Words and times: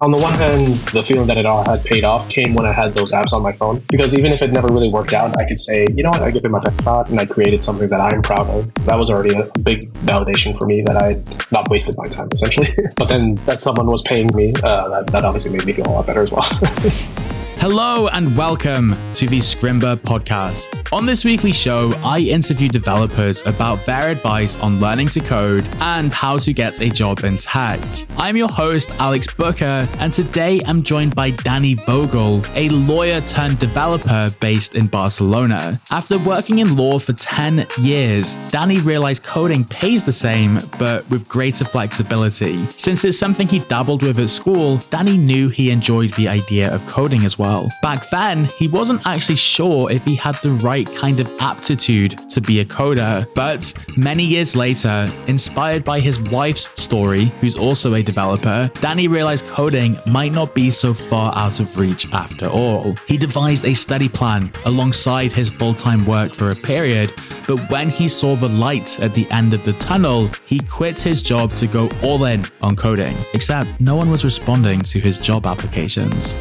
On 0.00 0.12
the 0.12 0.18
one 0.18 0.32
hand, 0.34 0.76
the 0.94 1.02
feeling 1.02 1.26
that 1.26 1.38
it 1.38 1.44
all 1.44 1.64
had 1.64 1.84
paid 1.84 2.04
off 2.04 2.28
came 2.28 2.54
when 2.54 2.64
I 2.64 2.70
had 2.70 2.94
those 2.94 3.10
apps 3.10 3.32
on 3.32 3.42
my 3.42 3.52
phone. 3.52 3.82
Because 3.90 4.16
even 4.16 4.30
if 4.30 4.42
it 4.42 4.52
never 4.52 4.68
really 4.68 4.88
worked 4.88 5.12
out, 5.12 5.36
I 5.36 5.44
could 5.44 5.58
say, 5.58 5.88
you 5.92 6.04
know 6.04 6.10
what, 6.10 6.22
I 6.22 6.30
give 6.30 6.44
it 6.44 6.50
my 6.50 6.60
shot 6.84 7.10
and 7.10 7.18
I 7.18 7.26
created 7.26 7.60
something 7.60 7.88
that 7.88 8.00
I'm 8.00 8.22
proud 8.22 8.48
of. 8.48 8.72
That 8.86 8.94
was 8.94 9.10
already 9.10 9.34
a 9.34 9.42
big 9.58 9.92
validation 9.94 10.56
for 10.56 10.66
me 10.66 10.82
that 10.82 10.96
I 10.96 11.16
not 11.50 11.68
wasted 11.68 11.96
my 11.98 12.06
time, 12.06 12.28
essentially. 12.32 12.68
but 12.96 13.08
then 13.08 13.34
that 13.46 13.60
someone 13.60 13.86
was 13.86 14.02
paying 14.02 14.30
me, 14.34 14.52
uh, 14.62 14.88
that, 14.88 15.08
that 15.08 15.24
obviously 15.24 15.50
made 15.50 15.66
me 15.66 15.72
feel 15.72 15.88
a 15.88 15.90
lot 15.90 16.06
better 16.06 16.20
as 16.20 16.30
well. 16.30 16.46
Hello 17.60 18.06
and 18.12 18.36
welcome 18.36 18.90
to 19.14 19.26
the 19.26 19.40
Scrimba 19.40 19.96
podcast. 19.96 20.92
On 20.92 21.04
this 21.04 21.24
weekly 21.24 21.50
show, 21.50 21.92
I 22.04 22.20
interview 22.20 22.68
developers 22.68 23.44
about 23.46 23.84
their 23.84 24.10
advice 24.10 24.56
on 24.60 24.78
learning 24.78 25.08
to 25.08 25.20
code 25.20 25.68
and 25.80 26.12
how 26.12 26.38
to 26.38 26.52
get 26.52 26.80
a 26.80 26.88
job 26.88 27.24
in 27.24 27.36
tech. 27.36 27.80
I'm 28.16 28.36
your 28.36 28.48
host, 28.48 28.90
Alex 29.00 29.34
Booker, 29.34 29.88
and 29.98 30.12
today 30.12 30.60
I'm 30.66 30.84
joined 30.84 31.16
by 31.16 31.30
Danny 31.30 31.74
Vogel, 31.74 32.44
a 32.54 32.68
lawyer 32.68 33.20
turned 33.22 33.58
developer 33.58 34.32
based 34.38 34.76
in 34.76 34.86
Barcelona. 34.86 35.80
After 35.90 36.16
working 36.20 36.60
in 36.60 36.76
law 36.76 37.00
for 37.00 37.12
10 37.12 37.66
years, 37.80 38.36
Danny 38.50 38.78
realized 38.78 39.24
coding 39.24 39.64
pays 39.64 40.04
the 40.04 40.12
same, 40.12 40.62
but 40.78 41.10
with 41.10 41.26
greater 41.26 41.64
flexibility. 41.64 42.64
Since 42.76 43.04
it's 43.04 43.18
something 43.18 43.48
he 43.48 43.58
dabbled 43.58 44.04
with 44.04 44.20
at 44.20 44.28
school, 44.28 44.76
Danny 44.90 45.16
knew 45.16 45.48
he 45.48 45.72
enjoyed 45.72 46.12
the 46.12 46.28
idea 46.28 46.72
of 46.72 46.86
coding 46.86 47.24
as 47.24 47.36
well 47.36 47.47
well. 47.48 47.72
Back 47.80 48.08
then, 48.10 48.44
he 48.58 48.68
wasn't 48.68 49.06
actually 49.06 49.36
sure 49.36 49.90
if 49.90 50.04
he 50.04 50.14
had 50.14 50.36
the 50.42 50.50
right 50.50 50.86
kind 50.94 51.18
of 51.20 51.28
aptitude 51.40 52.18
to 52.30 52.40
be 52.40 52.60
a 52.60 52.64
coder, 52.64 53.26
but 53.34 53.72
many 53.96 54.22
years 54.22 54.54
later, 54.54 55.10
inspired 55.26 55.82
by 55.82 56.00
his 56.00 56.20
wife's 56.20 56.68
story, 56.80 57.26
who's 57.40 57.56
also 57.56 57.94
a 57.94 58.02
developer, 58.02 58.70
Danny 58.80 59.08
realized 59.08 59.46
coding 59.46 59.96
might 60.06 60.32
not 60.32 60.54
be 60.54 60.70
so 60.70 60.92
far 60.92 61.32
out 61.36 61.60
of 61.60 61.78
reach 61.78 62.12
after 62.12 62.46
all. 62.48 62.94
He 63.06 63.16
devised 63.16 63.64
a 63.64 63.74
study 63.74 64.08
plan 64.08 64.52
alongside 64.66 65.32
his 65.32 65.48
full 65.48 65.74
time 65.74 66.04
work 66.04 66.30
for 66.32 66.50
a 66.50 66.56
period, 66.56 67.12
but 67.46 67.58
when 67.70 67.88
he 67.88 68.08
saw 68.08 68.36
the 68.36 68.48
light 68.48 69.00
at 69.00 69.14
the 69.14 69.26
end 69.30 69.54
of 69.54 69.64
the 69.64 69.72
tunnel, 69.74 70.28
he 70.44 70.60
quit 70.60 70.98
his 70.98 71.22
job 71.22 71.52
to 71.54 71.66
go 71.66 71.88
all 72.02 72.24
in 72.26 72.44
on 72.60 72.76
coding. 72.76 73.16
Except 73.32 73.80
no 73.80 73.96
one 73.96 74.10
was 74.10 74.24
responding 74.24 74.80
to 74.92 75.00
his 75.00 75.16
job 75.18 75.46
applications. 75.46 76.36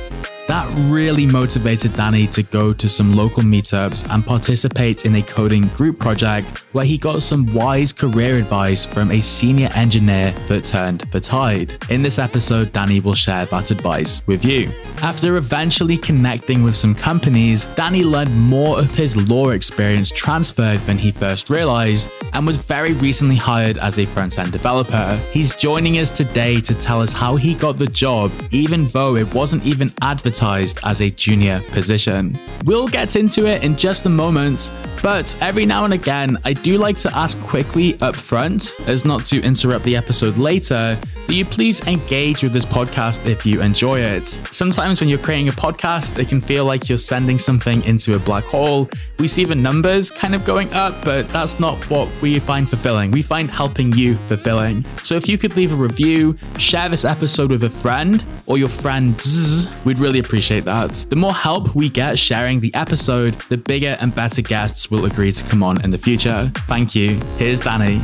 That 0.48 0.66
really 0.90 1.26
motivated 1.26 1.94
Danny 1.94 2.26
to 2.28 2.42
go 2.42 2.72
to 2.72 2.88
some 2.88 3.14
local 3.14 3.44
meetups 3.44 4.10
and 4.10 4.26
participate 4.26 5.06
in 5.06 5.16
a 5.16 5.22
coding 5.22 5.68
group 5.68 6.00
project 6.00 6.74
where 6.74 6.86
he 6.86 6.98
got 6.98 7.22
some 7.22 7.46
wise 7.54 7.92
career 7.92 8.38
advice 8.38 8.86
from 8.86 9.12
a 9.12 9.20
senior 9.20 9.70
engineer 9.76 10.32
that 10.48 10.64
turned 10.64 11.02
the 11.12 11.20
tide. 11.20 11.74
In 11.90 12.02
this 12.02 12.18
episode, 12.18 12.72
Danny 12.72 13.02
will 13.02 13.14
share 13.14 13.46
that 13.46 13.72
advice 13.72 14.26
with 14.26 14.46
you. 14.46 14.70
After 15.02 15.36
eventually 15.36 15.98
connecting 15.98 16.64
with 16.64 16.78
some 16.78 16.96
companies, 16.96 17.66
Danny 17.76 18.06
learned 18.06 18.34
more 18.34 18.80
of 18.80 18.96
his 18.96 19.18
law 19.28 19.50
experience 19.50 20.12
transferred 20.12 20.80
than 20.82 20.98
he 20.98 21.12
first 21.12 21.50
realized 21.50 22.10
and 22.34 22.48
was 22.48 22.56
very 22.56 22.94
recently 22.94 23.36
hired 23.36 23.78
as 23.80 24.00
a 24.00 24.06
front 24.06 24.40
end 24.40 24.54
developer. 24.54 25.20
He's 25.32 25.56
joining 25.56 26.00
us 26.00 26.10
today 26.10 26.62
to 26.62 26.74
tell 26.74 27.02
us 27.02 27.12
how 27.12 27.36
he 27.36 27.54
got 27.54 27.78
the 27.78 27.88
job, 27.88 28.32
even 28.52 28.86
though 28.88 29.18
it 29.18 29.34
wasn't 29.34 29.66
even 29.66 29.94
advertised 30.02 30.37
advertised 30.38 30.80
as 30.84 31.02
a 31.02 31.10
junior 31.10 31.62
position. 31.72 32.38
We'll 32.66 32.88
get 32.88 33.16
into 33.16 33.48
it 33.48 33.64
in 33.64 33.76
just 33.76 34.06
a 34.06 34.10
moment, 34.10 34.72
but 35.02 35.36
every 35.42 35.66
now 35.66 35.86
and 35.86 35.94
again, 35.94 36.38
I 36.46 36.54
do 36.54 36.78
like 36.78 36.98
to 37.00 37.18
ask 37.18 37.40
quickly 37.42 38.00
up 38.02 38.16
front, 38.16 38.74
as 38.88 39.06
not 39.06 39.26
to 39.26 39.42
interrupt 39.42 39.84
the 39.84 39.96
episode 39.96 40.38
later, 40.38 40.98
that 41.28 41.34
you 41.34 41.46
please 41.46 41.86
engage 41.88 42.44
with 42.44 42.54
this 42.54 42.66
podcast 42.66 43.26
if 43.26 43.46
you 43.46 43.62
enjoy 43.62 44.00
it. 44.00 44.28
Sometimes 44.52 45.00
when 45.00 45.10
you're 45.10 45.20
creating 45.20 45.50
a 45.50 45.52
podcast, 45.52 46.18
it 46.20 46.30
can 46.30 46.40
feel 46.40 46.66
like 46.66 46.88
you're 46.88 46.98
sending 46.98 47.38
something 47.40 47.84
into 47.84 48.16
a 48.16 48.20
black 48.20 48.44
hole. 48.46 48.90
We 49.20 49.28
see 49.28 49.46
the 49.46 49.56
numbers 49.56 50.10
kind 50.10 50.36
of 50.36 50.46
going 50.46 50.72
up, 50.74 50.94
but 51.04 51.28
that's 51.30 51.60
not 51.60 51.78
what 51.90 52.10
we 52.22 52.40
find 52.40 52.70
fulfilling. 52.70 53.12
We 53.12 53.22
find 53.22 53.50
helping 53.50 53.92
you 53.94 54.16
fulfilling. 54.30 54.86
So 55.02 55.16
if 55.16 55.28
you 55.28 55.38
could 55.38 55.56
leave 55.56 55.74
a 55.74 55.76
review, 55.76 56.36
share 56.58 56.90
this 56.90 57.06
episode 57.06 57.50
with 57.50 57.64
a 57.64 57.70
friend 57.70 58.24
or 58.46 58.58
your 58.58 58.70
friends, 58.70 59.68
we'd 59.86 60.00
really 60.00 60.20
appreciate 60.28 60.66
that. 60.66 60.92
The 61.10 61.16
more 61.16 61.34
help 61.34 61.74
we 61.74 61.90
get 61.90 62.20
sharing 62.20 62.60
the 62.60 62.74
episode, 62.76 63.34
the 63.50 63.58
bigger 63.58 63.98
and 64.02 64.14
better 64.14 64.42
guests 64.42 64.92
will 64.92 65.06
agree 65.06 65.32
to 65.32 65.44
come 65.46 65.64
on 65.64 65.82
in 65.84 65.90
the 65.90 65.98
future. 65.98 66.52
Thank 66.68 66.94
you. 66.96 67.20
Here's 67.38 67.62
Danny. 67.62 68.02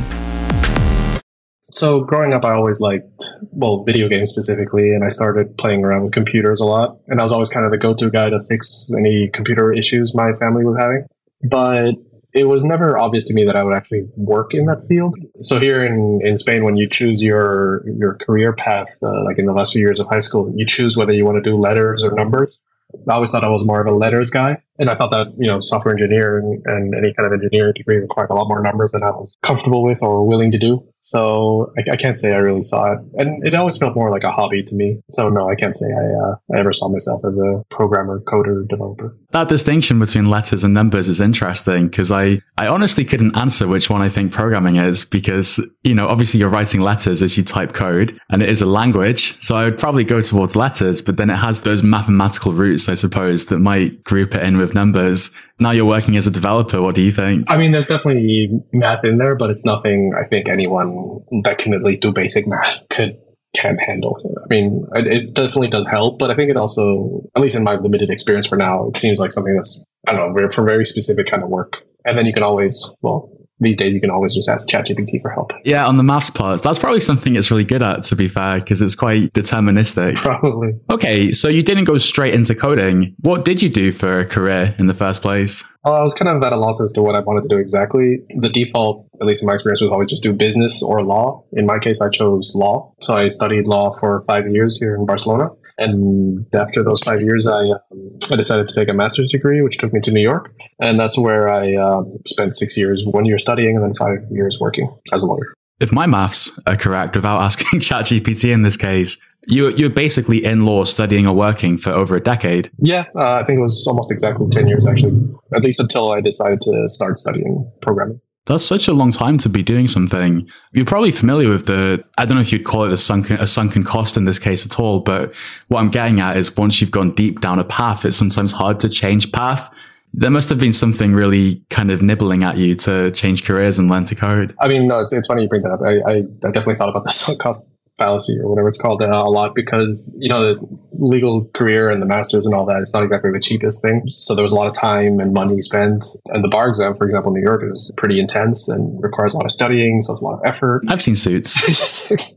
So 1.70 2.02
growing 2.02 2.32
up, 2.32 2.44
I 2.44 2.52
always 2.52 2.80
liked, 2.80 3.24
well, 3.50 3.84
video 3.84 4.08
games 4.08 4.30
specifically, 4.30 4.94
and 4.94 5.04
I 5.04 5.08
started 5.08 5.58
playing 5.58 5.84
around 5.84 6.02
with 6.02 6.12
computers 6.12 6.60
a 6.60 6.64
lot. 6.64 6.96
And 7.08 7.20
I 7.20 7.24
was 7.24 7.32
always 7.32 7.50
kind 7.50 7.66
of 7.66 7.72
the 7.72 7.78
go-to 7.78 8.10
guy 8.10 8.30
to 8.30 8.40
fix 8.48 8.88
any 8.96 9.28
computer 9.28 9.72
issues 9.72 10.14
my 10.14 10.32
family 10.32 10.64
was 10.64 10.78
having. 10.78 11.04
But 11.50 11.96
it 12.34 12.48
was 12.48 12.64
never 12.64 12.98
obvious 12.98 13.24
to 13.26 13.34
me 13.34 13.46
that 13.46 13.54
I 13.54 13.62
would 13.62 13.74
actually 13.74 14.08
work 14.16 14.52
in 14.54 14.66
that 14.66 14.84
field. 14.88 15.16
So 15.42 15.60
here 15.60 15.82
in, 15.84 16.20
in 16.22 16.36
Spain, 16.36 16.64
when 16.64 16.76
you 16.76 16.88
choose 16.88 17.22
your 17.22 17.88
your 17.88 18.16
career 18.16 18.52
path, 18.52 18.88
uh, 19.02 19.24
like 19.24 19.38
in 19.38 19.46
the 19.46 19.52
last 19.52 19.72
few 19.72 19.80
years 19.80 20.00
of 20.00 20.08
high 20.08 20.18
school, 20.18 20.52
you 20.54 20.66
choose 20.66 20.96
whether 20.96 21.12
you 21.12 21.24
want 21.24 21.42
to 21.42 21.50
do 21.50 21.56
letters 21.56 22.02
or 22.02 22.12
numbers. 22.12 22.60
I 23.08 23.14
always 23.14 23.30
thought 23.30 23.44
I 23.44 23.48
was 23.48 23.64
more 23.64 23.80
of 23.80 23.86
a 23.86 23.96
letters 23.96 24.30
guy. 24.30 24.58
And 24.78 24.90
I 24.90 24.94
thought 24.96 25.10
that, 25.10 25.28
you 25.38 25.46
know, 25.46 25.60
software 25.60 25.94
engineer 25.94 26.38
and, 26.38 26.62
and 26.66 26.94
any 26.94 27.14
kind 27.14 27.26
of 27.26 27.32
engineering 27.32 27.74
degree 27.76 27.98
required 27.98 28.30
a 28.30 28.34
lot 28.34 28.48
more 28.48 28.60
numbers 28.60 28.92
than 28.92 29.02
I 29.02 29.10
was 29.10 29.38
comfortable 29.42 29.84
with 29.84 30.02
or 30.02 30.26
willing 30.26 30.50
to 30.50 30.58
do. 30.58 30.86
So 31.06 31.70
I, 31.76 31.92
I, 31.92 31.96
can't 31.96 32.18
say 32.18 32.32
I 32.32 32.38
really 32.38 32.62
saw 32.62 32.92
it, 32.92 32.98
and 33.14 33.46
it 33.46 33.54
always 33.54 33.76
felt 33.76 33.94
more 33.94 34.10
like 34.10 34.24
a 34.24 34.30
hobby 34.30 34.62
to 34.62 34.74
me. 34.74 35.02
So 35.10 35.28
no, 35.28 35.50
I 35.50 35.54
can't 35.54 35.74
say 35.74 35.86
I, 35.92 36.30
uh, 36.30 36.36
I 36.54 36.58
ever 36.60 36.72
saw 36.72 36.88
myself 36.88 37.20
as 37.26 37.38
a 37.38 37.62
programmer, 37.68 38.20
coder, 38.20 38.66
developer. 38.66 39.14
That 39.32 39.48
distinction 39.48 39.98
between 39.98 40.30
letters 40.30 40.64
and 40.64 40.72
numbers 40.72 41.08
is 41.08 41.20
interesting 41.20 41.88
because 41.88 42.10
I, 42.10 42.40
I 42.56 42.68
honestly 42.68 43.04
couldn't 43.04 43.36
answer 43.36 43.68
which 43.68 43.90
one 43.90 44.00
I 44.00 44.08
think 44.08 44.32
programming 44.32 44.76
is 44.76 45.04
because 45.04 45.60
you 45.82 45.94
know 45.94 46.08
obviously 46.08 46.40
you're 46.40 46.48
writing 46.48 46.80
letters 46.80 47.20
as 47.20 47.36
you 47.36 47.44
type 47.44 47.74
code, 47.74 48.18
and 48.30 48.42
it 48.42 48.48
is 48.48 48.62
a 48.62 48.66
language. 48.66 49.38
So 49.42 49.56
I 49.56 49.64
would 49.66 49.78
probably 49.78 50.04
go 50.04 50.22
towards 50.22 50.56
letters, 50.56 51.02
but 51.02 51.18
then 51.18 51.28
it 51.28 51.36
has 51.36 51.60
those 51.60 51.82
mathematical 51.82 52.54
roots, 52.54 52.88
I 52.88 52.94
suppose, 52.94 53.46
that 53.46 53.58
might 53.58 54.02
group 54.04 54.34
it 54.34 54.42
in 54.42 54.56
with 54.56 54.63
numbers 54.72 55.32
now 55.58 55.70
you're 55.70 55.84
working 55.84 56.16
as 56.16 56.26
a 56.26 56.30
developer. 56.30 56.82
What 56.82 56.94
do 56.94 57.02
you 57.02 57.12
think? 57.12 57.50
I 57.50 57.56
mean, 57.56 57.72
there's 57.72 57.86
definitely 57.86 58.48
math 58.72 59.04
in 59.04 59.18
there, 59.18 59.36
but 59.36 59.50
it's 59.50 59.64
nothing 59.64 60.12
I 60.18 60.26
think 60.26 60.48
anyone 60.48 61.20
that 61.44 61.58
can 61.58 61.74
at 61.74 61.82
least 61.82 62.02
do 62.02 62.12
basic 62.12 62.46
math 62.46 62.88
could 62.88 63.18
can 63.56 63.78
handle. 63.78 64.16
I 64.42 64.52
mean, 64.52 64.84
it, 64.94 65.32
definitely 65.32 65.68
does 65.68 65.86
help, 65.86 66.18
but 66.18 66.30
I 66.30 66.34
think 66.34 66.50
it 66.50 66.56
also, 66.56 67.22
at 67.36 67.42
least 67.42 67.54
in 67.54 67.62
my 67.62 67.76
limited 67.76 68.10
experience 68.10 68.48
for 68.48 68.56
now, 68.56 68.88
it 68.88 68.96
seems 68.96 69.20
like 69.20 69.30
something 69.30 69.54
that's 69.54 69.86
I 70.08 70.12
don't 70.12 70.34
know 70.34 70.48
for 70.48 70.64
very 70.64 70.84
specific 70.84 71.26
kind 71.26 71.42
of 71.42 71.48
work. 71.48 71.84
And 72.04 72.18
then 72.18 72.26
you 72.26 72.34
can 72.34 72.42
always, 72.42 72.94
well, 73.00 73.30
these 73.64 73.76
days 73.76 73.94
you 73.94 74.00
can 74.00 74.10
always 74.10 74.34
just 74.34 74.48
ask 74.48 74.68
ChatGPT 74.68 75.20
for 75.20 75.30
help. 75.30 75.52
Yeah, 75.64 75.86
on 75.86 75.96
the 75.96 76.02
maths 76.02 76.30
part, 76.30 76.62
that's 76.62 76.78
probably 76.78 77.00
something 77.00 77.36
it's 77.36 77.50
really 77.50 77.64
good 77.64 77.82
at, 77.82 78.02
to 78.04 78.16
be 78.16 78.28
fair, 78.28 78.60
because 78.60 78.82
it's 78.82 78.94
quite 78.94 79.32
deterministic. 79.32 80.16
Probably. 80.24 80.72
Okay, 80.90 81.32
so 81.32 81.48
you 81.48 81.62
didn't 81.62 81.84
go 81.84 81.98
straight 81.98 82.34
into 82.34 82.54
coding. 82.54 83.14
What 83.20 83.44
did 83.44 83.62
you 83.62 83.68
do 83.68 83.92
for 83.92 84.20
a 84.20 84.24
career 84.26 84.74
in 84.78 84.86
the 84.86 84.94
first 84.94 85.22
place? 85.22 85.64
Well, 85.84 85.94
I 85.94 86.02
was 86.02 86.14
kind 86.14 86.34
of 86.34 86.42
at 86.42 86.52
a 86.52 86.56
loss 86.56 86.80
as 86.80 86.92
to 86.94 87.02
what 87.02 87.14
I 87.14 87.20
wanted 87.20 87.42
to 87.42 87.48
do 87.48 87.58
exactly. 87.58 88.20
The 88.38 88.48
default, 88.48 89.06
at 89.20 89.26
least 89.26 89.42
in 89.42 89.46
my 89.46 89.54
experience, 89.54 89.82
was 89.82 89.90
always 89.90 90.08
just 90.08 90.22
do 90.22 90.32
business 90.32 90.82
or 90.82 91.02
law. 91.02 91.44
In 91.52 91.66
my 91.66 91.78
case, 91.78 92.00
I 92.00 92.08
chose 92.08 92.54
law. 92.54 92.92
So 93.00 93.14
I 93.14 93.28
studied 93.28 93.66
law 93.66 93.92
for 93.92 94.22
five 94.22 94.48
years 94.48 94.78
here 94.78 94.94
in 94.94 95.04
Barcelona. 95.04 95.50
And 95.78 96.46
after 96.54 96.82
those 96.82 97.02
five 97.02 97.20
years, 97.20 97.46
I, 97.46 97.62
um, 97.62 98.18
I 98.30 98.36
decided 98.36 98.68
to 98.68 98.74
take 98.74 98.88
a 98.88 98.94
master's 98.94 99.28
degree, 99.28 99.60
which 99.60 99.78
took 99.78 99.92
me 99.92 100.00
to 100.00 100.12
New 100.12 100.22
York. 100.22 100.54
And 100.78 100.98
that's 100.98 101.18
where 101.18 101.48
I 101.48 101.74
um, 101.74 102.18
spent 102.26 102.54
six 102.54 102.76
years, 102.76 103.02
one 103.04 103.24
year 103.24 103.38
studying 103.38 103.76
and 103.76 103.84
then 103.84 103.94
five 103.94 104.18
years 104.30 104.58
working 104.60 104.94
as 105.12 105.22
a 105.22 105.26
lawyer. 105.26 105.54
If 105.80 105.92
my 105.92 106.06
maths 106.06 106.58
are 106.66 106.76
correct, 106.76 107.16
without 107.16 107.40
asking 107.42 107.80
ChatGPT 107.80 108.52
in 108.52 108.62
this 108.62 108.76
case, 108.76 109.24
you, 109.46 109.68
you're 109.70 109.90
basically 109.90 110.44
in 110.44 110.64
law 110.64 110.84
studying 110.84 111.26
or 111.26 111.34
working 111.34 111.76
for 111.76 111.90
over 111.90 112.16
a 112.16 112.20
decade. 112.20 112.70
Yeah, 112.78 113.04
uh, 113.14 113.34
I 113.34 113.44
think 113.44 113.58
it 113.58 113.62
was 113.62 113.84
almost 113.86 114.10
exactly 114.10 114.46
10 114.48 114.68
years, 114.68 114.86
actually, 114.86 115.34
at 115.54 115.62
least 115.62 115.80
until 115.80 116.12
I 116.12 116.20
decided 116.20 116.60
to 116.62 116.88
start 116.88 117.18
studying 117.18 117.70
programming. 117.82 118.20
That's 118.46 118.64
such 118.64 118.88
a 118.88 118.92
long 118.92 119.10
time 119.10 119.38
to 119.38 119.48
be 119.48 119.62
doing 119.62 119.86
something. 119.86 120.48
You're 120.72 120.84
probably 120.84 121.10
familiar 121.10 121.48
with 121.48 121.66
the, 121.66 122.04
I 122.18 122.26
don't 122.26 122.34
know 122.34 122.42
if 122.42 122.52
you'd 122.52 122.64
call 122.64 122.84
it 122.84 122.92
a 122.92 122.96
sunken, 122.96 123.38
a 123.40 123.46
sunken 123.46 123.84
cost 123.84 124.16
in 124.16 124.26
this 124.26 124.38
case 124.38 124.66
at 124.66 124.78
all, 124.78 125.00
but 125.00 125.34
what 125.68 125.80
I'm 125.80 125.88
getting 125.88 126.20
at 126.20 126.36
is 126.36 126.54
once 126.56 126.80
you've 126.80 126.90
gone 126.90 127.12
deep 127.12 127.40
down 127.40 127.58
a 127.58 127.64
path, 127.64 128.04
it's 128.04 128.16
sometimes 128.16 128.52
hard 128.52 128.80
to 128.80 128.88
change 128.90 129.32
path. 129.32 129.74
There 130.12 130.30
must 130.30 130.50
have 130.50 130.58
been 130.58 130.74
something 130.74 131.14
really 131.14 131.64
kind 131.70 131.90
of 131.90 132.02
nibbling 132.02 132.44
at 132.44 132.58
you 132.58 132.74
to 132.76 133.10
change 133.12 133.44
careers 133.44 133.78
and 133.78 133.88
learn 133.88 134.04
to 134.04 134.14
code. 134.14 134.54
I 134.60 134.68
mean, 134.68 134.86
no, 134.88 135.00
it's, 135.00 135.12
it's 135.12 135.26
funny 135.26 135.42
you 135.42 135.48
bring 135.48 135.62
that 135.62 135.72
up. 135.72 135.80
I, 135.80 135.98
I, 136.08 136.16
I 136.16 136.52
definitely 136.52 136.76
thought 136.76 136.90
about 136.90 137.04
the 137.04 137.10
sunk 137.10 137.40
cost 137.40 137.68
fallacy 137.98 138.34
or 138.42 138.50
whatever 138.50 138.68
it's 138.68 138.80
called 138.80 139.02
uh, 139.02 139.06
a 139.06 139.30
lot 139.30 139.54
because 139.54 140.14
you 140.18 140.28
know 140.28 140.54
the 140.54 140.78
legal 140.92 141.44
career 141.54 141.88
and 141.88 142.02
the 142.02 142.06
masters 142.06 142.44
and 142.44 142.54
all 142.54 142.66
that 142.66 142.80
is 142.82 142.92
not 142.92 143.02
exactly 143.02 143.30
the 143.30 143.40
cheapest 143.40 143.82
thing. 143.82 144.02
So 144.06 144.34
there 144.34 144.42
was 144.42 144.52
a 144.52 144.56
lot 144.56 144.66
of 144.66 144.74
time 144.74 145.20
and 145.20 145.32
money 145.32 145.60
spent. 145.62 146.04
And 146.26 146.42
the 146.42 146.48
bar 146.48 146.68
exam 146.68 146.94
for 146.94 147.04
example 147.04 147.34
in 147.34 147.40
new 147.40 147.46
york 147.46 147.62
is 147.64 147.92
pretty 147.96 148.20
intense 148.20 148.68
and 148.68 149.02
requires 149.02 149.34
a 149.34 149.36
lot 149.36 149.46
of 149.46 149.52
studying 149.52 150.00
so 150.00 150.12
it's 150.12 150.22
a 150.22 150.24
lot 150.24 150.34
of 150.34 150.40
effort. 150.44 150.82
I've 150.88 151.02
seen 151.02 151.16
suits. 151.16 152.36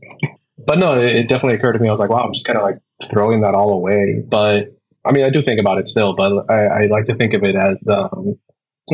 But 0.66 0.78
no 0.78 0.92
it 0.92 1.28
definitely 1.28 1.54
occurred 1.54 1.74
to 1.74 1.78
me 1.78 1.88
i 1.88 1.90
was 1.90 2.00
like 2.00 2.10
wow 2.10 2.18
i'm 2.18 2.32
just 2.34 2.44
kind 2.44 2.58
of 2.58 2.62
like 2.62 2.78
throwing 3.10 3.40
that 3.40 3.54
all 3.54 3.72
away. 3.72 4.22
But 4.26 4.74
I 5.04 5.12
mean, 5.12 5.24
I 5.24 5.30
do 5.30 5.42
think 5.42 5.60
about 5.60 5.78
it 5.78 5.88
still, 5.88 6.14
but 6.14 6.50
I, 6.50 6.82
I 6.82 6.86
like 6.86 7.04
to 7.06 7.14
think 7.14 7.34
of 7.34 7.42
it 7.42 7.54
as 7.54 7.88
um, 7.88 8.38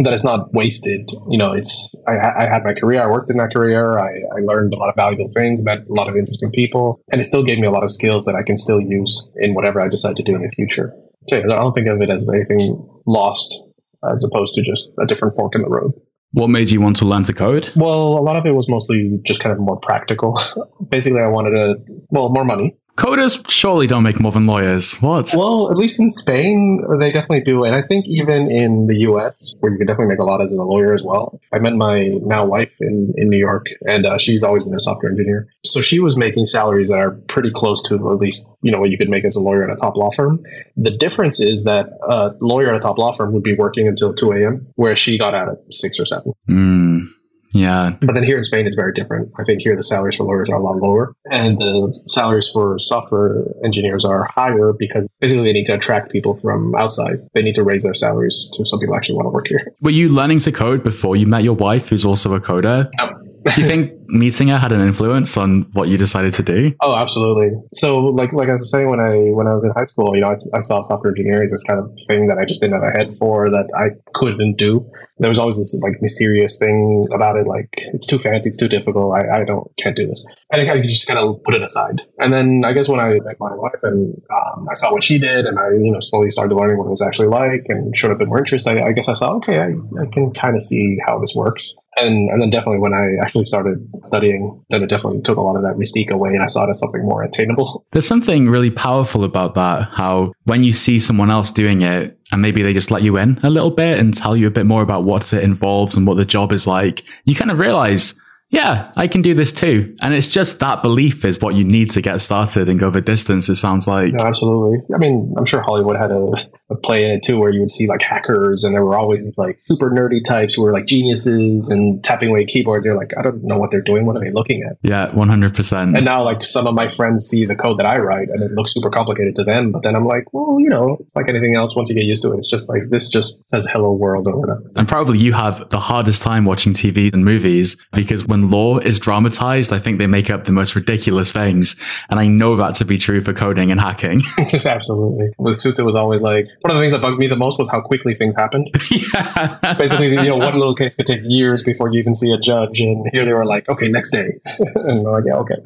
that 0.03 0.13
it's 0.13 0.25
not 0.25 0.53
wasted. 0.53 1.11
You 1.29 1.39
know, 1.39 1.53
it's 1.53 1.95
I, 2.09 2.19
I, 2.19 2.45
had 2.47 2.65
my 2.65 2.75
career, 2.75 3.03
I 3.03 3.07
worked 3.07 3.31
in 3.31 3.37
that 3.37 3.53
career, 3.53 3.99
I, 3.99 4.11
I 4.37 4.41
learned 4.41 4.75
a 4.75 4.77
lot 4.77 4.89
of 4.89 4.97
valuable 4.97 5.31
things, 5.33 5.65
met 5.65 5.87
a 5.89 5.93
lot 5.93 6.09
of 6.09 6.17
interesting 6.17 6.51
people, 6.51 7.01
and 7.13 7.21
it 7.21 7.25
still 7.25 7.45
gave 7.45 7.59
me 7.59 7.67
a 7.67 7.71
lot 7.71 7.85
of 7.85 7.91
skills 7.91 8.25
that 8.25 8.35
I 8.35 8.43
can 8.43 8.57
still 8.57 8.81
use 8.81 9.29
in 9.37 9.55
whatever 9.55 9.81
I 9.81 9.89
decide 9.89 10.17
to 10.17 10.23
do 10.23 10.35
in 10.35 10.43
the 10.43 10.51
future. 10.51 10.93
So 11.29 11.37
yeah, 11.37 11.45
I 11.45 11.61
don't 11.61 11.73
think 11.73 11.87
of 11.87 12.01
it 12.01 12.11
as 12.11 12.29
anything 12.35 12.87
lost 13.07 13.63
as 14.11 14.25
opposed 14.25 14.55
to 14.55 14.63
just 14.63 14.93
a 15.01 15.07
different 15.07 15.35
fork 15.35 15.55
in 15.55 15.63
the 15.63 15.69
road. 15.69 15.93
What 16.33 16.49
made 16.49 16.71
you 16.71 16.81
want 16.81 16.97
to 16.97 17.05
learn 17.05 17.23
to 17.25 17.33
code? 17.33 17.71
Well, 17.77 18.19
a 18.19 18.21
lot 18.21 18.35
of 18.35 18.45
it 18.45 18.57
was 18.57 18.69
mostly 18.69 19.21
just 19.25 19.41
kind 19.41 19.53
of 19.53 19.61
more 19.61 19.79
practical. 19.79 20.39
Basically, 20.89 21.21
I 21.21 21.29
wanted 21.29 21.51
to, 21.51 21.77
well, 22.11 22.29
more 22.31 22.45
money. 22.45 22.77
Coders 22.97 23.51
surely 23.51 23.89
don't 23.89 24.05
make 24.05 24.21
more 24.21 24.31
than 24.31 24.47
lawyers. 24.47 24.95
What? 25.01 25.31
Well, 25.37 25.71
at 25.71 25.77
least 25.77 25.99
in 25.99 26.11
Spain, 26.13 26.81
they 27.01 27.11
definitely 27.11 27.41
do. 27.41 27.65
And 27.65 27.75
I 27.75 27.83
think 27.83 28.07
even 28.07 28.49
in 28.51 28.87
the 28.87 28.97
US, 29.09 29.55
where 29.59 29.73
you 29.73 29.79
can 29.79 29.89
definitely 29.89 30.11
make 30.11 30.21
a 30.21 30.25
lot 30.25 30.41
as 30.41 30.53
a 30.53 30.63
lawyer 30.63 30.95
as 30.95 31.03
well. 31.03 31.41
I 31.53 31.59
met 31.59 31.75
my 31.75 32.11
now 32.23 32.45
wife 32.45 32.73
in, 32.81 33.13
in 33.17 33.29
New 33.29 33.39
York, 33.39 33.67
and 33.87 34.07
uh, 34.07 34.19
she's 34.19 34.45
always 34.45 34.63
been 34.63 34.75
a 34.75 34.79
software 34.79 35.11
engineer. 35.11 35.49
So 35.65 35.81
she 35.81 35.99
was 35.99 36.17
making 36.17 36.45
salaries 36.45 36.89
that 36.89 36.99
are 36.99 37.13
pretty 37.29 37.51
close 37.51 37.83
to 37.89 37.95
at 38.13 38.19
least, 38.19 38.49
you 38.63 38.71
know, 38.71 38.79
what 38.79 38.91
you 38.91 38.99
could 38.99 39.11
make 39.11 39.25
as 39.25 39.35
a 39.35 39.41
lawyer 39.41 39.65
at 39.65 39.71
a 39.71 39.77
top 39.77 39.97
law 39.97 40.11
firm. 40.13 40.45
The 40.77 40.97
difference 40.97 41.41
is 41.41 41.65
that 41.65 41.89
a 42.09 42.33
lawyer 42.41 42.71
at 42.71 42.77
a 42.77 42.81
top 42.81 42.99
law 42.99 43.13
firm 43.13 43.33
would 43.33 43.43
be 43.43 43.55
working 43.55 43.89
until 43.89 44.15
2 44.15 44.33
a.m., 44.33 44.69
where 44.77 44.95
she 44.95 45.19
got 45.19 45.35
out 45.35 45.49
at 45.49 45.57
6 45.69 46.01
or 46.01 46.07
7. 46.07 46.33
Mm. 46.49 47.07
Yeah. 47.55 47.97
But 48.01 48.15
then 48.15 48.25
here 48.25 48.37
in 48.37 48.45
Spain, 48.45 48.67
it's 48.67 48.75
very 48.75 48.93
different. 48.93 49.33
I 49.41 49.45
think 49.45 49.63
here 49.63 49.77
the 49.77 49.83
salaries 49.83 50.17
for 50.17 50.25
lawyers 50.25 50.51
are 50.51 50.57
a 50.57 50.63
lot 50.63 50.77
lower, 50.77 51.15
and 51.31 51.57
the 51.57 51.93
salaries 52.09 52.51
for 52.53 52.79
software 52.79 53.45
engineers 53.65 54.05
are 54.05 54.25
higher 54.25 54.73
because 54.73 55.09
basically 55.21 55.45
they 55.45 55.53
need 55.53 55.67
to 55.67 55.75
attract 55.75 56.11
people 56.11 56.35
from 56.35 56.75
outside. 56.75 57.21
They 57.33 57.43
need 57.43 57.55
to 57.55 57.63
raise 57.63 57.85
their 57.85 57.95
salaries 57.95 58.51
to 58.55 58.67
some 58.67 58.81
people 58.81 58.97
actually 58.97 59.15
want 59.15 59.27
to 59.27 59.31
work 59.31 59.47
here. 59.47 59.67
Were 59.81 59.91
you 59.91 60.09
learning 60.09 60.41
to 60.41 60.53
code 60.53 60.83
before 60.83 61.15
you 61.17 61.27
met 61.27 61.45
your 61.45 61.55
wife, 61.55 61.89
who's 61.89 62.05
also 62.05 62.35
a 62.35 62.41
coder? 62.41 62.91
No. 62.99 63.24
Do 63.45 63.61
you 63.61 63.67
think 63.67 63.93
meeting 64.09 64.49
her 64.49 64.59
had 64.59 64.73
an 64.73 64.81
influence 64.81 65.37
on 65.37 65.63
what 65.73 65.89
you 65.89 65.99
decided 65.99 66.33
to 66.35 66.43
do? 66.43 66.75
Oh, 66.81 66.95
absolutely. 66.95 67.51
So, 67.73 67.99
like, 67.99 68.33
like 68.33 68.49
I 68.49 68.55
was 68.55 68.71
saying 68.71 68.89
when 68.89 69.01
I 69.01 69.17
when 69.33 69.47
I 69.47 69.55
was 69.55 69.65
in 69.65 69.71
high 69.71 69.85
school, 69.85 70.15
you 70.15 70.23
know, 70.23 70.31
I, 70.31 70.59
I 70.59 70.61
saw 70.61 70.81
software 70.81 71.11
engineering 71.11 71.45
as 71.45 71.51
this 71.51 71.65
kind 71.65 71.79
of 71.79 71.91
thing 72.07 72.27
that 72.29 72.39
I 72.39 72.45
just 72.45 72.61
didn't 72.61 72.75
have 72.75 72.95
a 72.95 72.97
head 72.97 73.15
for 73.15 73.51
that 73.51 73.69
I 73.77 73.91
couldn't 74.15 74.57
do. 74.57 74.89
There 75.19 75.29
was 75.29 75.39
always 75.39 75.59
this 75.59 75.79
like 75.83 76.01
mysterious 76.01 76.59
thing 76.59 77.07
about 77.13 77.37
it, 77.37 77.47
like 77.47 77.69
it's 77.77 78.07
too 78.07 78.19
fancy, 78.19 78.49
it's 78.49 78.59
too 78.59 78.69
difficult. 78.69 79.15
I, 79.15 79.41
I 79.41 79.45
don't 79.45 79.71
can't 79.77 79.97
do 79.97 80.07
this. 80.07 80.27
And 80.51 80.71
I 80.71 80.81
just 80.81 81.07
kind 81.07 81.19
of 81.19 81.43
put 81.43 81.55
it 81.55 81.63
aside. 81.63 82.03
And 82.21 82.33
then 82.33 82.63
I 82.65 82.73
guess 82.73 82.89
when 82.89 83.01
I 83.01 83.15
met 83.15 83.41
my 83.41 83.55
wife 83.55 83.81
and 83.83 84.15
um, 84.31 84.69
I 84.71 84.75
saw 84.75 84.93
what 84.93 85.03
she 85.03 85.19
did, 85.19 85.47
and 85.47 85.59
I 85.59 85.71
you 85.71 85.91
know 85.91 86.01
slowly 86.01 86.31
started 86.31 86.55
learning 86.55 86.79
what 86.79 86.87
it 86.87 86.91
was 86.91 87.03
actually 87.03 87.29
like, 87.29 87.65
and 87.69 87.97
showed 87.97 88.13
a 88.13 88.17
bit 88.17 88.29
more 88.29 88.39
interest, 88.39 88.69
I, 88.69 88.83
I 88.83 88.93
guess 88.93 89.09
I 89.09 89.15
saw 89.15 89.35
okay, 89.37 89.59
I, 89.59 89.71
I 90.01 90.07
can 90.13 90.33
kind 90.33 90.55
of 90.55 90.63
see 90.63 90.99
how 91.07 91.19
this 91.19 91.35
works 91.35 91.77
and 91.97 92.31
and 92.31 92.43
then 92.43 92.51
definitely 92.51 92.81
when 92.81 92.95
I 92.95 93.17
actually 93.23 93.45
started 93.45 93.89
studying, 94.03 94.65
then 94.71 94.83
it 94.83 94.89
definitely 94.89 95.23
took 95.23 95.39
a 95.39 95.41
lot 95.41 95.57
of 95.57 95.63
that 95.63 95.77
mystique 95.77 96.11
away, 96.11 96.31
and 96.31 96.43
I 96.43 96.47
saw 96.47 96.67
it 96.67 96.71
as 96.71 96.81
something 96.81 97.03
more 97.03 97.23
attainable. 97.23 97.87
There's 97.93 98.07
something 98.07 98.49
really 98.49 98.71
powerful 98.71 99.25
about 99.25 99.55
that. 99.55 99.89
How 99.95 100.33
when 100.45 100.65
you 100.65 100.73
see 100.73 100.99
someone 100.99 101.31
else 101.31 101.53
doing 101.53 101.83
it, 101.83 102.19
and 102.33 102.43
maybe 102.43 102.63
they 102.63 102.73
just 102.73 102.91
let 102.91 103.03
you 103.03 103.17
in 103.17 103.39
a 103.43 103.51
little 103.51 103.71
bit 103.71 103.99
and 103.99 104.15
tell 104.15 104.37
you 104.37 104.47
a 104.47 104.51
bit 104.51 104.67
more 104.67 104.83
about 104.83 105.05
what 105.05 105.33
it 105.33 105.43
involves 105.43 105.97
and 105.97 106.07
what 106.07 106.17
the 106.17 106.25
job 106.25 106.53
is 106.53 106.67
like, 106.67 107.05
you 107.25 107.35
kind 107.35 107.51
of 107.51 107.59
realize 107.59 108.21
yeah, 108.55 108.93
I 108.95 109.09
can 109.09 109.21
do 109.21 109.35
this 109.35 109.53
too. 109.53 109.97
And 110.01 110.15
it's 110.15 110.29
just 110.29 110.61
that 110.61 110.81
belief 110.81 111.25
is 111.25 111.41
what 111.41 111.57
you 111.57 111.65
need 111.65 111.91
to 111.91 112.01
get 112.01 112.21
started 112.21 112.69
and 112.69 112.79
go 112.79 112.89
the 112.89 113.01
distance, 113.01 113.49
it 113.49 113.57
sounds 113.57 113.89
like. 113.89 114.13
No, 114.13 114.25
absolutely. 114.25 114.79
I 114.95 114.99
mean, 114.99 115.35
I'm 115.37 115.45
sure 115.45 115.61
Hollywood 115.61 115.97
had 115.97 116.13
a, 116.13 116.33
a, 116.71 116.77
play 116.77 117.05
in 117.05 117.11
it 117.11 117.25
too 117.25 117.41
where 117.41 117.51
you 117.51 117.59
would 117.61 117.71
see 117.71 117.89
like 117.89 118.01
hackers 118.01 118.63
and 118.63 118.73
there 118.73 118.85
were 118.85 118.97
always 118.97 119.25
these 119.25 119.37
like 119.37 119.57
super 119.59 119.91
nerdy 119.91 120.25
types 120.25 120.55
who 120.55 120.63
were 120.63 120.73
like 120.73 120.87
geniuses 120.87 121.69
and 121.69 122.03
tapping 122.05 122.31
away 122.31 122.45
keyboards. 122.45 122.85
They're 122.85 122.97
like, 122.97 123.11
I 123.19 123.23
don't 123.23 123.43
know 123.43 123.59
what 123.59 123.73
they're 123.73 123.83
doing. 123.83 124.07
What 124.07 124.17
are 124.17 124.25
they 124.25 124.31
looking 124.33 124.63
at? 124.63 124.77
Yeah, 124.83 125.11
100%. 125.11 125.97
And 125.97 126.05
now 126.05 126.23
like 126.23 126.45
some 126.45 126.69
of 126.69 126.75
my 126.75 126.87
friends 126.87 127.27
see 127.27 127.47
the 127.47 127.57
code 127.57 127.81
that 127.81 127.87
I 127.87 127.99
write 127.99 128.29
and 128.29 128.41
it 128.41 128.53
looks 128.53 128.73
super 128.73 128.89
complicated 128.89 129.35
to 129.35 129.45
them. 129.45 129.73
But 129.73 129.83
then 129.83 129.97
I'm 129.97 130.07
like, 130.07 130.33
well, 130.33 130.61
you 130.61 130.69
know, 130.69 131.05
like 131.17 131.29
anything 131.29 131.57
else, 131.57 131.75
once 131.75 131.89
you 131.89 131.97
get 131.97 132.05
used 132.05 132.23
to 132.23 132.33
it, 132.33 132.37
it's 132.37 132.51
just 132.51 132.69
like 132.69 132.83
this 132.91 133.09
just 133.09 133.45
says 133.49 133.67
hello 133.69 133.93
world 133.93 134.29
or 134.29 134.39
whatever. 134.39 134.71
And 134.77 134.87
probably 134.87 135.19
you 135.19 135.33
have 135.33 135.69
the 135.71 135.81
hardest 135.81 136.23
time 136.23 136.45
watching 136.45 136.73
TV 136.73 137.13
and 137.13 137.25
movies 137.25 137.77
because 137.93 138.25
when 138.25 138.44
law 138.51 138.79
is 138.79 138.99
dramatized, 138.99 139.73
I 139.73 139.79
think 139.79 139.99
they 139.99 140.07
make 140.07 140.31
up 140.31 140.45
the 140.45 140.53
most 140.53 140.75
ridiculous 140.75 141.33
things. 141.33 141.77
And 142.11 142.19
I 142.21 142.27
know 142.27 142.57
that 142.57 142.75
to 142.77 142.85
be 142.85 142.99
true 142.99 143.21
for 143.21 143.33
coding 143.33 143.71
and 143.71 143.81
hacking. 143.81 144.23
Absolutely. 144.65 145.31
With 145.39 145.57
Suits, 145.57 145.79
it 145.79 145.85
was 145.85 145.95
always 145.95 146.23
like 146.23 146.47
one 146.61 146.71
of 146.71 146.75
the 146.75 146.81
things 146.81 146.93
that 146.93 147.01
bugged 147.01 147.19
me 147.19 147.27
the 147.27 147.37
most 147.37 147.59
was 147.59 147.71
how 147.71 147.81
quickly 147.81 148.15
things 148.15 148.35
happened. 148.37 148.71
yeah. 148.91 149.75
Basically, 149.79 150.11
you 150.11 150.17
know, 150.17 150.37
one 150.37 150.55
little 150.55 150.75
case 150.75 150.95
could 150.95 151.07
take 151.07 151.23
years 151.25 151.63
before 151.63 151.93
you 151.93 151.99
even 151.99 152.15
see 152.15 152.33
a 152.33 152.39
judge. 152.39 152.81
And 152.81 153.07
here 153.13 153.25
they 153.25 153.35
were 153.35 153.45
like, 153.45 153.69
okay, 153.69 153.89
next 153.89 154.11
day. 154.11 154.41
and 154.45 155.05
we're 155.05 155.13
like, 155.13 155.25
yeah, 155.27 155.37
okay. 155.37 155.57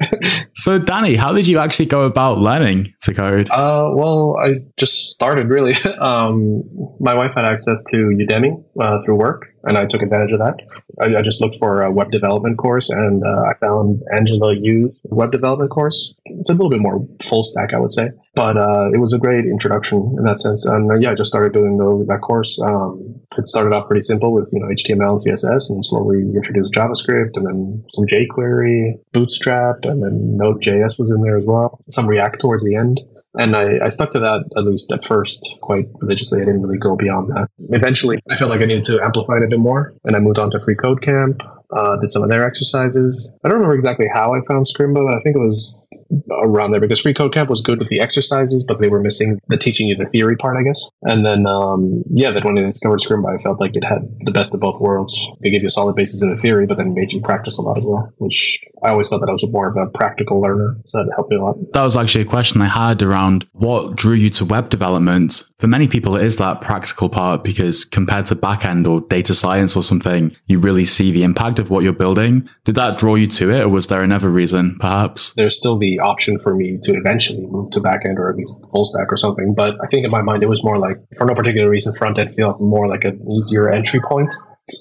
So, 0.69 0.77
Danny, 0.77 1.15
how 1.15 1.33
did 1.33 1.47
you 1.47 1.57
actually 1.57 1.87
go 1.87 2.03
about 2.03 2.37
learning 2.37 2.93
to 3.01 3.13
code? 3.13 3.49
Uh, 3.49 3.89
well, 3.95 4.37
I 4.39 4.57
just 4.77 5.09
started 5.09 5.47
really. 5.49 5.73
Um, 5.99 6.63
my 6.99 7.13
wife 7.13 7.33
had 7.35 7.45
access 7.45 7.83
to 7.91 7.97
Udemy 7.97 8.63
uh, 8.79 9.01
through 9.03 9.15
work 9.15 9.53
and 9.63 9.77
I 9.77 9.85
took 9.85 10.01
advantage 10.01 10.31
of 10.31 10.39
that. 10.39 10.55
I, 10.99 11.17
I 11.17 11.21
just 11.21 11.41
looked 11.41 11.55
for 11.57 11.81
a 11.81 11.91
web 11.91 12.11
development 12.11 12.57
course, 12.57 12.89
and 12.89 13.23
uh, 13.23 13.43
I 13.43 13.53
found 13.55 14.01
Angela 14.13 14.55
Yu's 14.55 14.97
web 15.03 15.31
development 15.31 15.71
course. 15.71 16.15
It's 16.25 16.49
a 16.49 16.53
little 16.53 16.69
bit 16.69 16.79
more 16.79 17.05
full 17.21 17.43
stack, 17.43 17.73
I 17.73 17.79
would 17.79 17.91
say, 17.91 18.09
but 18.35 18.57
uh, 18.57 18.89
it 18.93 18.99
was 18.99 19.13
a 19.13 19.19
great 19.19 19.45
introduction 19.45 20.15
in 20.17 20.23
that 20.23 20.39
sense. 20.39 20.65
And 20.65 20.91
uh, 20.91 20.95
yeah, 20.95 21.11
I 21.11 21.15
just 21.15 21.29
started 21.29 21.53
doing 21.53 21.77
the, 21.77 22.05
that 22.07 22.21
course. 22.21 22.59
Um, 22.61 23.19
it 23.37 23.47
started 23.47 23.73
off 23.73 23.87
pretty 23.87 24.01
simple 24.01 24.33
with 24.33 24.49
you 24.53 24.59
know 24.59 24.67
HTML 24.67 25.17
and 25.17 25.19
CSS, 25.19 25.69
and 25.69 25.85
slowly 25.85 26.21
introduced 26.21 26.73
JavaScript, 26.73 27.31
and 27.35 27.45
then 27.45 27.83
some 27.89 28.05
jQuery, 28.05 28.93
Bootstrap, 29.13 29.83
and 29.83 30.03
then 30.03 30.37
Node.js 30.37 30.99
was 30.99 31.11
in 31.11 31.21
there 31.21 31.37
as 31.37 31.45
well. 31.45 31.79
Some 31.89 32.07
React 32.07 32.39
towards 32.39 32.65
the 32.65 32.75
end, 32.75 33.01
and 33.35 33.55
I, 33.55 33.85
I 33.85 33.89
stuck 33.89 34.11
to 34.11 34.19
that 34.19 34.45
at 34.55 34.63
least 34.63 34.91
at 34.91 35.03
first 35.03 35.57
quite 35.61 35.87
religiously. 36.01 36.41
I 36.41 36.45
didn't 36.45 36.61
really 36.61 36.79
go 36.79 36.95
beyond 36.95 37.29
that. 37.29 37.49
Eventually, 37.69 38.19
I 38.29 38.35
felt 38.35 38.51
like 38.51 38.61
I 38.61 38.65
needed 38.65 38.83
to 38.85 39.01
amplify 39.03 39.37
it 39.37 39.43
a 39.43 39.47
bit 39.47 39.59
more, 39.59 39.93
and 40.05 40.15
I 40.15 40.19
moved 40.19 40.39
on 40.39 40.51
to 40.51 40.59
Free 40.59 40.75
Code 40.75 41.01
Camp. 41.01 41.43
Uh, 41.71 41.97
did 41.97 42.09
some 42.09 42.23
of 42.23 42.29
their 42.29 42.47
exercises. 42.47 43.31
I 43.43 43.47
don't 43.47 43.57
remember 43.57 43.75
exactly 43.75 44.07
how 44.11 44.33
I 44.33 44.39
found 44.47 44.65
Scrimba, 44.65 45.05
but 45.05 45.13
I 45.13 45.19
think 45.21 45.35
it 45.35 45.39
was 45.39 45.87
around 46.31 46.71
there 46.71 46.81
because 46.81 46.99
Free 46.99 47.13
Code 47.13 47.33
Camp 47.33 47.49
was 47.49 47.61
good 47.61 47.79
with 47.79 47.87
the 47.87 47.99
exercises, 47.99 48.65
but 48.67 48.79
they 48.79 48.87
were 48.87 49.01
missing 49.01 49.39
the 49.47 49.57
teaching 49.57 49.87
you 49.87 49.95
the 49.95 50.05
theory 50.05 50.35
part, 50.35 50.57
I 50.59 50.63
guess. 50.63 50.89
And 51.03 51.25
then, 51.25 51.45
um, 51.47 52.03
yeah, 52.09 52.31
that 52.31 52.43
when 52.43 52.57
I 52.57 52.61
discovered 52.63 52.99
Scrimba, 52.99 53.37
I 53.37 53.41
felt 53.41 53.59
like 53.59 53.75
it 53.75 53.83
had 53.83 54.01
the 54.21 54.31
best 54.31 54.53
of 54.53 54.61
both 54.61 54.79
worlds. 54.79 55.19
They 55.41 55.49
gave 55.49 55.61
you 55.61 55.67
a 55.67 55.71
solid 55.71 55.95
basis 55.95 56.21
in 56.21 56.29
the 56.29 56.37
theory, 56.37 56.65
but 56.65 56.77
then 56.77 56.93
made 56.93 57.11
you 57.11 57.21
practice 57.21 57.57
a 57.57 57.61
lot 57.61 57.77
as 57.77 57.85
well, 57.85 58.11
which 58.17 58.59
I 58.83 58.89
always 58.89 59.07
felt 59.07 59.21
that 59.21 59.29
I 59.29 59.33
was 59.33 59.45
more 59.51 59.69
of 59.69 59.77
a 59.77 59.89
practical 59.91 60.41
learner. 60.41 60.77
So 60.85 61.03
that 61.03 61.11
helped 61.15 61.31
me 61.31 61.37
a 61.37 61.43
lot. 61.43 61.55
That 61.73 61.83
was 61.83 61.95
actually 61.95 62.23
a 62.23 62.25
question 62.25 62.61
I 62.61 62.67
had 62.67 63.01
around 63.01 63.47
what 63.53 63.95
drew 63.95 64.15
you 64.15 64.29
to 64.31 64.45
web 64.45 64.69
development. 64.69 65.43
For 65.59 65.67
many 65.67 65.87
people, 65.87 66.15
it 66.15 66.23
is 66.23 66.37
that 66.37 66.61
practical 66.61 67.09
part 67.09 67.43
because 67.43 67.85
compared 67.85 68.25
to 68.27 68.35
backend 68.35 68.87
or 68.87 69.01
data 69.07 69.33
science 69.33 69.75
or 69.75 69.83
something, 69.83 70.35
you 70.45 70.59
really 70.59 70.85
see 70.85 71.11
the 71.11 71.23
impact 71.23 71.59
of 71.59 71.69
what 71.69 71.83
you're 71.83 71.93
building. 71.93 72.49
Did 72.63 72.75
that 72.75 72.97
draw 72.97 73.15
you 73.15 73.27
to 73.27 73.51
it, 73.51 73.63
or 73.63 73.69
was 73.69 73.87
there 73.87 74.01
another 74.01 74.29
reason, 74.29 74.77
perhaps? 74.79 75.33
There's 75.33 75.57
still 75.57 75.77
the 75.77 75.98
option 75.99 76.39
for 76.39 76.55
me 76.55 76.79
to 76.83 76.93
eventually 76.93 77.45
move 77.47 77.71
to 77.71 77.79
backend 77.79 78.17
or 78.17 78.29
at 78.29 78.35
least 78.35 78.59
full 78.71 78.85
stack 78.85 79.11
or 79.11 79.17
something. 79.17 79.53
But 79.55 79.77
I 79.83 79.87
think 79.87 80.05
in 80.05 80.11
my 80.11 80.21
mind, 80.21 80.43
it 80.43 80.49
was 80.49 80.63
more 80.63 80.77
like, 80.77 80.97
for 81.17 81.25
no 81.25 81.35
particular 81.35 81.69
reason, 81.69 81.93
front 81.95 82.19
end 82.19 82.33
felt 82.35 82.59
more 82.61 82.87
like 82.87 83.03
an 83.03 83.25
easier 83.29 83.69
entry 83.69 83.99
point. 84.01 84.33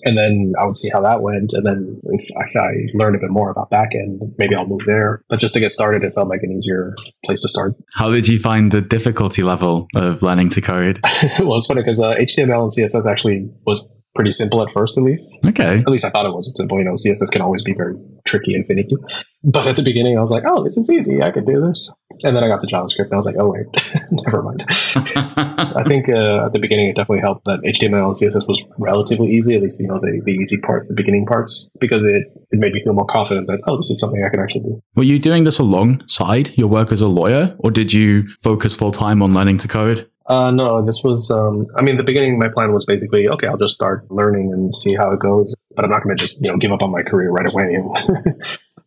And 0.04 0.18
then 0.18 0.52
I 0.60 0.66
would 0.66 0.76
see 0.76 0.90
how 0.90 1.00
that 1.00 1.22
went. 1.22 1.52
And 1.54 1.64
then 1.64 2.00
if 2.04 2.56
I 2.56 2.68
learned 2.92 3.16
a 3.16 3.20
bit 3.20 3.30
more 3.30 3.50
about 3.50 3.70
backend, 3.70 4.34
maybe 4.36 4.54
I'll 4.54 4.66
move 4.66 4.82
there. 4.86 5.22
But 5.30 5.40
just 5.40 5.54
to 5.54 5.60
get 5.60 5.70
started, 5.70 6.04
it 6.04 6.14
felt 6.14 6.28
like 6.28 6.42
an 6.42 6.52
easier 6.52 6.94
place 7.24 7.40
to 7.42 7.48
start. 7.48 7.74
How 7.94 8.10
did 8.10 8.28
you 8.28 8.38
find 8.38 8.70
the 8.70 8.82
difficulty 8.82 9.42
level 9.42 9.88
of 9.94 10.22
learning 10.22 10.50
to 10.50 10.60
code? 10.60 11.00
well, 11.40 11.56
it's 11.56 11.66
funny 11.66 11.80
because 11.80 12.00
uh, 12.00 12.14
HTML 12.16 12.62
and 12.62 12.70
CSS 12.70 13.10
actually 13.10 13.50
was 13.66 13.88
pretty 14.18 14.32
simple 14.32 14.60
at 14.64 14.70
first, 14.72 14.98
at 14.98 15.04
least. 15.04 15.38
Okay. 15.46 15.78
At 15.78 15.88
least 15.88 16.04
I 16.04 16.10
thought 16.10 16.26
it 16.26 16.34
was 16.34 16.48
at 16.48 16.56
simple. 16.56 16.76
You 16.76 16.84
know, 16.84 16.94
CSS 16.94 17.30
can 17.30 17.40
always 17.40 17.62
be 17.62 17.72
very 17.72 17.94
tricky 18.26 18.52
and 18.52 18.66
finicky. 18.66 18.96
But 19.44 19.68
at 19.68 19.76
the 19.76 19.82
beginning, 19.84 20.18
I 20.18 20.20
was 20.20 20.32
like, 20.32 20.42
oh, 20.44 20.64
this 20.64 20.76
is 20.76 20.90
easy. 20.90 21.22
I 21.22 21.30
could 21.30 21.46
do 21.46 21.60
this. 21.60 21.96
And 22.24 22.34
then 22.34 22.42
I 22.42 22.48
got 22.48 22.60
to 22.62 22.66
JavaScript 22.66 23.04
and 23.04 23.12
I 23.12 23.16
was 23.16 23.26
like, 23.26 23.36
oh, 23.38 23.52
wait, 23.52 23.66
never 24.10 24.42
mind. 24.42 24.64
I 24.68 25.84
think 25.86 26.08
uh, 26.08 26.46
at 26.46 26.50
the 26.50 26.58
beginning, 26.60 26.88
it 26.88 26.96
definitely 26.96 27.20
helped 27.20 27.44
that 27.44 27.60
HTML 27.62 28.06
and 28.06 28.14
CSS 28.18 28.48
was 28.48 28.66
relatively 28.76 29.28
easy, 29.28 29.54
at 29.54 29.62
least, 29.62 29.80
you 29.80 29.86
know, 29.86 30.00
the, 30.00 30.20
the 30.24 30.32
easy 30.32 30.58
parts, 30.62 30.88
the 30.88 30.94
beginning 30.94 31.24
parts, 31.24 31.70
because 31.78 32.04
it, 32.04 32.26
it 32.50 32.58
made 32.58 32.72
me 32.72 32.82
feel 32.82 32.94
more 32.94 33.06
confident 33.06 33.46
that, 33.46 33.60
oh, 33.68 33.76
this 33.76 33.88
is 33.90 34.00
something 34.00 34.24
I 34.24 34.30
can 34.30 34.40
actually 34.40 34.62
do. 34.62 34.82
Were 34.96 35.04
you 35.04 35.20
doing 35.20 35.44
this 35.44 35.60
alongside 35.60 36.58
your 36.58 36.66
work 36.66 36.90
as 36.90 37.00
a 37.00 37.06
lawyer, 37.06 37.54
or 37.60 37.70
did 37.70 37.92
you 37.92 38.26
focus 38.42 38.74
full 38.74 38.90
time 38.90 39.22
on 39.22 39.32
learning 39.32 39.58
to 39.58 39.68
code? 39.68 40.10
Uh, 40.28 40.50
no, 40.50 40.84
this 40.84 41.02
was, 41.02 41.30
um, 41.30 41.66
I 41.76 41.82
mean, 41.82 41.96
the 41.96 42.04
beginning, 42.04 42.38
my 42.38 42.48
plan 42.48 42.70
was 42.70 42.84
basically, 42.84 43.28
okay, 43.28 43.46
I'll 43.46 43.56
just 43.56 43.74
start 43.74 44.10
learning 44.10 44.52
and 44.52 44.74
see 44.74 44.94
how 44.94 45.10
it 45.10 45.20
goes, 45.20 45.54
but 45.74 45.84
I'm 45.84 45.90
not 45.90 46.02
going 46.02 46.14
to 46.14 46.20
just, 46.20 46.42
you 46.42 46.50
know, 46.50 46.58
give 46.58 46.70
up 46.70 46.82
on 46.82 46.90
my 46.90 47.02
career 47.02 47.30
right 47.30 47.50
away. 47.50 47.76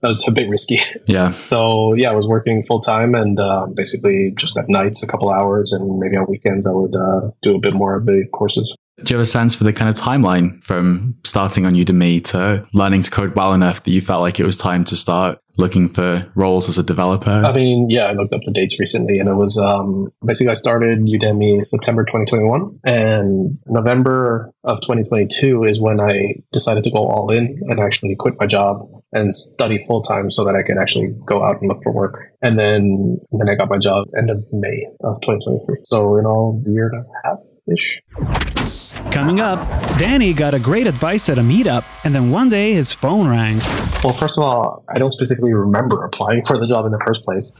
that 0.02 0.08
was 0.08 0.28
a 0.28 0.32
bit 0.32 0.50
risky. 0.50 0.78
Yeah. 1.08 1.32
So 1.32 1.94
yeah, 1.94 2.12
I 2.12 2.16
was 2.16 2.28
working 2.28 2.64
full 2.64 2.80
time 2.80 3.16
and 3.16 3.40
uh, 3.40 3.68
basically 3.74 4.34
just 4.38 4.58
at 4.58 4.66
nights, 4.70 5.04
a 5.04 5.08
couple 5.08 5.30
hours, 5.30 5.72
and 5.72 6.00
maybe 6.00 6.16
on 6.16 6.28
weekends 6.30 6.68
I 6.68 6.74
would 6.74 6.96
uh, 6.96 7.32
do 7.42 7.56
a 7.56 7.60
bit 7.60 7.74
more 7.74 7.96
of 7.96 8.06
the 8.06 8.26
courses. 8.32 8.76
Do 9.04 9.14
you 9.14 9.18
have 9.18 9.24
a 9.24 9.30
sense 9.30 9.56
for 9.56 9.64
the 9.64 9.74
kind 9.74 9.90
of 9.90 9.96
timeline 9.96 10.64
from 10.64 11.16
starting 11.24 11.66
on 11.66 11.74
Udemy 11.74 12.24
to 12.26 12.68
learning 12.74 13.02
to 13.04 13.12
code 13.12 13.36
well 13.36 13.54
enough 13.54 13.84
that 13.84 13.92
you 13.92 14.02
felt 14.02 14.22
like 14.22 14.40
it 14.40 14.46
was 14.46 14.58
time 14.58 14.84
to 14.86 14.96
start 14.96 15.40
looking 15.62 15.88
for 15.88 16.30
roles 16.36 16.68
as 16.68 16.78
a 16.78 16.84
developer? 16.84 17.30
I 17.30 17.54
mean, 17.54 17.90
yeah, 17.90 18.06
I 18.06 18.14
looked 18.14 18.34
up 18.34 18.42
the 18.44 18.52
dates 18.52 18.80
recently 18.80 19.20
and 19.20 19.30
it 19.30 19.36
was 19.36 19.58
um, 19.58 20.12
basically 20.26 20.52
I 20.52 20.56
started 20.56 21.00
Udemy 21.00 21.66
September 21.66 22.04
2021 22.04 22.80
and 22.84 23.60
November 23.68 24.52
of 24.64 24.82
2022 24.82 25.64
is 25.64 25.80
when 25.80 26.02
I 26.02 26.36
decided 26.52 26.84
to 26.84 26.92
go 26.92 27.00
all 27.00 27.32
in 27.32 27.62
and 27.68 27.80
actually 27.80 28.16
quit 28.16 28.36
my 28.40 28.48
job 28.48 28.90
and 29.14 29.34
study 29.34 29.84
full 29.88 30.02
time 30.02 30.32
so 30.32 30.44
that 30.46 30.56
I 30.56 30.64
could 30.64 30.78
actually 30.78 31.14
go 31.26 31.44
out 31.44 31.62
and 31.62 31.70
look 31.70 31.84
for 31.84 31.94
work. 31.94 32.34
And 32.42 32.58
then, 32.58 33.20
then 33.32 33.50
I 33.50 33.56
got 33.56 33.70
my 33.70 33.78
job 33.78 34.08
end 34.18 34.30
of 34.30 34.46
May 34.52 34.88
of 35.02 35.22
2023. 35.22 35.84
So 35.86 36.18
in 36.18 36.26
all, 36.26 36.62
a 36.66 36.72
year 36.72 36.90
and 36.90 37.06
a 37.06 37.08
half 37.24 37.40
ish. 37.72 38.02
Coming 39.12 39.40
up, 39.40 39.60
Danny 39.98 40.34
got 40.34 40.54
a 40.54 40.60
great 40.60 40.88
advice 40.88 41.30
at 41.30 41.38
a 41.38 41.42
meetup, 41.42 41.84
and 42.04 42.16
then 42.16 42.32
one 42.32 42.50
day 42.50 42.74
his 42.74 42.94
phone 42.94 43.28
rang. 43.28 43.58
Well, 44.04 44.14
first 44.14 44.38
of 44.38 44.44
all, 44.44 44.86
I 44.90 44.98
don't 44.98 45.14
specifically 45.14 45.51
remember 45.54 46.04
applying 46.04 46.44
for 46.44 46.58
the 46.58 46.68
job 46.68 46.86
in 46.86 46.92
the 46.92 47.00
first 47.00 47.24
place. 47.24 47.56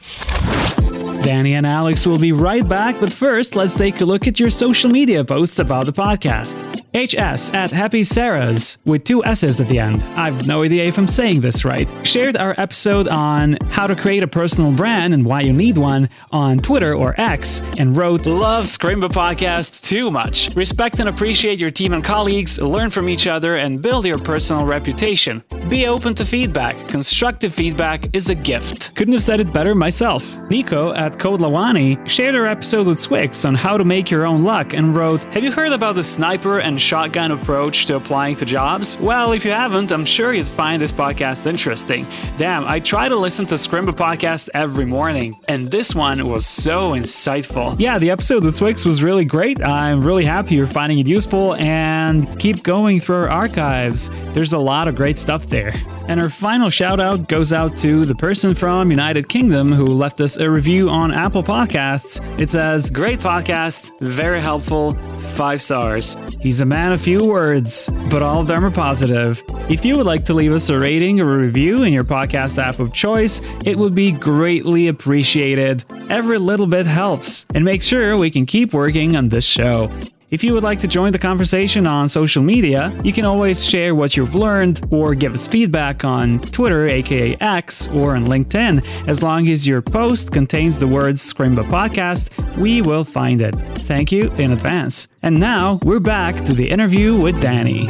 Danny 1.22 1.54
and 1.54 1.64
Alex 1.64 2.04
will 2.04 2.18
be 2.18 2.32
right 2.32 2.68
back, 2.68 2.98
but 2.98 3.12
first, 3.12 3.54
let's 3.54 3.76
take 3.76 4.00
a 4.00 4.04
look 4.04 4.26
at 4.26 4.40
your 4.40 4.50
social 4.50 4.90
media 4.90 5.24
posts 5.24 5.60
about 5.60 5.86
the 5.86 5.92
podcast. 5.92 6.64
HS 6.94 7.54
at 7.54 7.70
Happy 7.70 8.04
Sarah's, 8.04 8.76
with 8.84 9.04
two 9.04 9.24
S's 9.24 9.60
at 9.60 9.68
the 9.68 9.78
end. 9.78 10.02
I've 10.14 10.46
no 10.46 10.62
idea 10.62 10.84
if 10.84 10.98
I'm 10.98 11.08
saying 11.08 11.40
this 11.40 11.64
right. 11.64 11.88
Shared 12.06 12.36
our 12.36 12.54
episode 12.58 13.08
on 13.08 13.56
how 13.70 13.86
to 13.86 13.96
create 13.96 14.22
a 14.22 14.26
personal 14.26 14.72
brand 14.72 15.14
and 15.14 15.24
why 15.24 15.40
you 15.40 15.52
need 15.52 15.78
one 15.78 16.10
on 16.32 16.58
Twitter 16.58 16.94
or 16.94 17.18
X, 17.18 17.62
and 17.78 17.96
wrote, 17.96 18.26
Love 18.26 18.64
Scrimba 18.64 19.08
Podcast 19.08 19.88
too 19.88 20.10
much. 20.10 20.54
Respect 20.56 20.98
and 20.98 21.08
appreciate 21.08 21.58
your 21.58 21.70
team 21.70 21.94
and 21.94 22.04
colleagues, 22.04 22.60
learn 22.60 22.90
from 22.90 23.08
each 23.08 23.26
other, 23.26 23.56
and 23.56 23.80
build 23.80 24.04
your 24.04 24.18
personal 24.18 24.66
reputation. 24.66 25.42
Be 25.68 25.86
open 25.86 26.14
to 26.16 26.24
feedback. 26.24 26.76
Constructive 26.88 27.54
feedback 27.54 28.14
is 28.14 28.28
a 28.28 28.34
gift. 28.34 28.94
Couldn't 28.96 29.14
have 29.14 29.22
said 29.22 29.40
it 29.40 29.52
better 29.52 29.74
myself. 29.74 30.36
Nico 30.50 30.92
at 30.92 31.11
Code 31.18 31.40
Lawani 31.40 32.06
shared 32.08 32.34
her 32.34 32.46
episode 32.46 32.86
with 32.86 32.98
swyx 32.98 33.44
on 33.46 33.54
how 33.54 33.76
to 33.76 33.84
make 33.84 34.10
your 34.10 34.26
own 34.26 34.44
luck 34.44 34.74
and 34.74 34.94
wrote, 34.94 35.24
Have 35.34 35.44
you 35.44 35.52
heard 35.52 35.72
about 35.72 35.96
the 35.96 36.04
sniper 36.04 36.60
and 36.60 36.80
shotgun 36.80 37.30
approach 37.30 37.86
to 37.86 37.96
applying 37.96 38.36
to 38.36 38.44
jobs? 38.44 38.98
Well, 38.98 39.32
if 39.32 39.44
you 39.44 39.50
haven't, 39.50 39.92
I'm 39.92 40.04
sure 40.04 40.32
you'd 40.32 40.48
find 40.48 40.80
this 40.80 40.92
podcast 40.92 41.46
interesting. 41.46 42.06
Damn, 42.36 42.64
I 42.64 42.80
try 42.80 43.08
to 43.08 43.16
listen 43.16 43.46
to 43.46 43.56
Scrimba 43.56 43.92
podcast 43.92 44.48
every 44.54 44.84
morning, 44.84 45.38
and 45.48 45.68
this 45.68 45.94
one 45.94 46.26
was 46.26 46.46
so 46.46 46.92
insightful. 46.92 47.74
Yeah, 47.78 47.98
the 47.98 48.10
episode 48.10 48.44
with 48.44 48.54
swyx 48.54 48.86
was 48.86 49.02
really 49.02 49.24
great. 49.24 49.62
I'm 49.62 50.02
really 50.02 50.24
happy 50.24 50.54
you're 50.54 50.66
finding 50.66 50.98
it 50.98 51.06
useful 51.06 51.56
and 51.56 52.38
keep 52.38 52.62
going 52.62 53.00
through 53.00 53.16
our 53.16 53.28
archives. 53.28 54.10
There's 54.32 54.52
a 54.52 54.58
lot 54.58 54.88
of 54.88 54.94
great 54.94 55.18
stuff 55.18 55.46
there. 55.46 55.72
And 56.08 56.20
our 56.20 56.28
final 56.28 56.68
shout 56.68 57.00
out 57.00 57.28
goes 57.28 57.52
out 57.52 57.76
to 57.78 58.04
the 58.04 58.14
person 58.14 58.54
from 58.54 58.90
United 58.90 59.28
Kingdom 59.28 59.72
who 59.72 59.84
left 59.86 60.20
us 60.20 60.36
a 60.36 60.50
review 60.50 60.90
on 60.90 61.01
Apple 61.10 61.42
Podcasts. 61.42 62.20
It 62.38 62.50
says, 62.50 62.90
Great 62.90 63.18
podcast, 63.18 63.98
very 64.00 64.40
helpful, 64.40 64.92
five 65.34 65.62
stars. 65.62 66.16
He's 66.40 66.60
a 66.60 66.66
man 66.66 66.92
of 66.92 67.00
few 67.00 67.26
words, 67.26 67.88
but 68.10 68.22
all 68.22 68.40
of 68.40 68.46
them 68.46 68.64
are 68.64 68.70
positive. 68.70 69.42
If 69.70 69.84
you 69.84 69.96
would 69.96 70.06
like 70.06 70.24
to 70.26 70.34
leave 70.34 70.52
us 70.52 70.68
a 70.68 70.78
rating 70.78 71.20
or 71.20 71.30
a 71.30 71.38
review 71.38 71.82
in 71.84 71.92
your 71.92 72.04
podcast 72.04 72.58
app 72.58 72.78
of 72.78 72.92
choice, 72.92 73.40
it 73.64 73.78
would 73.78 73.94
be 73.94 74.12
greatly 74.12 74.88
appreciated. 74.88 75.84
Every 76.10 76.38
little 76.38 76.66
bit 76.66 76.86
helps, 76.86 77.46
and 77.54 77.64
make 77.64 77.82
sure 77.82 78.16
we 78.18 78.30
can 78.30 78.44
keep 78.46 78.74
working 78.74 79.16
on 79.16 79.28
this 79.30 79.44
show. 79.44 79.90
If 80.32 80.42
you 80.42 80.54
would 80.54 80.62
like 80.62 80.80
to 80.80 80.88
join 80.88 81.12
the 81.12 81.18
conversation 81.18 81.86
on 81.86 82.08
social 82.08 82.42
media, 82.42 82.90
you 83.04 83.12
can 83.12 83.26
always 83.26 83.62
share 83.62 83.94
what 83.94 84.16
you've 84.16 84.34
learned 84.34 84.80
or 84.90 85.14
give 85.14 85.34
us 85.34 85.46
feedback 85.46 86.06
on 86.06 86.40
Twitter, 86.40 86.88
aka 86.88 87.36
X, 87.38 87.86
or 87.88 88.16
on 88.16 88.24
LinkedIn. 88.24 88.82
As 89.06 89.22
long 89.22 89.46
as 89.50 89.66
your 89.68 89.82
post 89.82 90.32
contains 90.32 90.78
the 90.78 90.86
words 90.86 91.20
Scrimba 91.20 91.64
Podcast, 91.64 92.30
we 92.56 92.80
will 92.80 93.04
find 93.04 93.42
it. 93.42 93.54
Thank 93.80 94.10
you 94.10 94.32
in 94.38 94.52
advance. 94.52 95.06
And 95.22 95.38
now 95.38 95.78
we're 95.82 96.00
back 96.00 96.36
to 96.44 96.54
the 96.54 96.70
interview 96.70 97.14
with 97.14 97.38
Danny 97.42 97.88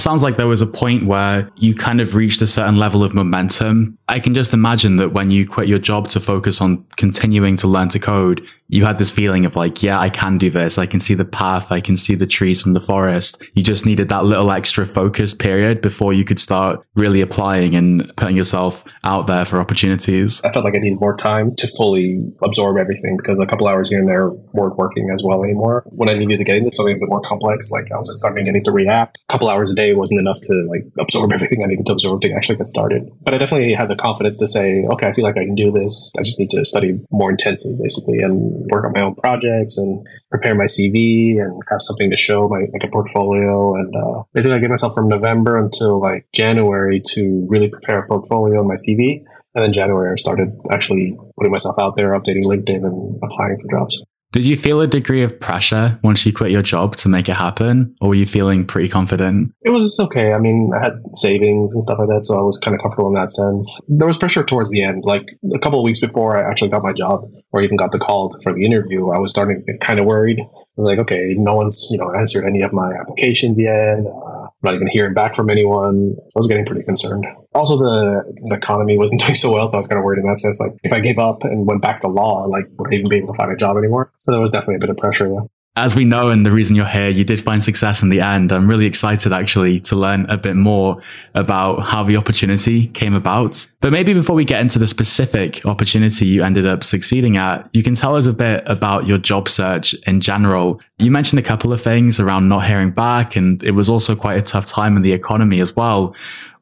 sounds 0.00 0.22
like 0.22 0.36
there 0.36 0.46
was 0.46 0.62
a 0.62 0.66
point 0.66 1.06
where 1.06 1.50
you 1.56 1.74
kind 1.74 2.00
of 2.00 2.14
reached 2.14 2.42
a 2.42 2.46
certain 2.46 2.76
level 2.76 3.04
of 3.04 3.14
momentum. 3.14 3.98
I 4.08 4.20
can 4.20 4.34
just 4.34 4.52
imagine 4.52 4.96
that 4.96 5.12
when 5.12 5.30
you 5.30 5.46
quit 5.46 5.68
your 5.68 5.78
job 5.78 6.08
to 6.08 6.20
focus 6.20 6.60
on 6.60 6.84
continuing 6.96 7.56
to 7.58 7.68
learn 7.68 7.88
to 7.90 7.98
code, 7.98 8.46
you 8.70 8.84
had 8.84 8.98
this 8.98 9.10
feeling 9.10 9.44
of 9.44 9.56
like, 9.56 9.82
yeah, 9.82 9.98
I 9.98 10.08
can 10.08 10.38
do 10.38 10.48
this. 10.48 10.78
I 10.78 10.86
can 10.86 11.00
see 11.00 11.14
the 11.14 11.24
path. 11.24 11.72
I 11.72 11.80
can 11.80 11.96
see 11.96 12.14
the 12.14 12.26
trees 12.26 12.62
from 12.62 12.72
the 12.72 12.80
forest. 12.80 13.42
You 13.54 13.62
just 13.64 13.84
needed 13.84 14.08
that 14.08 14.24
little 14.24 14.50
extra 14.52 14.86
focus 14.86 15.34
period 15.34 15.80
before 15.80 16.12
you 16.12 16.24
could 16.24 16.38
start 16.38 16.84
really 16.94 17.20
applying 17.20 17.74
and 17.74 18.12
putting 18.16 18.36
yourself 18.36 18.84
out 19.02 19.26
there 19.26 19.44
for 19.44 19.60
opportunities. 19.60 20.40
I 20.44 20.52
felt 20.52 20.64
like 20.64 20.74
I 20.74 20.78
needed 20.78 21.00
more 21.00 21.16
time 21.16 21.54
to 21.56 21.66
fully 21.76 22.32
absorb 22.44 22.78
everything 22.78 23.16
because 23.16 23.40
a 23.40 23.46
couple 23.46 23.66
hours 23.66 23.90
here 23.90 23.98
and 23.98 24.08
there 24.08 24.30
weren't 24.30 24.76
working 24.76 25.10
as 25.12 25.20
well 25.24 25.42
anymore. 25.42 25.82
When 25.86 26.08
I 26.08 26.14
needed 26.14 26.38
to 26.38 26.44
get 26.44 26.56
into 26.56 26.72
something 26.72 26.94
a 26.94 26.98
bit 26.98 27.08
more 27.08 27.22
complex, 27.22 27.72
like 27.72 27.90
I 27.90 27.96
was 27.96 28.10
starting 28.20 28.46
to 28.46 28.70
React, 28.70 29.18
a 29.28 29.32
couple 29.32 29.48
hours 29.48 29.70
a 29.70 29.74
day 29.74 29.89
wasn't 29.94 30.20
enough 30.20 30.38
to 30.42 30.66
like 30.68 30.86
absorb 30.98 31.32
everything 31.32 31.62
I 31.62 31.66
needed 31.66 31.86
to 31.86 31.92
absorb 31.92 32.20
to 32.22 32.32
actually 32.32 32.56
get 32.56 32.66
started. 32.66 33.10
But 33.22 33.34
I 33.34 33.38
definitely 33.38 33.74
had 33.74 33.88
the 33.88 33.96
confidence 33.96 34.38
to 34.38 34.48
say, 34.48 34.84
okay, 34.92 35.08
I 35.08 35.12
feel 35.12 35.24
like 35.24 35.36
I 35.36 35.44
can 35.44 35.54
do 35.54 35.70
this. 35.70 36.10
I 36.18 36.22
just 36.22 36.38
need 36.38 36.50
to 36.50 36.64
study 36.64 37.00
more 37.10 37.30
intensely, 37.30 37.76
basically, 37.80 38.18
and 38.18 38.66
work 38.70 38.84
on 38.84 38.92
my 38.94 39.02
own 39.02 39.14
projects 39.14 39.78
and 39.78 40.06
prepare 40.30 40.54
my 40.54 40.64
CV 40.64 41.40
and 41.40 41.60
have 41.70 41.82
something 41.82 42.10
to 42.10 42.16
show, 42.16 42.48
my 42.48 42.66
like 42.72 42.84
a 42.84 42.88
portfolio. 42.88 43.74
And 43.74 43.94
uh, 43.94 44.22
basically, 44.32 44.56
I 44.56 44.60
gave 44.60 44.70
myself 44.70 44.94
from 44.94 45.08
November 45.08 45.56
until 45.56 46.00
like 46.00 46.26
January 46.32 47.00
to 47.14 47.46
really 47.48 47.70
prepare 47.70 48.00
a 48.00 48.06
portfolio 48.06 48.60
and 48.60 48.68
my 48.68 48.74
CV. 48.74 49.24
And 49.54 49.64
then 49.64 49.72
January, 49.72 50.12
I 50.12 50.16
started 50.16 50.56
actually 50.70 51.18
putting 51.36 51.50
myself 51.52 51.76
out 51.78 51.96
there, 51.96 52.10
updating 52.10 52.44
LinkedIn, 52.44 52.84
and 52.84 53.18
applying 53.22 53.58
for 53.58 53.68
jobs. 53.70 54.02
Did 54.32 54.46
you 54.46 54.56
feel 54.56 54.80
a 54.80 54.86
degree 54.86 55.24
of 55.24 55.40
pressure 55.40 55.98
once 56.04 56.24
you 56.24 56.32
quit 56.32 56.52
your 56.52 56.62
job 56.62 56.94
to 56.96 57.08
make 57.08 57.28
it 57.28 57.34
happen? 57.34 57.96
Or 58.00 58.10
were 58.10 58.14
you 58.14 58.26
feeling 58.26 58.64
pretty 58.64 58.88
confident? 58.88 59.52
It 59.62 59.70
was 59.70 59.98
okay. 59.98 60.32
I 60.32 60.38
mean, 60.38 60.70
I 60.72 60.84
had 60.84 60.92
savings 61.14 61.74
and 61.74 61.82
stuff 61.82 61.98
like 61.98 62.06
that, 62.08 62.22
so 62.22 62.38
I 62.38 62.42
was 62.42 62.56
kind 62.56 62.76
of 62.76 62.80
comfortable 62.80 63.08
in 63.08 63.14
that 63.14 63.32
sense. 63.32 63.80
There 63.88 64.06
was 64.06 64.18
pressure 64.18 64.44
towards 64.44 64.70
the 64.70 64.84
end. 64.84 65.02
Like 65.04 65.32
a 65.52 65.58
couple 65.58 65.80
of 65.80 65.84
weeks 65.84 65.98
before 65.98 66.38
I 66.38 66.48
actually 66.48 66.70
got 66.70 66.84
my 66.84 66.92
job 66.92 67.28
or 67.50 67.60
even 67.60 67.76
got 67.76 67.90
the 67.90 67.98
call 67.98 68.30
for 68.42 68.54
the 68.54 68.64
interview, 68.64 69.10
I 69.10 69.18
was 69.18 69.32
starting 69.32 69.64
to 69.64 69.72
get 69.72 69.80
kind 69.80 69.98
of 69.98 70.06
worried. 70.06 70.38
I 70.40 70.44
was 70.76 70.86
like, 70.86 71.00
okay, 71.00 71.34
no 71.36 71.56
one's, 71.56 71.88
you 71.90 71.98
know, 71.98 72.12
answered 72.16 72.46
any 72.46 72.62
of 72.62 72.72
my 72.72 72.92
applications 72.92 73.60
yet. 73.60 73.98
Uh, 73.98 74.39
not 74.62 74.74
even 74.74 74.88
hearing 74.88 75.14
back 75.14 75.34
from 75.34 75.50
anyone. 75.50 76.16
I 76.18 76.38
was 76.38 76.46
getting 76.46 76.66
pretty 76.66 76.82
concerned. 76.84 77.26
Also, 77.54 77.76
the, 77.76 78.22
the 78.46 78.56
economy 78.56 78.98
wasn't 78.98 79.20
doing 79.24 79.34
so 79.34 79.52
well, 79.52 79.66
so 79.66 79.76
I 79.76 79.80
was 79.80 79.88
kind 79.88 79.98
of 79.98 80.04
worried 80.04 80.20
in 80.20 80.26
that 80.26 80.38
sense. 80.38 80.60
Like, 80.60 80.72
if 80.82 80.92
I 80.92 81.00
gave 81.00 81.18
up 81.18 81.44
and 81.44 81.66
went 81.66 81.82
back 81.82 82.00
to 82.00 82.08
law, 82.08 82.44
like, 82.44 82.66
would 82.78 82.92
I 82.92 82.96
even 82.96 83.08
be 83.08 83.16
able 83.16 83.28
to 83.28 83.36
find 83.36 83.52
a 83.52 83.56
job 83.56 83.76
anymore? 83.76 84.10
So 84.18 84.32
there 84.32 84.40
was 84.40 84.50
definitely 84.50 84.76
a 84.76 84.80
bit 84.80 84.90
of 84.90 84.96
pressure 84.96 85.28
there 85.28 85.46
as 85.76 85.94
we 85.94 86.04
know, 86.04 86.30
and 86.30 86.44
the 86.44 86.50
reason 86.50 86.74
you're 86.74 86.84
here, 86.84 87.08
you 87.08 87.24
did 87.24 87.40
find 87.40 87.62
success 87.62 88.02
in 88.02 88.08
the 88.08 88.20
end. 88.20 88.50
I'm 88.50 88.68
really 88.68 88.86
excited 88.86 89.32
actually 89.32 89.78
to 89.80 89.94
learn 89.94 90.26
a 90.28 90.36
bit 90.36 90.56
more 90.56 91.00
about 91.34 91.86
how 91.86 92.02
the 92.02 92.16
opportunity 92.16 92.88
came 92.88 93.14
about. 93.14 93.70
But 93.80 93.92
maybe 93.92 94.12
before 94.12 94.34
we 94.34 94.44
get 94.44 94.60
into 94.60 94.80
the 94.80 94.88
specific 94.88 95.64
opportunity 95.64 96.26
you 96.26 96.42
ended 96.42 96.66
up 96.66 96.82
succeeding 96.82 97.36
at, 97.36 97.70
you 97.72 97.84
can 97.84 97.94
tell 97.94 98.16
us 98.16 98.26
a 98.26 98.32
bit 98.32 98.64
about 98.66 99.06
your 99.06 99.18
job 99.18 99.48
search 99.48 99.94
in 100.08 100.20
general. 100.20 100.80
You 100.98 101.12
mentioned 101.12 101.38
a 101.38 101.42
couple 101.42 101.72
of 101.72 101.80
things 101.80 102.18
around 102.18 102.48
not 102.48 102.66
hearing 102.66 102.90
back, 102.90 103.36
and 103.36 103.62
it 103.62 103.70
was 103.70 103.88
also 103.88 104.16
quite 104.16 104.38
a 104.38 104.42
tough 104.42 104.66
time 104.66 104.96
in 104.96 105.02
the 105.02 105.12
economy 105.12 105.60
as 105.60 105.76
well. 105.76 106.16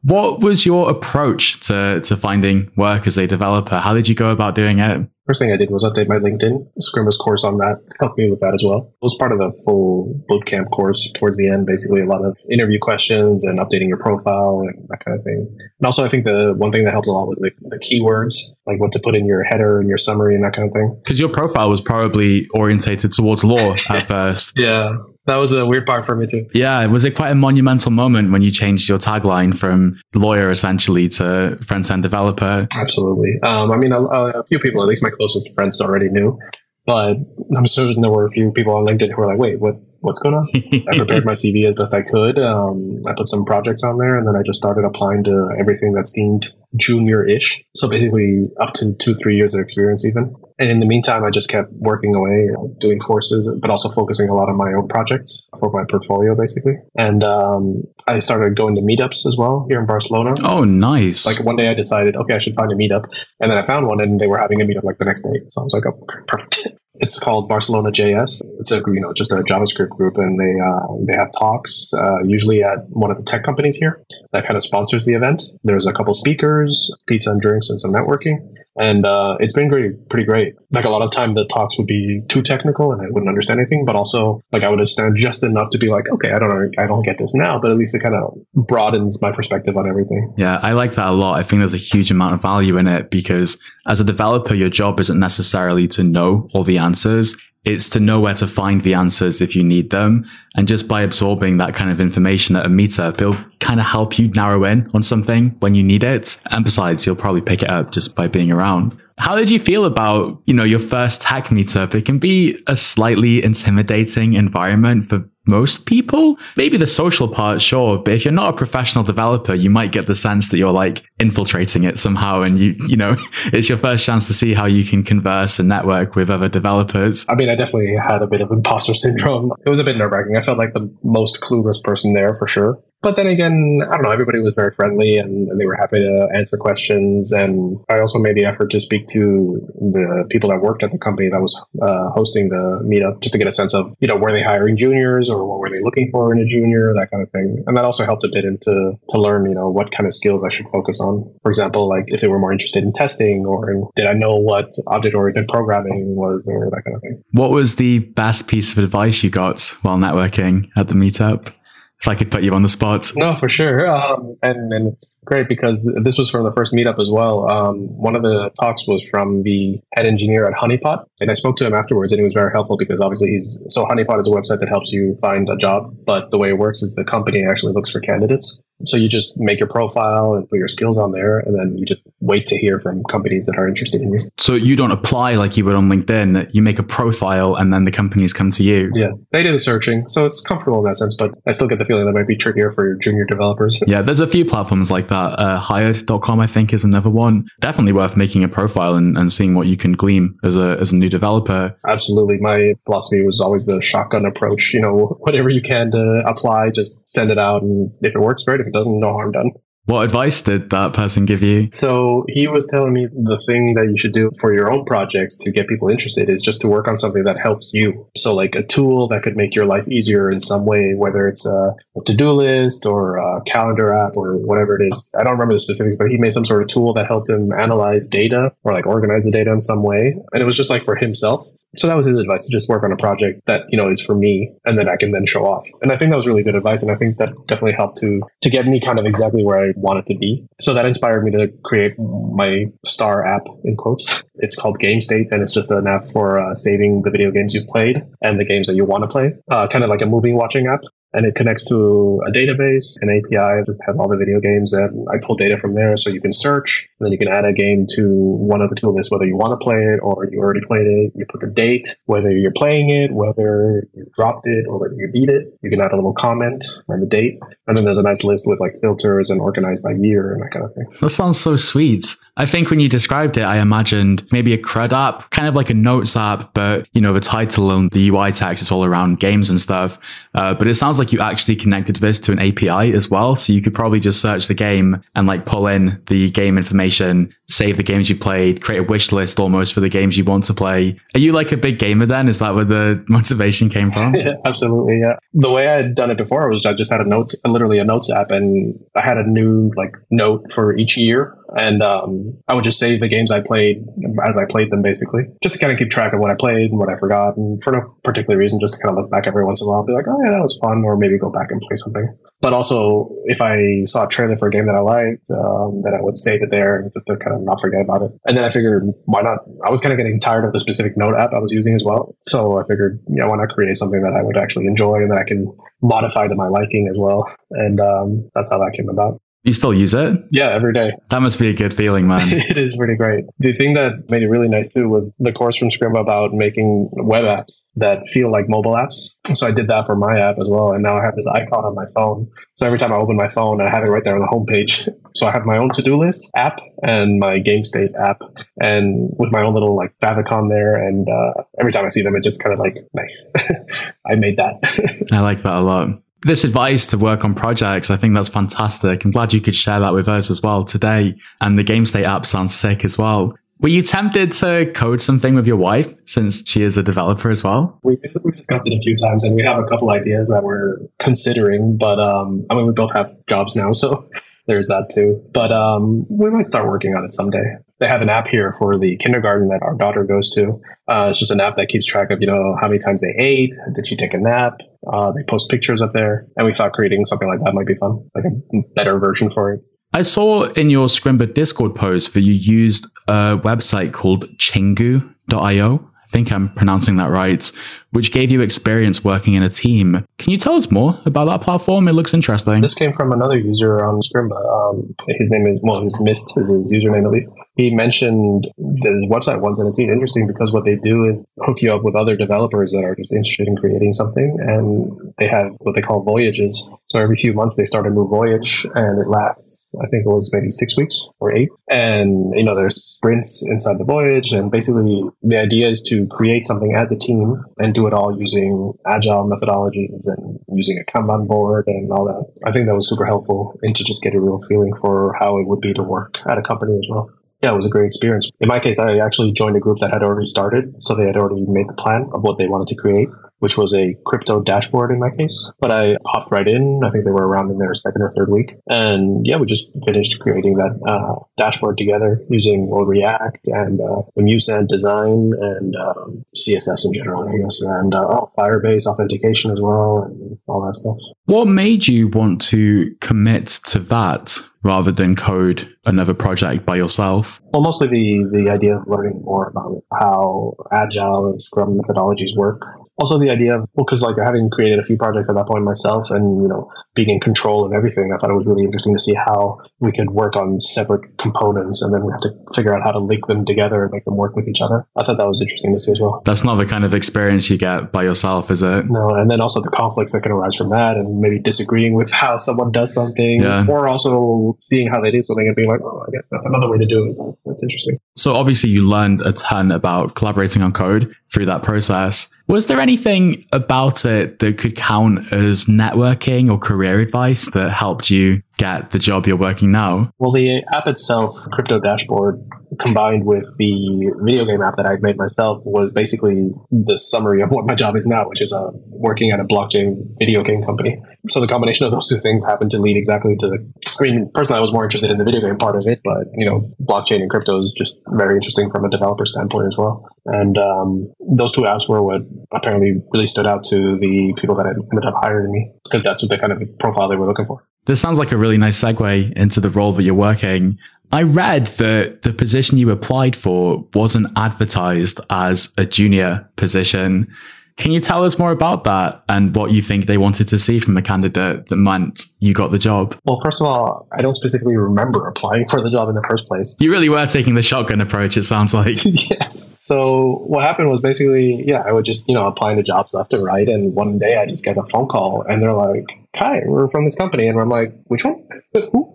What 0.09 0.41
was 0.41 0.65
your 0.65 0.89
approach 0.89 1.61
to, 1.67 2.01
to 2.01 2.17
finding 2.17 2.71
work 2.77 3.07
as 3.07 3.19
a 3.19 3.27
developer? 3.27 3.79
How 3.79 3.93
did 3.93 4.09
you 4.09 4.15
go 4.15 4.29
about 4.29 4.55
doing 4.55 4.79
it? 4.79 5.07
First 5.27 5.43
thing 5.43 5.53
I 5.53 5.59
did 5.59 5.71
was 5.71 5.85
update 5.85 6.09
my 6.09 6.17
LinkedIn. 6.17 6.67
Scrimba's 6.81 7.19
course 7.19 7.45
on 7.45 7.59
that 7.59 7.83
helped 8.01 8.17
me 8.17 8.31
with 8.31 8.41
that 8.41 8.55
as 8.55 8.65
well. 8.65 8.91
It 8.91 9.05
was 9.05 9.15
part 9.19 9.33
of 9.33 9.39
the 9.39 9.53
full 9.67 10.19
bootcamp 10.31 10.71
course 10.71 11.13
towards 11.13 11.37
the 11.37 11.51
end, 11.51 11.67
basically 11.67 12.01
a 12.01 12.07
lot 12.07 12.25
of 12.25 12.35
interview 12.51 12.79
questions 12.81 13.45
and 13.45 13.59
updating 13.59 13.89
your 13.89 13.99
profile 13.99 14.61
and 14.61 14.89
that 14.89 15.05
kind 15.05 15.19
of 15.19 15.23
thing. 15.25 15.47
And 15.79 15.85
also, 15.85 16.07
I 16.07 16.09
think 16.09 16.25
the 16.25 16.55
one 16.57 16.73
thing 16.73 16.85
that 16.85 16.93
helped 16.93 17.09
a 17.09 17.13
lot 17.13 17.29
was 17.29 17.37
the, 17.43 17.51
the 17.69 17.79
keywords, 17.79 18.57
like 18.67 18.81
what 18.81 18.93
to 18.93 19.01
put 19.01 19.15
in 19.15 19.27
your 19.27 19.45
header 19.45 19.79
and 19.79 19.91
your 19.91 19.99
summary 19.99 20.35
and 20.35 20.43
that 20.43 20.55
kind 20.55 20.69
of 20.69 20.73
thing. 20.73 20.99
Because 21.05 21.21
your 21.21 21.29
profile 21.29 21.69
was 21.69 21.83
probably 21.83 22.49
orientated 22.55 23.13
towards 23.13 23.45
law 23.45 23.75
at 23.91 24.07
first. 24.09 24.55
yeah 24.57 24.97
that 25.29 25.37
was 25.37 25.53
a 25.53 25.65
weird 25.67 25.87
part 25.87 26.07
for 26.07 26.17
me 26.17 26.27
too. 26.27 26.47
Yeah, 26.53 26.85
was 26.87 27.05
it 27.05 27.13
quite 27.13 27.31
a 27.31 27.35
monumental 27.35 27.93
moment 27.93 28.33
when 28.33 28.43
you 28.43 28.51
changed 28.51 28.89
your 28.89 28.99
tagline 28.99 29.57
from 29.57 30.01
lawyer 30.15 30.51
essentially 30.51 31.09
to 31.11 31.59
front 31.63 31.91
end 31.91 32.03
developer? 32.03 32.67
Absolutely. 32.75 33.39
Um, 33.43 33.71
I 33.71 33.77
mean, 33.77 33.93
a, 33.93 34.01
a, 34.01 34.45
few 34.45 34.59
people, 34.59 34.83
at 34.83 34.89
least 34.89 35.03
my 35.03 35.11
closest 35.11 35.55
friends, 35.55 35.81
already 35.81 36.09
knew, 36.09 36.39
but 36.87 37.17
I'm 37.57 37.67
certain 37.67 38.01
there 38.03 38.11
were 38.11 38.25
a 38.25 38.31
few 38.31 38.51
people 38.53 38.75
on 38.75 38.87
LinkedIn 38.87 39.11
who 39.11 39.21
were 39.21 39.27
like, 39.27 39.39
"Wait, 39.39 39.61
what? 39.61 39.77
what's 40.01 40.21
going 40.21 40.35
on. 40.35 40.49
I 40.89 40.97
prepared 40.97 41.25
my 41.25 41.33
CV 41.33 41.69
as 41.69 41.75
best 41.75 41.95
I 41.95 42.03
could. 42.03 42.39
Um, 42.39 43.01
I 43.07 43.15
put 43.17 43.27
some 43.27 43.45
projects 43.45 43.83
on 43.83 43.99
there, 43.99 44.17
and 44.17 44.27
then 44.27 44.37
I 44.37 44.43
just 44.45 44.59
started 44.59 44.85
applying 44.85 45.25
to 45.25 45.49
everything 45.59 45.93
that 45.95 46.07
seemed 46.07 46.47
junior-ish. 46.77 47.65
So 47.75 47.89
basically, 47.89 48.49
up 48.61 48.75
to 48.75 48.95
two, 48.95 49.15
three 49.15 49.37
years 49.37 49.55
of 49.55 49.61
experience, 49.61 50.05
even. 50.07 50.35
And 50.59 50.71
in 50.71 50.81
the 50.81 50.87
meantime, 50.87 51.25
I 51.25 51.31
just 51.31 51.49
kept 51.49 51.73
working 51.73 52.15
away, 52.15 52.49
doing 52.79 52.99
courses, 52.99 53.51
but 53.61 53.71
also 53.71 53.89
focusing 53.89 54.29
a 54.29 54.35
lot 54.35 54.49
on 54.49 54.57
my 54.57 54.73
own 54.73 54.89
projects 54.89 55.49
for 55.59 55.71
my 55.71 55.85
portfolio, 55.89 56.35
basically. 56.35 56.75
And 56.97 57.23
um, 57.23 57.85
I 58.09 58.19
started 58.19 58.57
going 58.57 58.75
to 58.75 58.81
meetups 58.81 59.25
as 59.25 59.37
well 59.39 59.67
here 59.69 59.79
in 59.79 59.87
Barcelona. 59.87 60.35
Oh, 60.43 60.65
nice. 60.65 61.25
Like 61.25 61.45
one 61.45 61.57
day 61.57 61.69
I 61.69 61.75
decided, 61.75 62.17
okay, 62.17 62.35
I 62.35 62.39
should 62.39 62.57
find 62.57 62.73
a 62.73 62.75
meetup. 62.75 63.05
And 63.41 63.51
then 63.51 63.59
I 63.59 63.63
found 63.63 63.87
one 63.87 64.01
and 64.01 64.19
they 64.19 64.27
were 64.27 64.39
having 64.39 64.61
a 64.61 64.65
meetup 64.65 64.83
like 64.83 64.99
the 64.99 65.05
next 65.05 65.23
day. 65.23 65.41
So 65.49 65.61
I 65.61 65.65
was 65.65 65.73
like, 65.73 65.85
oh, 65.87 66.01
perfect. 66.27 66.75
It's 67.01 67.21
called 67.21 67.49
Barcelona 67.49 67.93
JS. 67.93 68.43
It's 68.59 68.73
a 68.73 68.79
you 68.79 69.01
know 69.01 69.13
just 69.13 69.31
a 69.31 69.37
JavaScript 69.37 69.91
group, 69.91 70.17
and 70.17 70.41
they 70.41 70.61
uh, 70.61 70.97
they 71.07 71.13
have 71.13 71.29
talks 71.39 71.89
uh, 71.97 72.25
usually 72.25 72.65
at 72.65 72.79
one 72.89 73.13
of 73.13 73.17
the 73.17 73.23
tech 73.23 73.45
companies 73.45 73.77
here 73.77 74.03
that 74.33 74.45
kind 74.45 74.57
of 74.57 74.65
sponsors 74.65 75.05
the 75.05 75.15
event. 75.15 75.45
There's 75.63 75.87
a 75.87 75.93
couple 75.93 76.13
speakers, 76.13 76.93
pizza 77.07 77.31
and 77.31 77.41
drinks, 77.41 77.71
and 77.71 77.81
some 77.81 77.93
networking 77.93 78.39
and 78.79 79.05
uh, 79.05 79.37
it's 79.41 79.53
been 79.53 79.69
great, 79.69 80.09
pretty 80.09 80.25
great. 80.25 80.55
Like 80.73 80.85
a 80.85 80.91
lot 80.91 81.03
of 81.03 81.11
time, 81.11 81.35
the 81.35 81.47
talks 81.47 81.79
would 81.79 81.87
be 81.87 82.23
too 82.29 82.43
technical, 82.43 82.93
and 82.93 83.03
I 83.03 83.07
wouldn't 83.11 83.29
understand 83.29 83.61
anything. 83.61 83.85
But 83.85 83.97
also, 83.97 84.41
like 84.53 84.63
I 84.63 84.69
would 84.69 84.79
understand 84.79 85.17
just 85.17 85.43
enough 85.43 85.71
to 85.71 85.79
be 85.79 85.89
like, 85.89 86.09
okay, 86.11 86.33
I 86.33 86.39
don't 86.39 86.79
I 86.79 86.87
don't 86.87 87.05
get 87.05 87.19
this 87.19 87.35
now, 87.35 87.59
but 87.59 87.71
at 87.71 87.77
least 87.77 87.95
it 87.95 88.01
kind 88.01 88.15
of 88.15 88.39
broadens 88.55 89.21
my 89.21 89.33
perspective 89.33 89.77
on 89.77 89.89
everything. 89.89 90.33
Yeah, 90.37 90.59
I 90.63 90.73
like 90.73 90.95
that 90.95 91.09
a 91.09 91.13
lot. 91.13 91.39
I 91.39 91.43
think 91.43 91.61
there's 91.61 91.75
a 91.75 91.79
huge 91.79 92.11
amount 92.11 92.35
of 92.35 92.43
value 92.43 92.77
in 92.79 92.87
it 92.87 93.11
because 93.11 93.63
as 93.87 94.01
a 94.01 94.05
developer, 94.05 94.55
your 94.55 94.69
job 94.69 95.01
isn't 95.01 95.19
necessarily 95.19 95.87
to 95.89 96.03
know 96.03 96.49
all 96.53 96.65
the 96.65 96.79
answers. 96.79 97.37
It's 97.65 97.89
to 97.91 98.01
know 98.01 98.21
where 98.21 98.35
to 98.35 98.47
find 98.47 98.83
the 98.83 98.95
answers 98.95 99.41
if 99.41 99.55
you 99.55 99.63
need 99.63 99.91
them. 99.91 100.25
And 100.57 100.67
just 100.67 100.89
by 100.89 101.03
absorbing 101.03 101.59
that 101.59 101.75
kind 101.75 101.91
of 101.91 102.01
information 102.01 102.57
at 102.57 102.67
a 102.67 102.69
meetup, 102.69 103.21
it'll 103.21 103.37
kind 103.61 103.81
of 103.81 103.87
help 103.87 104.19
you 104.19 104.29
narrow 104.29 104.65
in 104.65 104.91
on 104.95 105.03
something 105.03 105.51
when 105.59 105.75
you 105.75 105.83
need 105.83 106.05
it. 106.05 106.39
And 106.51 106.65
besides, 106.65 107.05
you'll 107.05 107.17
probably 107.17 107.43
pick 107.43 107.63
it 107.63 107.69
up 107.71 107.93
just 107.93 108.15
by 108.15 108.27
being 108.27 108.51
around. 108.51 108.99
How 109.19 109.35
did 109.35 109.51
you 109.51 109.59
feel 109.59 109.85
about, 109.85 110.41
you 110.47 110.55
know, 110.55 110.65
your 110.65 110.79
first 110.79 111.25
hack 111.25 111.49
meetup? 111.49 111.95
It 111.95 112.05
can 112.05 112.19
be 112.19 112.63
a 112.69 112.77
slightly 112.77 113.43
intimidating 113.43 114.35
environment 114.35 115.05
for 115.05 115.29
most 115.49 115.87
people. 115.87 116.39
Maybe 116.57 116.77
the 116.77 116.87
social 116.87 117.27
part, 117.27 117.61
sure, 117.61 117.99
but 117.99 118.15
if 118.15 118.25
you're 118.25 118.33
not 118.33 118.55
a 118.55 118.57
professional 118.57 119.05
developer, 119.05 119.55
you 119.55 119.71
might 119.71 119.93
get 119.93 120.07
the 120.07 120.15
sense 120.15 120.49
that 120.49 120.59
you're 120.59 120.73
like 120.73 121.03
infiltrating 121.19 121.85
it 121.85 121.99
somehow 121.99 122.43
and 122.43 122.59
you, 122.59 122.77
you 122.87 122.97
know, 122.97 123.17
it's 123.47 123.69
your 123.69 123.79
first 123.79 124.05
chance 124.05 124.27
to 124.27 124.35
see 124.35 124.55
how 124.55 124.67
you 124.67 124.85
can 124.85 125.03
converse 125.03 125.59
and 125.59 125.69
network 125.69 126.15
with 126.15 126.31
other 126.31 126.49
developers. 126.49 127.27
I 127.29 127.35
mean, 127.35 127.49
I 127.49 127.57
definitely 127.57 127.97
had 127.97 128.23
a 128.23 128.27
bit 128.27 128.41
of 128.41 128.51
imposter 128.51 128.95
syndrome. 128.95 129.51
It 129.65 129.71
was 129.71 129.81
a 129.81 129.85
bit 129.85 129.97
nerve 129.97 130.13
wracking. 130.13 130.37
I 130.37 130.43
felt 130.43 130.59
like 130.59 130.75
the 130.75 130.93
most 131.03 131.41
clueless 131.41 131.83
person 131.83 132.13
there 132.13 132.35
for 132.35 132.47
sure. 132.47 132.81
But 133.01 133.17
then 133.17 133.27
again, 133.27 133.81
I 133.87 133.95
don't 133.95 134.03
know, 134.03 134.11
everybody 134.11 134.41
was 134.41 134.55
very 134.55 134.73
friendly 134.73 135.19
and, 135.19 135.49
and, 135.49 135.59
they 135.59 135.67
were 135.67 135.77
happy 135.77 136.01
to 136.01 136.29
answer 136.35 136.57
questions. 136.57 137.33
And 137.33 137.79
I 137.89 138.01
also 138.01 138.19
made 138.19 138.37
the 138.37 138.45
effort 138.45 138.71
to 138.71 138.81
speak 138.81 139.07
to 139.09 139.61
the 139.75 140.27
people 140.31 140.51
that 140.51 140.61
worked 140.61 140.83
at 140.83 140.91
the 140.91 140.99
company 140.99 141.29
that 141.31 141.41
was 141.41 141.55
uh, 141.83 142.11
hosting 142.11 142.49
the 142.49 142.83
meetup 142.87 143.21
just 143.21 143.33
to 143.33 143.39
get 143.39 143.49
a 143.49 143.53
sense 143.53 143.75
of, 143.75 143.95
you 143.99 144.07
know, 144.07 144.17
were 144.17 144.33
they 144.33 144.43
hiring 144.43 144.77
juniors 144.77 145.29
or 145.29 145.47
what 145.47 145.59
were 145.59 145.69
they 145.69 145.83
looking 145.83 146.09
for 146.11 146.33
in 146.33 146.41
a 146.41 146.47
junior, 146.47 146.93
that 146.95 147.09
kind 147.11 147.23
of 147.23 147.31
thing. 147.31 147.63
And 147.67 147.77
that 147.77 147.85
also 147.85 148.05
helped 148.05 148.25
a 148.25 148.31
bit 148.33 148.45
into 148.45 148.95
to 149.11 149.21
learn, 149.21 149.49
you 149.49 149.55
know, 149.55 149.69
what 149.69 149.91
kind 149.91 150.07
of 150.07 150.15
skills 150.15 150.45
I 150.45 150.49
should 150.49 150.69
focus 150.69 151.01
on. 151.01 151.29
For 151.43 151.51
example, 151.51 151.89
like 151.89 152.05
if 152.09 152.21
they 152.21 152.29
were 152.29 152.39
more 152.39 152.53
interested 152.53 152.83
in 152.83 152.93
testing 152.93 153.47
or 153.47 153.71
in, 153.71 153.87
did 153.97 154.07
I 154.07 154.13
know 154.13 154.37
what 154.37 154.73
object 154.87 155.15
oriented 155.15 155.49
programming 155.49 156.17
was 156.17 156.45
or 156.47 156.69
that 156.71 156.83
kind 156.85 156.97
of 156.97 157.03
thing. 157.03 157.23
What 157.33 157.51
was 157.51 157.77
the 157.77 158.01
best 158.01 158.49
piece 158.49 158.73
of 158.73 158.79
advice 158.79 159.23
you 159.23 159.31
got 159.31 159.61
while 159.83 159.99
networking 159.99 160.69
at 160.77 160.89
the 160.89 160.95
meetup? 160.95 161.53
If 162.01 162.07
I 162.07 162.15
could 162.15 162.31
put 162.31 162.43
you 162.43 162.55
on 162.55 162.63
the 162.63 162.69
spot. 162.69 163.11
No, 163.17 163.35
for 163.35 163.49
sure. 163.49 163.87
Um, 163.89 164.37
and, 164.43 164.73
and 164.73 164.97
great 165.25 165.49
because 165.49 165.91
this 166.03 166.17
was 166.17 166.31
from 166.31 166.45
the 166.45 166.53
first 166.53 166.73
meetup 166.73 167.01
as 167.01 167.11
well. 167.11 167.51
Um, 167.51 167.89
one 167.89 168.15
of 168.15 168.23
the 168.23 168.53
talks 168.61 168.87
was 168.87 169.03
from 169.03 169.43
the 169.43 169.81
head 169.95 170.07
engineer 170.07 170.47
at 170.47 170.55
Honeypot. 170.55 171.05
And 171.21 171.31
I 171.31 171.35
spoke 171.35 171.57
to 171.57 171.67
him 171.67 171.75
afterwards 171.75 172.13
and 172.13 172.21
he 172.21 172.25
was 172.25 172.35
very 172.35 172.53
helpful 172.53 172.77
because 172.77 173.01
obviously 173.01 173.31
he's, 173.31 173.65
so 173.69 173.85
Honeypot 173.85 174.21
is 174.21 174.29
a 174.29 174.31
website 174.31 174.61
that 174.61 174.69
helps 174.69 174.93
you 174.93 175.17
find 175.21 175.49
a 175.49 175.57
job. 175.57 175.93
But 176.05 176.31
the 176.31 176.39
way 176.39 176.51
it 176.51 176.59
works 176.59 176.83
is 176.83 176.95
the 176.95 177.05
company 177.05 177.45
actually 177.45 177.73
looks 177.73 177.91
for 177.91 178.01
candidates. 178.01 178.63
So 178.87 178.97
you 178.97 179.09
just 179.09 179.41
make 179.41 179.59
your 179.59 179.69
profile 179.69 180.35
and 180.35 180.49
put 180.49 180.59
your 180.59 180.69
skills 180.69 180.99
on 180.99 181.13
there, 181.13 181.41
and 181.41 181.59
then 181.59 181.77
you 181.77 181.85
just 181.85 182.03
wait 182.21 182.47
to 182.47 182.57
hear 182.57 182.81
from 182.81 183.03
companies 183.05 183.47
that 183.47 183.57
are 183.59 183.67
interested 183.67 184.01
in 184.01 184.13
you. 184.13 184.21
So 184.39 184.55
you 184.55 184.77
don't 184.77 184.93
apply 184.93 185.35
like 185.35 185.57
you 185.57 185.65
would 185.65 185.75
on 185.75 185.89
LinkedIn. 185.89 186.55
You 186.55 186.63
make 186.63 186.79
a 186.79 186.83
profile, 186.83 187.55
and 187.57 187.73
then 187.73 187.85
the 187.85 187.91
companies 187.91 188.33
come 188.33 188.51
to 188.53 188.63
you. 188.63 188.91
Yeah, 188.95 189.11
they 189.31 189.43
do 189.43 189.53
the 189.53 189.59
searching, 189.59 190.09
so 190.09 190.27
it's 190.27 190.41
comfortable 190.41 190.79
in 190.79 190.85
that 190.85 190.97
sense. 190.97 191.17
But 191.17 191.33
I 191.47 191.53
still 191.53 191.69
get 191.69 191.79
the 191.79 191.85
feeling 191.85 192.07
that 192.07 192.13
might 192.13 192.29
be 192.29 192.37
trickier 192.37 192.71
for 192.71 192.95
junior 192.97 193.25
developers. 193.25 193.81
Yeah, 193.87 194.03
there's 194.03 194.21
a 194.21 194.27
few 194.27 194.45
platforms 194.45 194.91
like 194.91 195.09
that. 195.09 195.39
Uh, 195.39 195.59
Hired.com, 195.59 196.41
I 196.41 196.47
think, 196.47 196.73
is 196.73 196.85
another 196.85 197.11
one. 197.11 197.49
Definitely 197.61 197.93
worth 197.93 198.17
making 198.17 198.45
a 198.45 198.49
profile 198.49 198.95
and, 198.95 199.19
and 199.19 199.33
seeing 199.33 199.55
what 199.55 199.67
you 199.67 199.77
can 199.77 199.93
glean 199.93 200.39
as 200.45 200.57
a 200.57 200.77
as 200.81 200.93
a 200.93 200.97
new 200.97 201.09
developer. 201.09 201.77
Absolutely, 201.87 202.39
my 202.39 202.75
philosophy 202.85 203.25
was 203.25 203.41
always 203.41 203.67
the 203.67 203.81
shotgun 203.81 204.25
approach. 204.25 204.73
You 204.73 204.81
know, 204.81 205.17
whatever 205.21 205.49
you 205.49 205.63
can 205.63 205.91
to 205.91 206.23
apply, 206.27 206.71
just 206.71 207.01
send 207.09 207.31
it 207.31 207.39
out, 207.39 207.63
and 207.63 207.91
if 208.03 208.15
it 208.15 208.21
works, 208.21 208.45
great. 208.45 208.61
If 208.61 208.68
it 208.69 208.75
doesn't, 208.75 209.01
no 209.01 209.13
harm 209.13 209.33
done. 209.33 209.51
What 209.89 210.05
advice 210.05 210.43
did 210.43 210.69
that 210.69 210.93
person 210.93 211.25
give 211.25 211.43
you? 211.43 211.71
So 211.73 212.27
he 212.29 212.47
was 212.47 212.67
telling 212.67 212.93
me 212.93 213.07
the 213.07 213.43
thing 213.47 213.73
that 213.73 213.87
you 213.89 213.97
should 213.97 214.13
do 214.13 214.31
for 214.39 214.53
your 214.53 214.71
own 214.71 214.85
projects 214.85 215.35
to 215.39 215.51
get 215.51 215.67
people 215.67 215.89
interested 215.89 216.29
is 216.29 216.43
just 216.43 216.61
to 216.61 216.69
work 216.69 216.87
on 216.87 216.99
something 216.99 217.25
that 217.25 217.39
helps 217.39 217.71
you. 217.73 218.07
So 218.15 218.35
like 218.35 218.55
a 218.55 218.63
tool 218.63 219.09
that 219.09 219.23
could 219.23 219.35
make 219.35 219.55
your 219.55 219.65
life 219.65 219.89
easier 219.89 220.31
in 220.31 220.41
some 220.41 220.67
way, 220.67 220.93
whether 220.95 221.27
it's 221.27 221.47
a, 221.47 221.75
a 221.97 222.05
to-do 222.05 222.33
list 222.33 222.85
or 222.85 223.17
a 223.17 223.41
calendar 223.45 223.95
app 223.95 224.15
or 224.15 224.37
whatever 224.37 224.79
it 224.79 224.85
is. 224.85 225.11
I 225.19 225.25
don't 225.25 225.33
remember 225.33 225.55
the 225.55 225.61
specifics, 225.61 225.97
but 225.97 226.11
he 226.11 226.19
made 226.19 226.35
some 226.35 226.45
sort 226.45 226.61
of 226.61 226.69
tool 226.69 226.93
that 226.93 227.07
helped 227.07 227.31
him 227.31 227.51
analyze 227.59 228.07
data 228.09 228.53
or 228.65 228.75
like 228.75 228.85
organize 228.85 229.25
the 229.25 229.33
data 229.33 229.51
in 229.51 229.61
some 229.61 229.83
way. 229.83 230.15
And 230.35 230.43
it 230.43 230.45
was 230.45 230.59
just 230.59 230.69
like 230.69 230.85
for 230.85 230.97
himself. 230.97 231.49
So 231.77 231.87
that 231.87 231.97
was 231.97 232.07
his 232.07 232.19
advice 232.19 232.47
to 232.47 232.53
just 232.53 232.69
work 232.69 232.83
on 232.83 232.93
a 232.93 232.97
project 232.97 233.43
that, 233.47 233.67
you 233.69 233.77
know, 233.77 233.89
is 233.89 234.01
for 234.01 234.15
me 234.15 234.53
and 234.65 234.79
then 234.79 234.89
I 234.89 234.97
can 234.97 235.13
then 235.13 235.27
show 235.27 235.45
off. 235.45 235.67
And 235.83 235.93
I 235.93 235.97
think 235.97 236.11
that 236.11 236.17
was 236.17 236.27
really 236.27 236.43
good 236.43 236.55
advice. 236.55 236.83
And 236.83 236.91
I 236.91 236.97
think 236.97 237.19
that 237.19 237.35
definitely 237.47 237.75
helped 237.75 237.99
to, 237.99 238.23
to 238.43 238.51
get 238.51 238.67
me 238.67 238.81
kind 238.81 238.99
of 238.99 239.07
exactly 239.07 239.45
where 239.45 239.59
I 239.59 239.73
wanted 239.77 240.07
to 240.07 240.17
be. 240.17 240.47
So 240.61 240.75
that 240.75 240.87
inspired 240.87 241.25
me 241.25 241.31
to 241.33 241.49
create 241.65 241.99
my 241.99 242.67
star 242.87 243.25
app 243.25 243.43
in 243.65 243.77
quotes. 243.77 244.25
It's 244.37 244.57
called 244.57 244.79
Game 244.79 245.01
State 245.01 245.29
and 245.31 245.43
it's 245.43 245.53
just 245.53 245.71
an 245.71 245.87
app 245.87 246.07
for 246.07 246.39
uh, 246.39 246.55
saving 246.55 247.03
the 247.03 247.11
video 247.11 247.31
games 247.31 247.55
you've 247.55 247.67
played 247.67 248.03
and 248.23 248.41
the 248.41 248.45
games 248.45 248.69
that 248.69 248.75
you 248.75 248.85
want 248.85 249.03
to 249.03 249.09
play. 249.09 249.33
Uh, 249.51 249.67
kind 249.69 249.85
of 249.85 249.91
like 249.91 250.01
a 250.01 250.07
movie 250.07 250.33
watching 250.33 250.67
app 250.67 250.81
and 251.13 251.27
it 251.27 251.35
connects 251.35 251.65
to 251.69 252.21
a 252.27 252.31
database, 252.31 252.97
an 253.01 253.09
API 253.11 253.65
that 253.65 253.79
has 253.87 253.99
all 253.99 254.09
the 254.09 254.17
video 254.17 254.41
games, 254.41 254.73
and 254.73 255.07
I 255.11 255.19
pull 255.25 255.37
data 255.37 255.57
from 255.57 255.75
there 255.75 255.97
so 255.97 256.11
you 256.11 256.21
can 256.21 256.33
search, 256.33 256.89
and 256.99 257.07
then 257.07 257.13
you 257.13 257.19
can 257.19 257.29
add 257.29 257.45
a 257.45 257.53
game 257.53 257.87
to 257.95 258.09
one 258.09 258.61
of 258.61 258.71
the 258.71 258.77
tool 258.77 258.95
lists, 258.95 259.11
whether 259.11 259.25
you 259.25 259.37
want 259.37 259.59
to 259.59 259.63
play 259.63 259.79
it 259.79 260.01
or 260.03 260.29
you 260.31 260.39
already 260.39 260.61
played 260.67 260.87
it. 260.87 261.13
You 261.15 261.25
put 261.29 261.41
the 261.41 261.51
date, 261.51 261.97
whether 262.07 262.31
you're 262.31 262.53
playing 262.53 262.91
it, 262.91 263.13
whether 263.13 263.87
you 263.95 264.07
dropped 264.15 264.47
it, 264.47 264.67
or 264.69 264.79
whether 264.79 264.95
you 264.95 265.11
beat 265.13 265.29
it. 265.29 265.47
You 265.63 265.71
can 265.71 265.81
add 265.81 265.93
a 265.93 265.97
little 265.97 266.15
comment 266.15 266.65
and 266.89 267.03
the 267.03 267.07
date, 267.07 267.39
and 267.67 267.77
then 267.77 267.85
there's 267.85 267.99
a 267.99 268.03
nice 268.03 268.25
list 268.25 268.45
with 268.47 268.61
like 268.61 268.75
filters 268.81 269.31
and 269.31 269.41
organized 269.41 269.83
by 269.83 269.93
year 269.93 270.33
and 270.33 270.41
that 270.43 270.51
kind 270.53 270.65
of 270.65 270.75
thing. 270.75 270.87
That 271.01 271.11
sounds 271.11 271.41
so 271.41 271.57
sweet. 271.57 272.17
I 272.39 272.47
think 272.47 272.71
when 272.71 272.79
you 272.79 272.89
described 272.89 273.37
it, 273.37 273.43
I 273.43 273.57
imagined 273.57 274.23
maybe 274.31 274.55
a 274.55 274.59
CRUD 274.59 274.93
app, 274.93 275.31
kind 275.31 275.49
of 275.49 275.57
like 275.57 275.71
a 275.71 275.75
notes 275.75 276.17
app, 276.17 276.55
but 276.55 276.87
you 276.93 277.01
know, 277.01 277.13
the 277.13 277.21
title 277.21 277.73
and 277.73 277.91
the 277.91 278.09
UI 278.09 278.31
text 278.31 278.63
is 278.63 278.71
all 278.71 278.85
around 278.85 279.19
games 279.19 279.51
and 279.51 279.61
stuff. 279.61 279.99
Uh, 280.35 280.55
but 280.55 280.69
it 280.69 280.75
sounds 280.75 280.98
like 280.99 281.13
you 281.13 281.21
actually 281.21 281.57
connected 281.57 281.97
this 281.97 282.19
to 282.21 282.33
an 282.33 282.39
API 282.39 282.93
as 282.93 283.11
well. 283.11 283.35
So 283.35 283.53
you 283.53 283.63
could 283.63 283.75
probably 283.75 284.01
just 284.01 284.21
search 284.21 284.49
the 284.49 284.55
game 284.55 285.03
and 285.15 285.27
like 285.27 285.47
pull 285.47 285.67
in 285.67 286.01
the 286.07 286.31
game 286.31 286.59
information, 286.59 287.35
save 287.49 287.77
the 287.77 287.83
games 287.83 288.11
you 288.11 288.17
played, 288.17 288.63
create 288.63 288.79
a 288.79 288.83
wish 288.83 289.13
list 289.13 289.41
almost 289.41 289.75
for 289.75 289.81
the 289.81 289.89
games 289.89 290.17
you 290.17 290.25
want 290.25 290.45
to 290.45 290.55
play. 290.55 290.99
Are 291.15 291.21
you 291.21 291.33
like 291.33 291.53
a 291.53 291.57
big 291.57 291.79
gamer 291.79 292.07
then? 292.07 292.29
Is 292.29 292.39
that 292.39 292.55
where 292.55 292.65
the 292.65 293.05
motivation 293.09 293.69
came 293.69 293.91
from? 293.91 294.15
absolutely. 294.45 295.01
Yeah. 295.01 295.17
The 295.35 295.51
way 295.51 295.69
I 295.69 295.79
had 295.79 295.95
done 295.95 296.11
it 296.11 296.19
before 296.19 296.49
was 296.49 296.67
I 296.67 296.75
just 296.75 296.91
had 296.91 297.01
a 297.01 297.05
notes, 297.05 297.37
literally 297.45 297.79
a 297.79 297.85
notes 297.85 298.11
app 298.11 298.31
and 298.31 298.79
I 298.95 299.03
had 299.03 299.17
a 299.17 299.29
new 299.29 299.71
like 299.77 299.95
note 300.11 300.51
for 300.53 300.77
each 300.77 300.97
year 300.97 301.37
and 301.59 301.83
um, 301.83 302.39
I 302.47 302.55
would 302.55 302.65
just 302.65 302.79
save 302.79 303.01
the 303.01 303.09
games 303.09 303.31
I 303.31 303.43
played 303.43 303.85
as 304.25 304.39
I 304.39 304.47
played 304.49 304.71
them, 304.71 304.83
basically, 304.83 305.25
just 305.43 305.55
to 305.55 305.61
kind 305.61 305.73
of 305.73 305.79
keep 305.79 305.91
track 305.91 306.13
of 306.13 306.21
what 306.21 306.31
I 306.31 306.35
played 306.35 306.71
and 306.71 306.79
what 306.79 306.89
I 306.89 306.97
forgot, 306.99 307.37
and 307.37 307.63
for 307.63 307.73
no 307.73 307.97
particular 308.05 308.39
reason, 308.39 308.61
just 308.61 308.75
to 308.75 308.81
kind 308.81 308.97
of 308.97 309.03
look 309.03 309.11
back 309.11 309.27
every 309.27 309.45
once 309.45 309.61
in 309.61 309.67
a 309.67 309.71
while, 309.71 309.81
and 309.81 309.87
be 309.87 309.93
like, 309.93 310.07
oh 310.09 310.19
yeah, 310.25 310.31
that 310.31 310.43
was 310.43 310.59
fun, 310.63 310.83
or 310.85 310.97
maybe 310.97 311.19
go 311.19 311.31
back 311.31 311.49
and 311.51 311.61
play 311.61 311.77
something. 311.77 312.17
But 312.41 312.53
also, 312.53 313.11
if 313.25 313.41
I 313.41 313.83
saw 313.85 314.07
a 314.07 314.09
trailer 314.09 314.39
for 314.39 314.49
a 314.49 314.51
game 314.51 314.67
that 314.67 314.77
I 314.77 314.81
liked, 314.81 315.29
um, 315.31 315.83
then 315.83 315.95
I 315.95 316.01
would 316.01 316.17
save 316.17 316.43
it 316.43 316.51
there 316.51 316.89
just 316.95 317.07
to 317.09 317.17
kind 317.17 317.35
of 317.35 317.43
not 317.43 317.61
forget 317.61 317.83
about 317.83 318.03
it. 318.03 318.13
And 318.27 318.37
then 318.37 318.45
I 318.45 318.51
figured, 318.51 318.85
why 319.07 319.23
not? 319.23 319.41
I 319.65 319.71
was 319.71 319.81
kind 319.81 319.93
of 319.93 319.99
getting 319.99 320.21
tired 320.21 320.45
of 320.45 320.53
the 320.53 320.61
specific 320.61 320.97
note 320.97 321.17
app 321.17 321.35
I 321.35 321.41
was 321.41 321.53
using 321.53 321.75
as 321.75 321.85
well, 321.85 322.17
so 322.23 322.59
I 322.59 322.65
figured, 322.69 323.01
yeah, 323.09 323.27
why 323.27 323.37
not 323.37 323.49
create 323.49 323.77
something 323.77 324.03
that 324.03 324.15
I 324.15 324.23
would 324.23 324.37
actually 324.37 324.67
enjoy 324.67 324.97
and 324.97 325.11
that 325.11 325.19
I 325.19 325.25
can 325.25 325.53
modify 325.83 326.29
to 326.29 326.35
my 326.35 326.49
liking 326.49 326.87
as 326.89 326.97
well. 326.97 327.29
And 327.51 327.81
um, 327.81 328.31
that's 328.35 328.51
how 328.51 328.59
that 328.59 328.75
came 328.77 328.89
about. 328.89 329.21
You 329.49 329.55
still 329.55 329.73
use 329.73 329.95
it? 329.95 330.21
Yeah, 330.31 330.49
every 330.49 330.75
day. 330.75 330.93
That 331.09 331.23
must 331.23 331.39
be 331.39 331.49
a 331.49 331.55
good 331.55 331.73
feeling, 331.73 332.07
man. 332.07 332.21
it 332.23 332.59
is 332.59 332.77
pretty 332.77 332.97
great. 332.97 333.25
The 333.39 333.55
thing 333.55 333.73
that 333.75 334.11
made 334.11 334.23
it 334.23 334.29
really 334.29 334.47
nice 334.47 334.69
too 334.69 334.91
was 334.91 335.15
the 335.19 335.33
course 335.33 335.57
from 335.57 335.71
Scrimba 335.71 335.99
about 335.99 336.35
making 336.35 336.91
web 336.93 337.25
apps 337.25 337.65
that 337.77 338.07
feel 338.09 338.31
like 338.31 338.45
mobile 338.47 338.73
apps. 338.73 339.13
So 339.33 339.47
I 339.47 339.53
did 339.53 339.69
that 339.69 339.87
for 339.87 339.97
my 339.97 340.19
app 340.19 340.37
as 340.39 340.49
well. 340.51 340.75
And 340.75 340.83
now 340.83 340.99
I 340.99 341.03
have 341.03 341.17
this 341.17 341.27
icon 341.29 341.65
on 341.65 341.75
my 341.75 341.87
phone. 341.95 342.31
So 342.57 342.67
every 342.67 342.79
time 342.79 342.93
I 342.93 342.97
open 342.97 343.17
my 343.17 343.29
phone, 343.29 343.63
I 343.63 343.71
have 343.71 343.85
it 343.85 343.89
right 343.89 344.05
there 344.05 344.15
on 344.15 344.21
the 344.21 344.29
homepage. 344.29 344.87
So 345.15 345.27
I 345.27 345.33
have 345.33 345.47
my 345.47 345.57
own 345.57 345.71
to-do 345.71 345.99
list 345.99 346.31
app 346.37 346.61
and 346.81 347.19
my 347.19 347.41
game 347.41 347.65
state 347.65 347.91
app 348.01 348.21
and 348.61 349.11
with 349.19 349.33
my 349.33 349.43
own 349.43 349.53
little 349.53 349.75
like 349.75 349.93
favicon 349.99 350.49
there. 350.49 350.77
And 350.77 351.09
uh, 351.09 351.43
every 351.59 351.73
time 351.73 351.85
I 351.85 351.89
see 351.89 352.03
them, 352.03 352.15
it 352.15 352.23
just 352.23 352.41
kind 352.41 352.53
of 352.53 352.61
like, 352.61 352.77
nice. 352.95 353.33
I 354.07 354.15
made 354.15 354.37
that. 354.37 355.09
I 355.11 355.19
like 355.19 355.43
that 355.43 355.55
a 355.55 355.61
lot 355.61 355.89
this 356.23 356.45
advice 356.45 356.87
to 356.89 356.99
work 356.99 357.25
on 357.25 357.35
projects, 357.35 357.91
I 357.91 357.97
think 357.97 358.15
that's 358.15 358.29
fantastic. 358.29 359.05
I'm 359.05 359.11
glad 359.11 359.33
you 359.33 359.41
could 359.41 359.55
share 359.55 359.81
that 359.81 359.95
with 359.95 360.09
us 360.09 360.31
as 360.31 360.43
well 360.43 360.65
today. 360.65 361.15
And 361.41 361.59
the 361.59 361.63
Game 361.63 361.87
State 361.87 362.05
app 362.05 362.27
sounds 362.27 362.55
sick 362.55 362.85
as 362.85 362.99
well. 362.99 363.37
Were 363.61 363.69
you 363.69 363.83
tempted 363.83 364.33
to 364.33 364.71
code 364.73 365.01
something 365.01 365.35
with 365.35 365.47
your 365.47 365.57
wife 365.57 365.93
since 366.07 366.49
she 366.49 366.63
is 366.63 366.77
a 366.77 366.83
developer 366.83 367.29
as 367.29 367.43
well? 367.43 367.81
We, 367.83 367.97
we've 368.23 368.37
discussed 368.37 368.69
it 368.69 368.75
a 368.75 368.81
few 368.81 368.95
times 368.97 369.25
and 369.25 369.35
we 369.35 369.43
have 369.43 369.59
a 369.59 369.65
couple 369.65 369.91
ideas 369.91 370.29
that 370.29 370.45
we're 370.45 370.79
considering, 371.01 371.77
but 371.77 371.99
um, 371.99 372.47
I 372.51 372.55
mean, 372.55 372.67
we 372.67 372.73
both 372.73 372.93
have 372.93 373.15
jobs 373.27 373.57
now, 373.57 373.73
so 373.73 374.09
there's 374.47 374.69
that 374.69 374.91
too. 374.95 375.21
But 375.33 375.51
um, 375.51 376.07
we 376.09 376.31
might 376.31 376.47
start 376.47 376.69
working 376.69 376.95
on 376.95 377.05
it 377.05 377.13
someday 377.13 377.59
they 377.79 377.87
have 377.87 378.03
an 378.03 378.09
app 378.09 378.27
here 378.27 378.53
for 378.53 378.77
the 378.77 378.97
kindergarten 378.97 379.49
that 379.49 379.63
our 379.63 379.75
daughter 379.75 380.05
goes 380.05 380.29
to. 380.31 380.61
Uh, 380.89 381.07
it's 381.11 381.19
just 381.19 381.31
an 381.31 381.41
app 381.41 381.57
that 381.57 381.69
keeps 381.69 381.87
track 381.87 382.11
of, 382.11 382.21
you 382.21 382.27
know, 382.27 382.57
how 382.61 382.67
many 382.67 382.79
times 382.79 383.03
they 383.03 383.23
ate, 383.23 383.55
did 383.75 383.87
she 383.87 383.97
take 383.97 384.15
a 384.15 384.19
nap? 384.19 384.61
Uh, 384.87 385.13
they 385.13 385.23
post 385.25 385.51
pictures 385.51 385.83
up 385.83 385.93
there, 385.93 386.27
and 386.37 386.47
we 386.47 386.55
thought 386.55 386.73
creating 386.73 387.05
something 387.05 387.29
like 387.29 387.41
that 387.41 387.55
might 387.55 387.67
be 387.67 387.75
fun, 387.75 388.09
like 388.15 388.25
a 388.25 388.63
better 388.75 388.99
version 389.01 389.29
for 389.29 389.53
it. 389.53 389.61
I 389.93 390.03
saw 390.03 390.45
in 390.53 390.71
your 390.71 390.87
Scrimba 390.87 391.33
Discord 391.33 391.75
post 391.75 392.15
that 392.15 392.21
you 392.21 392.35
used 392.35 392.87
a 393.09 393.39
website 393.39 393.93
called 393.93 394.29
Chingu.io. 394.37 395.91
I 396.05 396.11
think 396.11 396.31
I'm 396.31 396.51
pronouncing 396.55 396.97
that 396.97 397.11
right 397.11 397.51
which 397.91 398.13
gave 398.13 398.31
you 398.31 398.41
experience 398.41 399.05
working 399.05 399.35
in 399.35 399.43
a 399.43 399.49
team. 399.49 400.05
Can 400.19 400.31
you 400.31 400.39
tell 400.39 400.55
us 400.55 400.71
more 400.71 401.01
about 401.07 401.27
that 401.27 401.41
platform? 401.41 401.89
It 401.89 401.93
looks 401.93 402.13
interesting. 402.13 402.61
This 402.61 402.75
came 402.75 402.93
from 402.93 403.13
another 403.13 403.39
user 403.39 403.85
on 403.85 404.01
Scrimba. 404.01 404.39
Um, 404.53 404.95
his 405.07 405.31
name 405.31 405.47
is, 405.47 405.59
well, 405.63 405.83
his 405.83 405.99
Mist 406.03 406.33
is 406.37 406.49
his 406.49 406.71
username 406.71 407.05
at 407.05 407.11
least. 407.11 407.33
He 407.57 407.75
mentioned 407.75 408.49
his 408.57 409.09
website 409.09 409.41
once, 409.41 409.61
and 409.61 409.69
it 409.69 409.75
seemed 409.75 409.91
interesting 409.91 410.27
because 410.27 410.53
what 410.53 410.65
they 410.65 410.77
do 410.77 411.09
is 411.09 411.27
hook 411.41 411.63
you 411.63 411.73
up 411.73 411.83
with 411.83 411.97
other 411.97 412.17
developers 412.17 412.73
that 412.73 412.85
are 412.85 412.95
just 412.95 413.13
interested 413.13 413.49
in 413.49 413.57
creating 413.57 413.95
something, 413.95 414.37
and 414.41 415.15
they 415.19 415.27
have 415.27 415.53
what 415.61 415.75
they 415.75 415.83
call 415.83 416.03
voyages. 416.03 416.67
So 416.87 416.99
every 416.99 417.17
few 417.17 417.33
months 417.33 417.57
they 417.57 417.65
start 417.65 417.87
a 417.87 417.91
new 417.91 418.09
voyage, 418.09 418.67
and 418.75 418.99
it 418.99 419.09
lasts, 419.09 419.69
I 419.83 419.87
think 419.89 420.05
it 420.07 420.09
was 420.09 420.31
maybe 420.33 420.51
six 420.51 420.77
weeks 420.77 421.09
or 421.21 421.35
eight. 421.35 421.49
And, 421.71 422.33
you 422.35 422.45
know, 422.45 422.57
there's 422.57 422.83
sprints 422.83 423.43
inside 423.47 423.79
the 423.79 423.85
voyage, 423.85 424.33
and 424.33 424.51
basically 424.51 425.03
the 425.23 425.37
idea 425.37 425.69
is 425.69 425.81
to 425.89 426.07
create 426.11 426.45
something 426.45 426.75
as 426.75 426.93
a 426.93 426.99
team 426.99 427.43
and 427.59 427.75
do 427.79 427.87
it 427.87 427.95
all 427.95 428.19
using 428.19 428.73
agile 428.87 429.25
methodologies 429.31 430.03
and 430.07 430.41
using 430.53 430.79
a 430.79 430.91
Kanban 430.91 431.29
board 431.29 431.65
and 431.69 431.91
all 431.93 432.05
that. 432.05 432.27
I 432.45 432.51
think 432.51 432.67
that 432.67 432.75
was 432.75 432.89
super 432.89 433.07
helpful 433.07 433.59
and 433.63 433.75
to 433.77 433.85
just 433.85 434.03
get 434.03 434.15
a 434.15 434.21
real 434.21 434.41
feeling 434.43 434.75
for 434.81 435.15
how 435.19 435.39
it 435.39 435.47
would 435.47 435.61
be 435.61 435.73
to 435.75 435.83
work 435.83 436.19
at 436.29 436.39
a 436.39 436.43
company 436.43 436.75
as 436.75 436.87
well. 436.91 437.11
Yeah, 437.41 437.53
it 437.53 437.57
was 437.57 437.67
a 437.67 437.69
great 437.69 437.87
experience. 437.87 438.31
In 438.41 438.49
my 438.49 438.59
case, 438.59 438.81
I 438.81 438.99
actually 438.99 439.31
joined 439.31 439.55
a 439.55 439.61
group 439.61 439.79
that 439.79 439.93
had 439.93 440.03
already 440.03 440.27
started, 440.27 440.83
so 440.83 440.97
they 440.97 441.07
had 441.07 441.17
already 441.17 441.47
made 441.47 441.69
the 441.69 441.75
plan 441.75 442.09
of 442.13 442.25
what 442.25 442.37
they 442.37 442.49
wanted 442.49 442.67
to 442.69 442.75
create 442.75 443.09
which 443.39 443.57
was 443.57 443.75
a 443.75 443.95
crypto 444.05 444.43
dashboard 444.43 444.91
in 444.91 444.99
my 444.99 445.11
case. 445.11 445.53
But 445.61 445.71
I 445.71 445.97
popped 446.05 446.31
right 446.31 446.47
in. 446.47 446.81
I 446.85 446.91
think 446.91 447.05
they 447.05 447.11
were 447.11 447.27
around 447.27 447.51
in 447.51 447.59
their 447.59 447.75
second 447.75 448.03
or 448.03 448.11
third 448.11 448.31
week. 448.31 448.55
And 448.69 449.27
yeah, 449.27 449.37
we 449.39 449.47
just 449.47 449.71
finished 449.85 450.21
creating 450.21 450.55
that 450.57 450.79
uh, 450.87 451.25
dashboard 451.37 451.79
together 451.79 452.23
using 452.29 452.69
well, 452.69 452.85
React 452.85 453.49
and 453.49 453.81
uh, 453.81 454.03
the 454.17 454.67
design 454.69 455.33
and 455.41 455.75
um, 455.77 456.25
CSS 456.37 456.85
in 456.85 456.95
general, 456.95 457.29
I 457.29 457.39
guess, 457.39 457.61
and 457.61 457.95
uh, 457.95 458.07
oh, 458.09 458.31
Firebase 458.37 458.87
authentication 458.87 459.51
as 459.51 459.61
well 459.61 460.03
and 460.03 460.39
all 460.47 460.65
that 460.65 460.75
stuff. 460.75 460.97
What 461.25 461.47
made 461.47 461.87
you 461.89 462.09
want 462.09 462.41
to 462.43 462.95
commit 463.01 463.47
to 463.67 463.79
that 463.81 464.41
rather 464.63 464.93
than 464.93 465.17
code 465.17 465.69
another 465.85 466.15
project 466.15 466.67
by 466.67 466.77
yourself? 466.77 467.41
Well, 467.53 467.63
mostly 467.63 467.89
the, 467.89 468.29
the 468.33 468.51
idea 468.51 468.77
of 468.77 468.87
learning 468.87 469.23
more 469.23 469.49
about 469.49 469.83
how 469.99 470.55
agile 470.73 471.31
and 471.31 471.43
scrum 471.43 471.79
methodologies 471.79 472.37
work 472.37 472.63
also 472.99 473.19
the 473.19 473.31
idea 473.31 473.55
of 473.55 473.69
well 473.75 473.85
because 473.85 474.03
like 474.03 474.17
having 474.23 474.51
created 474.51 474.79
a 474.79 474.83
few 474.83 474.97
projects 474.97 475.29
at 475.29 475.37
that 475.37 475.47
point 475.47 475.65
myself 475.65 476.11
and 476.11 476.43
you 476.43 476.49
know 476.49 476.69
being 476.95 477.09
in 477.09 477.21
control 477.21 477.65
of 477.65 477.73
everything 477.73 478.13
i 478.13 478.17
thought 478.19 478.31
it 478.31 478.35
was 478.35 478.47
really 478.47 478.65
interesting 478.65 478.95
to 478.95 479.03
see 479.03 479.15
how 479.15 479.59
we 479.79 479.93
could 479.93 480.11
work 480.11 480.37
on 480.37 480.61
separate 480.61 481.17
components 481.17 481.81
and 481.81 481.95
then 481.95 482.05
we 482.05 482.13
have 482.13 482.21
to 482.21 482.31
figure 482.55 482.75
out 482.75 482.83
how 482.83 482.91
to 482.91 482.99
link 482.99 483.27
them 483.27 483.45
together 483.47 483.85
and 483.85 483.93
make 483.93 484.05
them 484.05 484.17
work 484.17 484.35
with 484.35 484.49
each 484.49 484.61
other 484.61 484.87
i 484.97 485.05
thought 485.05 485.17
that 485.17 485.29
was 485.29 485.41
interesting 485.41 485.73
to 485.73 485.79
see 485.79 485.93
as 485.93 486.01
well 486.01 486.21
that's 486.25 486.45
not 486.45 486.57
the 486.57 486.67
kind 486.67 486.85
of 486.85 486.93
experience 486.93 487.49
you 487.49 487.57
get 487.57 487.93
by 487.93 488.03
yourself 488.03 488.51
is 488.51 488.63
it 488.63 488.85
no 488.89 489.15
and 489.15 489.31
then 489.31 489.41
also 489.41 489.63
the 489.63 489.71
conflicts 489.71 490.13
that 490.13 490.23
can 490.23 490.33
arise 490.33 490.55
from 490.55 490.71
that 490.71 490.97
and 490.97 491.21
maybe 491.21 491.39
disagreeing 491.39 491.95
with 491.95 492.11
how 492.11 492.37
someone 492.37 492.73
does 492.73 492.93
something 492.93 493.43
yeah. 493.43 493.65
or 493.69 493.89
also 493.89 494.48
seeing 494.61 494.89
how 494.89 495.01
they 495.01 495.11
do 495.11 495.23
something 495.23 495.47
and 495.47 495.57
being 495.57 495.69
like 495.69 495.81
oh 495.83 496.05
i 496.07 496.11
guess 496.11 496.29
that's 496.31 496.47
another 496.47 496.69
way 496.69 496.79
to 496.79 496.87
do 496.87 497.11
it. 497.11 497.39
That's 497.45 497.63
interesting. 497.63 497.99
So 498.17 498.35
obviously 498.35 498.71
you 498.71 498.89
learned 498.89 499.23
a 499.23 499.33
ton 499.33 499.71
about 499.73 500.15
collaborating 500.15 500.63
on 500.63 500.73
code 500.73 501.15
through 501.31 501.47
that 501.47 501.63
process 501.63 502.35
was 502.49 502.65
there 502.65 502.81
anything 502.81 503.45
about 503.53 504.07
it 504.07 504.39
that 504.39 504.57
could 504.57 504.75
count 504.75 505.33
as 505.33 505.67
networking 505.67 506.51
or 506.51 506.59
career 506.59 506.99
advice 506.99 507.51
that 507.51 507.71
helped 507.71 508.09
you 508.11 508.43
get 508.57 508.91
the 508.91 508.99
job 508.99 509.27
you're 509.27 509.37
working 509.37 509.71
now? 509.71 510.11
Well, 510.19 510.33
the 510.33 510.65
app 510.75 510.87
itself, 510.87 511.37
Crypto 511.53 511.79
Dashboard, 511.79 512.43
combined 512.81 513.25
with 513.27 513.45
the 513.59 514.13
video 514.25 514.47
game 514.47 514.63
app 514.63 514.77
that 514.77 514.87
I'd 514.87 515.03
made 515.03 515.19
myself, 515.19 515.61
was 515.67 515.91
basically 515.91 516.49
the 516.71 516.99
summary 516.99 517.43
of 517.43 517.51
what 517.51 517.67
my 517.67 517.75
job 517.75 517.95
is 517.97 518.07
now, 518.07 518.27
which 518.29 518.41
is 518.41 518.53
uh, 518.53 518.71
working 518.87 519.31
at 519.31 519.41
a 519.41 519.45
blockchain 519.45 520.19
video 520.19 520.43
game 520.43 520.63
company. 520.63 521.01
So 521.29 521.41
the 521.41 521.47
combination 521.47 521.85
of 521.85 521.93
those 521.93 522.09
two 522.09 522.17
things 522.17 522.47
happened 522.47 522.71
to 522.73 522.79
lead 522.79 522.97
exactly 522.97 523.37
to 523.37 523.47
the. 523.47 523.73
I 524.01 524.03
mean, 524.05 524.31
personally, 524.33 524.59
I 524.59 524.63
was 524.63 524.73
more 524.73 524.85
interested 524.85 525.11
in 525.11 525.19
the 525.19 525.25
video 525.25 525.43
game 525.43 525.59
part 525.59 525.77
of 525.77 525.87
it, 525.87 526.01
but 526.03 526.27
you 526.35 526.47
know, 526.47 526.73
blockchain 526.83 527.21
and 527.21 527.31
crypto 527.31 527.59
is 527.59 527.75
just 527.77 527.99
very 528.09 528.37
interesting 528.37 528.71
from 528.71 528.85
a 528.85 528.91
developer 528.91 529.27
standpoint 529.27 529.67
as 529.67 529.77
well. 529.77 530.09
And 530.25 530.57
um, 530.59 531.13
those 531.21 531.53
two 531.53 531.63
apps 531.63 531.89
were 531.89 532.03
what 532.03 532.23
apparently 532.53 533.03
really 533.13 533.27
stood 533.27 533.47
out 533.47 533.65
to 533.65 533.99
the 533.99 534.33
people 534.37 534.57
that 534.57 534.67
ended 534.67 535.05
up 535.05 535.15
hiring 535.21 535.51
me 535.51 535.71
because 535.85 536.03
that's 536.03 536.23
what 536.23 536.31
the 536.31 536.39
kind 536.39 536.53
of 536.53 536.79
profile 536.79 537.09
they 537.09 537.17
were 537.17 537.27
looking 537.27 537.47
for. 537.47 537.65
This 537.87 538.01
sounds 538.01 538.19
like 538.19 538.33
a 538.33 538.37
really 538.37 538.59
nice 538.59 538.81
segue 538.81 539.33
into 539.33 539.61
the 539.61 539.71
role 539.71 539.93
that 539.93 540.03
you're 540.03 540.15
working. 540.15 540.79
I 541.11 541.23
read 541.23 541.67
that 541.79 542.23
the 542.23 542.33
position 542.33 542.77
you 542.77 542.91
applied 542.91 543.35
for 543.35 543.87
wasn't 543.95 544.29
advertised 544.37 545.21
as 545.31 545.73
a 545.79 545.87
junior 545.87 546.49
position. 546.57 547.35
Can 547.79 547.93
you 547.93 548.01
tell 548.01 548.25
us 548.25 548.39
more 548.39 548.51
about 548.51 548.85
that 548.85 549.23
and 549.29 549.55
what 549.55 549.71
you 549.71 549.81
think 549.81 550.07
they 550.07 550.19
wanted 550.19 550.49
to 550.49 550.59
see 550.59 550.81
from 550.81 550.95
the 550.95 551.03
candidate 551.03 551.67
that 551.67 551.77
meant 551.77 552.27
you 552.41 552.53
got 552.53 552.73
the 552.73 552.79
job? 552.79 553.17
Well, 553.25 553.39
first 553.43 553.63
of 553.63 553.69
all, 553.69 554.09
I 554.13 554.21
don't 554.21 554.37
specifically 554.37 554.77
remember 554.77 555.27
applying 555.29 555.67
for 555.69 555.81
the 555.81 555.89
job 555.89 556.09
in 556.09 556.17
the 556.17 556.27
first 556.29 556.47
place. 556.49 556.77
You 556.81 556.91
really 556.91 557.09
were 557.09 557.25
taking 557.27 557.55
the 557.55 557.63
shotgun 557.63 558.01
approach, 558.01 558.37
it 558.37 558.43
sounds 558.43 558.75
like. 558.75 558.99
yes. 559.05 559.73
So 559.89 560.45
what 560.47 560.65
happened 560.65 560.91
was 560.91 561.01
basically, 561.01 561.65
yeah, 561.67 561.81
I 561.81 561.93
would 561.93 562.05
just, 562.05 562.29
you 562.29 562.35
know, 562.35 562.47
applying 562.47 562.77
to 562.77 562.83
jobs 562.83 563.15
left 563.15 563.33
and 563.33 563.43
right. 563.43 563.67
And 563.67 563.95
one 563.95 564.19
day 564.19 564.37
I 564.37 564.45
just 564.45 564.63
get 564.63 564.77
a 564.77 564.83
phone 564.83 565.07
call 565.07 565.47
and 565.49 565.63
they're 565.63 565.73
like, 565.73 566.05
hi, 566.37 566.61
we're 566.67 566.91
from 566.91 567.07
this 567.07 567.17
company. 567.17 567.49
And 567.49 567.59
I'm 567.59 567.71
like, 567.71 567.95
which 568.05 568.23
one? 568.23 568.47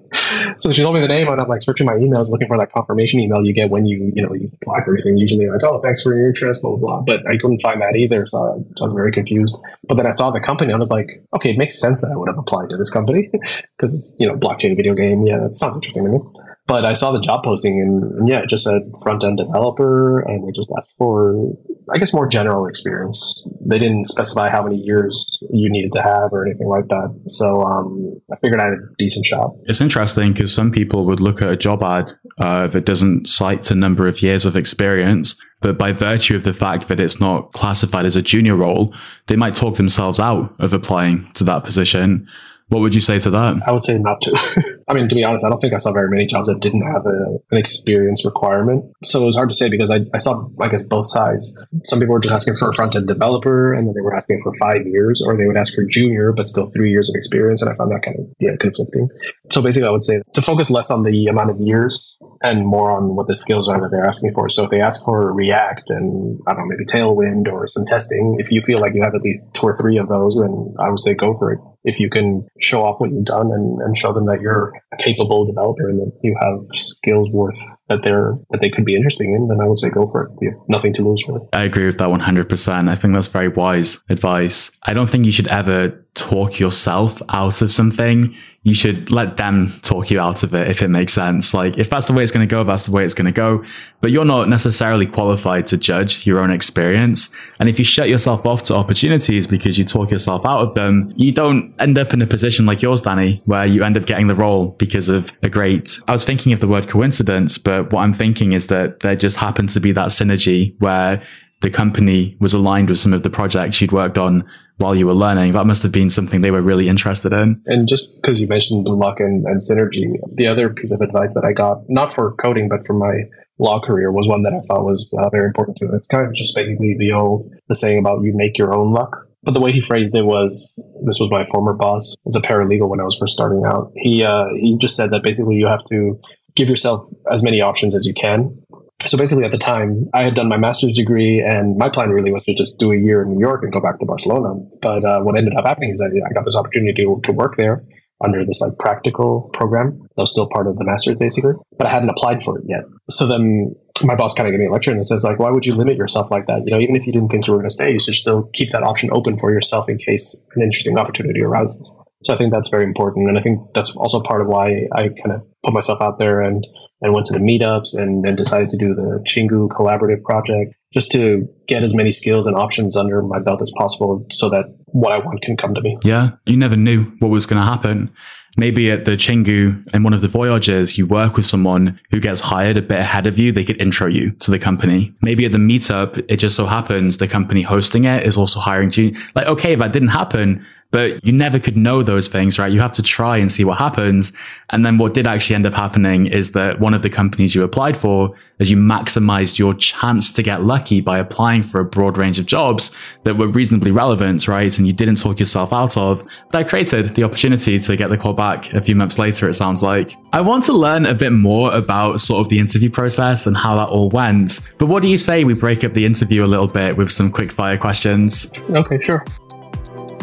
So 0.57 0.71
she 0.71 0.81
told 0.81 0.93
me 0.93 1.01
the 1.01 1.07
name, 1.07 1.27
and 1.27 1.41
I'm 1.41 1.47
like 1.47 1.63
searching 1.63 1.87
my 1.87 1.93
emails, 1.93 2.29
looking 2.29 2.47
for 2.47 2.57
that 2.57 2.71
confirmation 2.71 3.19
email 3.19 3.43
you 3.43 3.53
get 3.53 3.71
when 3.71 3.85
you, 3.85 4.11
you 4.15 4.25
know, 4.25 4.33
you 4.33 4.51
apply 4.61 4.81
for 4.81 4.93
anything. 4.93 5.17
Usually, 5.17 5.47
like, 5.47 5.63
oh, 5.63 5.81
thanks 5.81 6.03
for 6.03 6.15
your 6.15 6.27
interest, 6.27 6.61
blah 6.61 6.75
blah 6.75 6.79
blah. 6.79 7.01
But 7.01 7.27
I 7.27 7.37
couldn't 7.37 7.59
find 7.59 7.81
that 7.81 7.95
either, 7.95 8.25
so 8.27 8.37
I, 8.37 8.83
was 8.83 8.93
very 8.93 9.11
confused. 9.11 9.57
But 9.87 9.95
then 9.95 10.05
I 10.05 10.11
saw 10.11 10.29
the 10.29 10.39
company, 10.39 10.71
and 10.71 10.75
I 10.75 10.79
was 10.79 10.91
like, 10.91 11.09
okay, 11.35 11.51
it 11.51 11.57
makes 11.57 11.79
sense 11.79 12.01
that 12.01 12.11
I 12.11 12.15
would 12.15 12.29
have 12.29 12.37
applied 12.37 12.69
to 12.69 12.77
this 12.77 12.91
company 12.91 13.29
because 13.31 13.95
it's 13.95 14.15
you 14.19 14.27
know 14.27 14.35
blockchain 14.35 14.75
video 14.75 14.93
game. 14.93 15.25
Yeah, 15.25 15.45
it 15.45 15.55
sounds 15.55 15.75
interesting 15.75 16.05
to 16.05 16.11
me. 16.11 16.19
But 16.65 16.85
I 16.85 16.93
saw 16.93 17.11
the 17.11 17.21
job 17.21 17.43
posting, 17.43 17.81
and, 17.81 18.03
and 18.19 18.27
yeah, 18.27 18.39
it 18.39 18.49
just 18.49 18.63
said 18.63 18.81
front 19.01 19.23
end 19.23 19.37
developer, 19.37 20.21
and 20.21 20.47
it 20.47 20.55
just 20.55 20.71
asked 20.77 20.95
for 20.97 21.55
I 21.91 21.97
guess 21.97 22.13
more 22.13 22.27
general 22.27 22.65
experience. 22.67 23.45
They 23.65 23.79
didn't 23.79 24.05
specify 24.05 24.49
how 24.49 24.63
many 24.63 24.77
years 24.77 25.43
you 25.51 25.69
needed 25.69 25.91
to 25.93 26.01
have 26.01 26.31
or 26.31 26.45
anything 26.45 26.67
like 26.67 26.87
that. 26.89 27.23
So 27.27 27.61
um, 27.61 28.21
I 28.31 28.37
figured 28.37 28.61
I 28.61 28.65
had 28.65 28.73
a 28.73 28.95
decent 28.97 29.25
shot. 29.25 29.51
It's 29.65 29.81
interesting 29.81 30.33
because 30.33 30.53
some 30.53 30.71
people 30.71 31.05
would 31.05 31.19
look 31.19 31.41
at 31.41 31.49
a 31.49 31.57
job 31.57 31.83
ad 31.83 32.11
uh, 32.37 32.67
that 32.67 32.85
doesn't 32.85 33.27
cite 33.27 33.69
a 33.71 33.75
number 33.75 34.07
of 34.07 34.21
years 34.21 34.45
of 34.45 34.55
experience, 34.55 35.35
but 35.61 35.77
by 35.77 35.91
virtue 35.91 36.35
of 36.35 36.43
the 36.43 36.53
fact 36.53 36.87
that 36.87 36.99
it's 36.99 37.19
not 37.19 37.51
classified 37.51 38.05
as 38.05 38.15
a 38.15 38.21
junior 38.21 38.55
role, 38.55 38.93
they 39.27 39.35
might 39.35 39.55
talk 39.55 39.75
themselves 39.75 40.19
out 40.19 40.55
of 40.59 40.73
applying 40.73 41.31
to 41.33 41.43
that 41.43 41.63
position. 41.63 42.27
What 42.73 42.81
would 42.81 42.95
you 42.95 43.01
say 43.01 43.19
to 43.19 43.29
that? 43.29 43.61
I 43.67 43.71
would 43.71 43.83
say 43.83 43.99
not 43.99 44.19
to. 44.23 44.83
I 44.87 44.93
mean, 44.95 45.07
to 45.07 45.13
be 45.13 45.23
honest, 45.23 45.45
I 45.45 45.49
don't 45.49 45.59
think 45.59 45.75
I 45.75 45.77
saw 45.77 45.93
very 45.93 46.09
many 46.09 46.25
jobs 46.25 46.47
that 46.47 46.59
didn't 46.59 46.81
have 46.81 47.05
a, 47.05 47.37
an 47.51 47.57
experience 47.59 48.25
requirement. 48.25 48.91
So 49.03 49.21
it 49.21 49.25
was 49.27 49.35
hard 49.35 49.49
to 49.49 49.55
say 49.55 49.69
because 49.69 49.91
I, 49.91 49.99
I 50.11 50.17
saw, 50.17 50.49
I 50.59 50.69
guess, 50.69 50.81
both 50.81 51.05
sides. 51.07 51.55
Some 51.83 51.99
people 51.99 52.13
were 52.13 52.19
just 52.19 52.33
asking 52.33 52.55
for 52.55 52.69
a 52.69 52.73
front 52.73 52.95
end 52.95 53.07
developer 53.07 53.73
and 53.73 53.87
then 53.87 53.93
they 53.93 54.01
were 54.01 54.15
asking 54.15 54.41
for 54.41 54.51
five 54.57 54.87
years, 54.87 55.21
or 55.23 55.37
they 55.37 55.45
would 55.45 55.55
ask 55.55 55.75
for 55.75 55.83
junior, 55.85 56.33
but 56.33 56.47
still 56.47 56.71
three 56.71 56.89
years 56.89 57.09
of 57.09 57.15
experience. 57.15 57.61
And 57.61 57.71
I 57.71 57.75
found 57.75 57.91
that 57.91 58.01
kind 58.01 58.17
of 58.17 58.25
yeah, 58.39 58.55
conflicting. 58.59 59.07
So 59.51 59.61
basically, 59.61 59.87
I 59.87 59.91
would 59.91 60.01
say 60.01 60.23
to 60.33 60.41
focus 60.41 60.71
less 60.71 60.89
on 60.89 61.03
the 61.03 61.27
amount 61.27 61.51
of 61.51 61.61
years 61.61 62.17
and 62.41 62.65
more 62.65 62.89
on 62.89 63.15
what 63.15 63.27
the 63.27 63.35
skills 63.35 63.69
are 63.69 63.79
that 63.79 63.89
they're 63.91 64.05
asking 64.05 64.33
for. 64.33 64.49
So 64.49 64.63
if 64.63 64.71
they 64.71 64.81
ask 64.81 65.05
for 65.05 65.31
React 65.31 65.91
and 65.91 66.39
I 66.47 66.55
don't 66.55 66.67
know, 66.67 66.75
maybe 66.75 66.85
Tailwind 66.85 67.47
or 67.51 67.67
some 67.67 67.85
testing, 67.85 68.37
if 68.39 68.51
you 68.51 68.61
feel 68.61 68.79
like 68.79 68.93
you 68.95 69.03
have 69.03 69.13
at 69.13 69.21
least 69.21 69.45
two 69.53 69.67
or 69.67 69.77
three 69.79 69.97
of 69.97 70.09
those, 70.09 70.39
then 70.41 70.73
I 70.79 70.89
would 70.89 70.99
say 70.99 71.13
go 71.13 71.35
for 71.37 71.53
it 71.53 71.59
if 71.83 71.99
you 71.99 72.09
can 72.09 72.47
show 72.59 72.83
off 72.83 72.99
what 72.99 73.11
you've 73.11 73.25
done 73.25 73.49
and, 73.51 73.81
and 73.81 73.97
show 73.97 74.13
them 74.13 74.25
that 74.25 74.39
you're 74.41 74.73
a 74.93 74.97
capable 74.97 75.45
developer 75.45 75.89
and 75.89 75.99
that 75.99 76.11
you 76.23 76.35
have 76.39 76.59
skills 76.71 77.31
worth 77.33 77.59
that 77.89 78.03
they're 78.03 78.37
that 78.51 78.61
they 78.61 78.69
could 78.69 78.85
be 78.85 78.95
interested 78.95 79.25
in, 79.25 79.47
then 79.47 79.59
I 79.61 79.67
would 79.67 79.79
say 79.79 79.89
go 79.89 80.07
for 80.07 80.23
it. 80.23 80.31
You 80.41 80.51
have 80.51 80.59
nothing 80.69 80.93
to 80.93 81.03
lose 81.03 81.27
really. 81.27 81.45
I 81.51 81.63
agree 81.63 81.85
with 81.85 81.97
that 81.97 82.09
100%. 82.09 82.89
I 82.89 82.95
think 82.95 83.13
that's 83.13 83.27
very 83.27 83.49
wise 83.49 84.03
advice. 84.09 84.71
I 84.83 84.93
don't 84.93 85.09
think 85.09 85.25
you 85.25 85.31
should 85.31 85.47
ever 85.47 86.02
talk 86.15 86.59
yourself 86.59 87.21
out 87.29 87.61
of 87.61 87.71
something. 87.71 88.35
You 88.61 88.75
should 88.75 89.11
let 89.11 89.37
them 89.37 89.73
talk 89.81 90.11
you 90.11 90.19
out 90.19 90.43
of 90.43 90.53
it 90.53 90.69
if 90.69 90.81
it 90.81 90.87
makes 90.87 91.13
sense. 91.13 91.53
Like 91.53 91.77
if 91.77 91.89
that's 91.89 92.05
the 92.05 92.13
way 92.13 92.21
it's 92.21 92.31
going 92.31 92.47
to 92.47 92.51
go, 92.51 92.63
that's 92.63 92.85
the 92.85 92.91
way 92.91 93.03
it's 93.03 93.15
going 93.15 93.25
to 93.25 93.31
go. 93.31 93.63
But 93.99 94.11
you're 94.11 94.23
not 94.23 94.47
necessarily 94.47 95.07
qualified 95.07 95.65
to 95.67 95.77
judge 95.77 96.25
your 96.27 96.39
own 96.39 96.51
experience. 96.51 97.33
And 97.59 97.67
if 97.67 97.79
you 97.79 97.85
shut 97.85 98.09
yourself 98.09 98.45
off 98.45 98.63
to 98.63 98.75
opportunities 98.75 99.47
because 99.47 99.79
you 99.79 99.85
talk 99.85 100.11
yourself 100.11 100.45
out 100.45 100.61
of 100.61 100.75
them, 100.75 101.11
you 101.15 101.31
don't 101.31 101.73
end 101.79 101.97
up 101.97 102.13
in 102.13 102.21
a 102.21 102.27
position 102.27 102.65
like 102.67 102.81
yours, 102.81 103.01
Danny, 103.01 103.41
where 103.45 103.65
you 103.65 103.83
end 103.83 103.97
up 103.97 104.05
getting 104.05 104.27
the 104.27 104.35
role 104.35 104.75
because 104.77 105.09
of 105.09 105.31
a 105.41 105.49
great, 105.49 105.99
I 106.07 106.11
was 106.11 106.23
thinking 106.23 106.53
of 106.53 106.59
the 106.59 106.67
word 106.67 106.87
coincidence, 106.87 107.57
but 107.57 107.91
what 107.91 108.01
I'm 108.01 108.13
thinking 108.13 108.53
is 108.53 108.67
that 108.67 108.99
there 108.99 109.15
just 109.15 109.37
happened 109.37 109.71
to 109.71 109.79
be 109.79 109.91
that 109.93 110.09
synergy 110.09 110.75
where 110.79 111.23
the 111.63 111.71
company 111.71 112.35
was 112.39 112.53
aligned 112.53 112.89
with 112.89 112.99
some 112.99 113.13
of 113.13 113.23
the 113.23 113.29
projects 113.29 113.81
you'd 113.81 113.93
worked 113.93 114.17
on 114.17 114.45
while 114.83 114.95
you 114.95 115.07
were 115.07 115.13
learning. 115.13 115.53
That 115.53 115.65
must 115.65 115.81
have 115.83 115.91
been 115.91 116.09
something 116.09 116.41
they 116.41 116.51
were 116.51 116.61
really 116.61 116.89
interested 116.89 117.33
in. 117.33 117.61
And 117.65 117.87
just 117.87 118.15
because 118.21 118.39
you 118.39 118.47
mentioned 118.47 118.87
luck 118.87 119.19
and, 119.19 119.45
and 119.45 119.61
synergy, 119.61 120.05
the 120.35 120.47
other 120.47 120.71
piece 120.73 120.93
of 120.93 121.01
advice 121.01 121.33
that 121.33 121.45
I 121.45 121.53
got, 121.53 121.83
not 121.89 122.13
for 122.13 122.33
coding, 122.35 122.69
but 122.69 122.85
for 122.85 122.93
my 122.93 123.13
law 123.57 123.79
career, 123.79 124.11
was 124.11 124.27
one 124.27 124.43
that 124.43 124.53
I 124.53 124.61
thought 124.67 124.83
was 124.83 125.11
uh, 125.17 125.29
very 125.29 125.47
important 125.47 125.77
to 125.77 125.85
it. 125.85 125.95
It's 125.95 126.07
kind 126.07 126.27
of 126.27 126.33
just 126.33 126.55
basically 126.55 126.95
the 126.97 127.13
old 127.13 127.51
the 127.69 127.75
saying 127.75 127.99
about 127.99 128.23
you 128.23 128.33
make 128.35 128.57
your 128.57 128.73
own 128.75 128.93
luck. 128.93 129.27
But 129.43 129.53
the 129.53 129.61
way 129.61 129.73
he 129.73 129.81
phrased 129.81 130.15
it 130.15 130.25
was, 130.25 130.81
this 131.05 131.19
was 131.19 131.29
my 131.29 131.45
former 131.47 131.73
boss 131.73 132.15
as 132.25 132.35
a 132.35 132.41
paralegal 132.41 132.87
when 132.87 133.01
I 133.01 133.03
was 133.03 133.17
first 133.19 133.33
starting 133.33 133.63
out. 133.65 133.91
He 133.95 134.23
uh, 134.23 134.47
he 134.53 134.77
just 134.79 134.95
said 134.95 135.11
that 135.11 135.23
basically 135.23 135.55
you 135.55 135.67
have 135.67 135.83
to 135.85 136.19
give 136.55 136.69
yourself 136.69 137.01
as 137.31 137.43
many 137.43 137.61
options 137.61 137.95
as 137.95 138.05
you 138.05 138.13
can 138.13 138.62
so 139.09 139.17
basically 139.17 139.45
at 139.45 139.51
the 139.51 139.57
time 139.57 140.09
i 140.13 140.23
had 140.23 140.35
done 140.35 140.47
my 140.47 140.57
master's 140.57 140.95
degree 140.95 141.39
and 141.39 141.77
my 141.77 141.89
plan 141.89 142.09
really 142.09 142.31
was 142.31 142.43
to 142.43 142.53
just 142.53 142.77
do 142.77 142.91
a 142.91 142.97
year 142.97 143.21
in 143.21 143.29
new 143.29 143.39
york 143.39 143.63
and 143.63 143.71
go 143.71 143.81
back 143.81 143.99
to 143.99 144.05
barcelona. 144.05 144.55
But 144.81 145.03
uh, 145.03 145.21
what 145.21 145.37
ended 145.37 145.55
up 145.55 145.65
happening 145.65 145.91
is 145.91 145.99
that 145.99 146.11
i 146.29 146.33
got 146.33 146.45
this 146.45 146.55
opportunity 146.55 147.03
to, 147.03 147.21
to 147.23 147.31
work 147.31 147.55
there 147.57 147.83
under 148.23 148.45
this 148.45 148.61
like 148.61 148.77
practical 148.79 149.49
program 149.53 149.99
that 150.15 150.23
was 150.23 150.31
still 150.31 150.47
part 150.47 150.67
of 150.67 150.77
the 150.77 150.85
master's 150.85 151.15
basically 151.15 151.53
but 151.77 151.87
i 151.87 151.89
hadn't 151.89 152.09
applied 152.09 152.43
for 152.43 152.59
it 152.59 152.65
yet. 152.67 152.83
So 153.09 153.27
then 153.27 153.75
my 154.03 154.15
boss 154.15 154.33
kind 154.33 154.47
of 154.47 154.53
gave 154.53 154.59
me 154.59 154.65
a 154.65 154.71
lecture 154.71 154.91
and 154.91 155.05
says 155.05 155.23
like 155.23 155.39
why 155.39 155.51
would 155.51 155.65
you 155.65 155.75
limit 155.75 155.97
yourself 155.97 156.31
like 156.31 156.47
that? 156.47 156.63
You 156.65 156.71
know 156.71 156.79
even 156.79 156.95
if 156.95 157.05
you 157.05 157.13
didn't 157.13 157.29
think 157.29 157.47
you 157.47 157.53
were 157.53 157.59
going 157.59 157.69
to 157.69 157.73
stay 157.73 157.91
you 157.91 157.99
should 157.99 158.15
still 158.15 158.49
keep 158.53 158.71
that 158.71 158.83
option 158.83 159.09
open 159.11 159.37
for 159.37 159.51
yourself 159.51 159.89
in 159.89 159.97
case 159.97 160.45
an 160.55 160.61
interesting 160.61 160.97
opportunity 160.97 161.41
arises 161.41 161.97
so 162.23 162.33
I 162.33 162.37
think 162.37 162.51
that's 162.51 162.69
very 162.69 162.83
important. 162.83 163.27
And 163.29 163.37
I 163.37 163.41
think 163.41 163.73
that's 163.73 163.95
also 163.95 164.21
part 164.21 164.41
of 164.41 164.47
why 164.47 164.87
I 164.91 165.09
kind 165.09 165.31
of 165.31 165.41
put 165.63 165.73
myself 165.73 166.01
out 166.01 166.19
there 166.19 166.41
and, 166.41 166.65
and 167.01 167.13
went 167.13 167.25
to 167.27 167.33
the 167.33 167.39
meetups 167.39 167.99
and, 167.99 168.23
decided 168.37 168.69
to 168.69 168.77
do 168.77 168.95
the 168.95 169.23
Chingu 169.27 169.69
collaborative 169.69 170.23
project 170.23 170.73
just 170.93 171.11
to 171.11 171.47
get 171.67 171.83
as 171.83 171.95
many 171.95 172.11
skills 172.11 172.47
and 172.47 172.55
options 172.55 172.97
under 172.97 173.21
my 173.21 173.39
belt 173.39 173.61
as 173.61 173.71
possible 173.77 174.25
so 174.31 174.49
that 174.49 174.65
what 174.87 175.11
I 175.11 175.19
want 175.19 175.41
can 175.41 175.57
come 175.57 175.73
to 175.75 175.81
me. 175.81 175.97
Yeah. 176.03 176.31
You 176.45 176.57
never 176.57 176.75
knew 176.75 177.11
what 177.19 177.29
was 177.29 177.45
going 177.45 177.61
to 177.61 177.65
happen. 177.65 178.11
Maybe 178.55 178.91
at 178.91 179.05
the 179.05 179.11
Chingu 179.11 179.83
and 179.93 180.03
one 180.03 180.13
of 180.13 180.21
the 180.21 180.27
voyages, 180.27 180.97
you 180.97 181.07
work 181.07 181.35
with 181.35 181.45
someone 181.45 181.99
who 182.11 182.19
gets 182.19 182.39
hired 182.39 182.77
a 182.77 182.83
bit 182.83 182.99
ahead 182.99 183.25
of 183.25 183.39
you. 183.39 183.51
They 183.51 183.65
could 183.65 183.81
intro 183.81 184.07
you 184.07 184.31
to 184.41 184.51
the 184.51 184.59
company. 184.59 185.13
Maybe 185.21 185.45
at 185.45 185.51
the 185.51 185.57
meetup, 185.57 186.23
it 186.29 186.37
just 186.37 186.55
so 186.55 186.67
happens 186.67 187.17
the 187.17 187.27
company 187.27 187.63
hosting 187.63 188.03
it 188.03 188.23
is 188.23 188.37
also 188.37 188.59
hiring 188.59 188.91
you. 188.93 189.15
Like, 189.33 189.47
okay, 189.47 189.73
if 189.73 189.79
that 189.79 189.91
didn't 189.91 190.09
happen, 190.09 190.63
but 190.93 191.25
you 191.25 191.33
never 191.33 191.57
could 191.57 191.75
know 191.75 192.03
those 192.03 192.27
things, 192.27 192.59
right? 192.59 192.71
You 192.71 192.79
have 192.79 192.91
to 192.93 193.01
try 193.01 193.37
and 193.37 193.51
see 193.51 193.65
what 193.65 193.79
happens. 193.79 194.31
And 194.69 194.85
then 194.85 194.99
what 194.99 195.15
did 195.15 195.25
actually 195.25 195.55
end 195.55 195.65
up 195.65 195.73
happening 195.73 196.27
is 196.27 196.51
that 196.51 196.79
one 196.79 196.93
of 196.93 197.01
the 197.01 197.09
companies 197.09 197.55
you 197.55 197.63
applied 197.63 197.97
for, 197.97 198.35
as 198.59 198.69
you 198.69 198.77
maximized 198.77 199.57
your 199.57 199.73
chance 199.73 200.31
to 200.33 200.43
get 200.43 200.63
lucky 200.63 201.01
by 201.01 201.17
applying 201.17 201.63
for 201.63 201.81
a 201.81 201.83
broad 201.83 202.15
range 202.15 202.37
of 202.37 202.45
jobs 202.45 202.95
that 203.23 203.37
were 203.37 203.47
reasonably 203.47 203.89
relevant, 203.89 204.47
right? 204.47 204.77
And 204.77 204.85
you 204.85 204.93
didn't 204.93 205.15
talk 205.15 205.39
yourself 205.39 205.73
out 205.73 205.97
of, 205.97 206.23
that 206.51 206.69
created 206.69 207.15
the 207.15 207.23
opportunity 207.23 207.79
to 207.79 207.95
get 207.97 208.11
the 208.11 208.17
call 208.17 208.33
back 208.33 208.71
a 208.73 208.81
few 208.81 208.95
months 208.95 209.17
later, 209.17 209.49
it 209.49 209.55
sounds 209.55 209.81
like. 209.81 210.15
I 210.31 210.41
want 210.41 210.63
to 210.65 210.73
learn 210.73 211.07
a 211.07 211.15
bit 211.15 211.31
more 211.31 211.73
about 211.73 212.19
sort 212.19 212.45
of 212.45 212.49
the 212.49 212.59
interview 212.59 212.91
process 212.91 213.47
and 213.47 213.57
how 213.57 213.75
that 213.77 213.89
all 213.89 214.09
went. 214.11 214.59
But 214.77 214.89
what 214.89 215.01
do 215.01 215.09
you 215.09 215.17
say 215.17 215.43
we 215.43 215.55
break 215.55 215.83
up 215.83 215.93
the 215.93 216.05
interview 216.05 216.43
a 216.43 216.45
little 216.45 216.67
bit 216.67 216.97
with 216.97 217.11
some 217.11 217.31
quick 217.31 217.51
fire 217.51 217.79
questions? 217.79 218.47
Okay, 218.69 218.99
sure. 218.99 219.25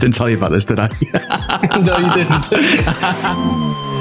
Didn't 0.00 0.14
tell 0.14 0.30
you 0.30 0.38
about 0.38 0.50
this, 0.50 0.64
did 0.64 0.78
I? 0.78 0.88
no, 1.78 1.98
you 1.98 2.10
didn't. 2.14 3.90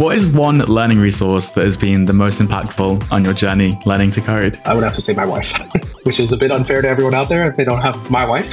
What 0.00 0.16
is 0.16 0.26
one 0.26 0.60
learning 0.60 0.98
resource 0.98 1.50
that 1.50 1.62
has 1.62 1.76
been 1.76 2.06
the 2.06 2.14
most 2.14 2.40
impactful 2.40 3.12
on 3.12 3.22
your 3.22 3.34
journey 3.34 3.78
learning 3.84 4.12
to 4.12 4.22
code? 4.22 4.58
I 4.64 4.72
would 4.72 4.82
have 4.82 4.94
to 4.94 5.00
say 5.02 5.14
my 5.14 5.26
wife, 5.26 5.52
which 6.04 6.18
is 6.18 6.32
a 6.32 6.38
bit 6.38 6.50
unfair 6.50 6.80
to 6.80 6.88
everyone 6.88 7.12
out 7.12 7.28
there 7.28 7.44
if 7.44 7.56
they 7.56 7.66
don't 7.66 7.82
have 7.82 8.10
my 8.10 8.26
wife, 8.26 8.50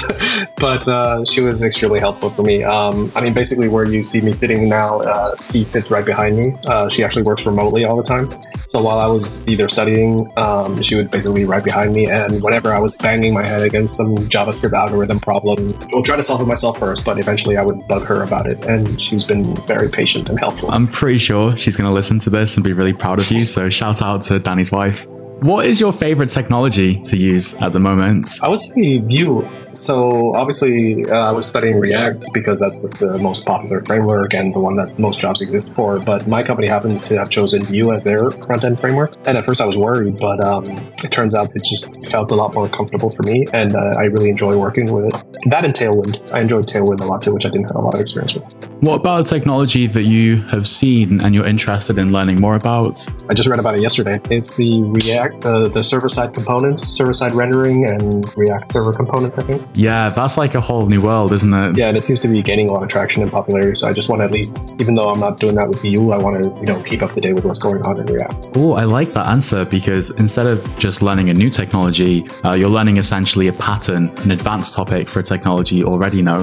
but 0.58 0.86
uh, 0.90 1.24
she 1.24 1.40
was 1.40 1.64
extremely 1.64 2.02
helpful 2.02 2.32
for 2.32 2.44
me. 2.44 2.66
Um, 2.66 3.14
I 3.16 3.22
mean, 3.22 3.34
basically, 3.34 3.70
where 3.70 3.86
you 3.86 4.04
see 4.04 4.20
me 4.20 4.34
sitting 4.34 4.68
now, 4.68 5.00
uh, 5.00 5.38
he 5.54 5.64
sits 5.64 5.90
right 5.90 6.04
behind 6.04 6.38
me. 6.38 6.54
Uh, 6.66 6.90
she 6.90 7.02
actually 7.02 7.24
works 7.24 7.46
remotely 7.46 7.86
all 7.86 7.96
the 7.96 8.04
time. 8.04 8.30
So 8.68 8.82
while 8.82 8.98
I 8.98 9.08
was 9.08 9.48
either 9.48 9.70
studying, 9.70 10.30
um, 10.36 10.82
she 10.82 10.96
would 10.96 11.10
basically 11.10 11.44
be 11.44 11.46
right 11.46 11.64
behind 11.64 11.94
me. 11.94 12.08
And 12.08 12.44
whenever 12.44 12.74
I 12.74 12.80
was 12.82 12.94
banging 12.94 13.34
my 13.34 13.46
head 13.46 13.62
against 13.62 13.96
some 13.96 14.18
JavaScript 14.18 14.74
algorithm 14.74 15.22
problem, 15.22 15.74
I 15.82 15.88
would 15.94 16.04
try 16.04 16.18
to 16.18 16.24
solve 16.24 16.42
it 16.42 16.48
myself 16.48 16.78
first, 16.78 17.06
but 17.06 17.18
eventually 17.18 17.56
I 17.56 17.64
would 17.64 17.88
bug 17.88 18.04
her 18.04 18.22
about 18.22 18.48
it. 18.48 18.66
And 18.66 19.02
she's 19.02 19.24
been 19.24 19.56
very 19.66 19.88
patient 19.88 20.28
and 20.28 20.38
helpful. 20.38 20.70
I'm 20.70 20.88
pretty 20.88 21.20
sure 21.20 21.37
sure 21.38 21.58
she's 21.58 21.76
going 21.76 21.88
to 21.88 21.94
listen 21.94 22.20
to 22.20 22.30
this 22.30 22.58
and 22.58 22.64
be 22.64 22.74
really 22.74 22.94
proud 22.94 23.20
of 23.20 23.30
you. 23.32 23.40
So 23.42 23.70
shout 23.70 24.02
out 24.02 24.24
to 24.24 24.40
Danny's 24.40 24.72
wife. 24.72 25.08
What 25.42 25.68
is 25.68 25.80
your 25.80 25.94
favorite 25.94 26.30
technology 26.30 27.00
to 27.04 27.16
use 27.16 27.54
at 27.62 27.72
the 27.72 27.80
moment? 27.80 28.28
I 28.42 28.48
would 28.48 28.60
say 28.60 28.98
Vue. 28.98 29.48
So 29.72 30.34
obviously, 30.36 31.06
uh, 31.06 31.30
I 31.30 31.32
was 31.32 31.46
studying 31.46 31.80
React 31.80 32.26
because 32.34 32.58
that 32.58 32.78
was 32.82 32.94
the 32.94 33.20
most 33.20 33.46
popular 33.46 33.84
framework 33.84 34.34
and 34.34 34.54
the 34.56 34.60
one 34.60 34.76
that 34.78 34.98
most 34.98 35.20
jobs 35.20 35.44
exist 35.44 35.76
for. 35.76 36.00
But 36.00 36.28
my 36.28 36.42
company 36.42 36.68
happens 36.68 37.04
to 37.04 37.20
have 37.20 37.30
chosen 37.30 37.64
Vue 37.66 37.94
as 37.94 38.04
their 38.04 38.32
front 38.32 38.64
end 38.64 38.80
framework. 38.80 39.14
And 39.28 39.38
at 39.38 39.46
first, 39.46 39.62
I 39.62 39.68
was 39.68 39.78
worried, 39.78 40.18
but 40.18 40.44
um, 40.44 40.66
it 41.04 41.12
turns 41.12 41.36
out 41.36 41.56
it 41.56 41.64
just 41.64 42.04
felt 42.06 42.32
a 42.32 42.36
lot 42.36 42.56
more 42.56 42.68
comfortable 42.68 43.12
for 43.12 43.22
me, 43.24 43.46
and 43.54 43.76
uh, 43.76 43.94
I 44.00 44.06
really 44.06 44.30
enjoy 44.30 44.58
working 44.58 44.92
with 44.92 45.06
it. 45.06 45.24
That 45.50 45.64
and 45.64 45.74
Tailwind. 45.74 46.32
I 46.32 46.42
enjoyed 46.42 46.66
Tailwind 46.66 47.02
a 47.02 47.06
lot 47.06 47.22
too, 47.22 47.34
which 47.34 47.46
I 47.46 47.50
didn't 47.50 47.70
have 47.70 47.76
a 47.76 47.82
lot 47.82 47.94
of 47.94 48.02
experience 48.02 48.34
with. 48.34 48.68
What 48.82 49.02
about 49.02 49.22
a 49.22 49.24
technology 49.24 49.88
that 49.88 50.04
you 50.04 50.38
have 50.44 50.66
seen 50.66 51.22
and 51.22 51.36
you're 51.36 51.46
interested 51.46 51.98
in 51.98 52.12
learning 52.12 52.42
more 52.42 52.56
about? 52.56 53.06
I 53.30 53.34
just 53.34 53.48
read 53.48 53.60
about 53.60 53.76
it 53.76 53.82
yesterday. 53.82 54.18
It's 54.30 54.56
the 54.56 54.82
React, 54.84 55.27
uh, 55.46 55.68
the 55.68 55.84
server 55.84 56.10
side 56.10 56.34
components, 56.34 56.84
server 56.84 57.14
side 57.14 57.34
rendering, 57.34 57.86
and 57.86 58.26
React 58.38 58.72
server 58.72 58.94
components. 58.94 59.38
I 59.38 59.44
think. 59.44 59.68
Yeah, 59.74 60.10
that's 60.10 60.38
like 60.38 60.56
a 60.56 60.62
whole 60.62 60.88
new 60.88 61.02
world, 61.02 61.32
isn't 61.34 61.54
it? 61.54 61.78
Yeah, 61.78 61.88
and 61.88 61.98
it 61.98 62.04
seems 62.04 62.20
to 62.22 62.28
be 62.28 62.42
gaining 62.42 62.70
a 62.70 62.74
lot 62.74 62.84
of 62.84 62.90
traction 62.90 63.22
and 63.24 63.32
popularity. 63.32 63.76
So 63.76 63.88
I 63.88 63.94
just 63.94 64.10
want 64.10 64.22
to 64.22 64.26
at 64.26 64.32
least, 64.32 64.74
even 64.80 64.96
though 64.96 65.10
I'm 65.10 65.20
not 65.20 65.38
doing 65.38 65.56
that 65.56 65.70
with 65.70 65.82
Vue, 65.82 66.12
I 66.12 66.18
want 66.18 66.44
to 66.44 66.50
you 66.60 66.66
know 66.66 66.82
keep 66.84 67.02
up 67.02 67.14
to 67.14 67.22
date 67.22 67.34
with 67.34 67.46
what's 67.46 67.60
going 67.60 67.82
on 67.84 68.00
in 68.00 68.06
React. 68.06 68.48
Oh, 68.56 68.74
I 68.74 68.84
like 68.84 69.12
that 69.14 69.28
answer 69.28 69.66
because 69.66 70.10
instead 70.12 70.48
of 70.48 70.78
just 70.78 71.02
learning 71.02 71.30
a 71.30 71.34
new 71.34 71.50
technology, 71.50 72.28
uh, 72.44 72.54
you're 72.54 72.70
learning 72.70 72.98
essentially 72.98 73.48
a 73.48 73.54
pattern, 73.54 74.10
an 74.20 74.32
advanced 74.32 74.74
topic 74.74 75.10
for 75.10 75.20
a 75.20 75.24
technology 75.24 75.76
you 75.78 75.86
already 75.86 76.22
know. 76.22 76.40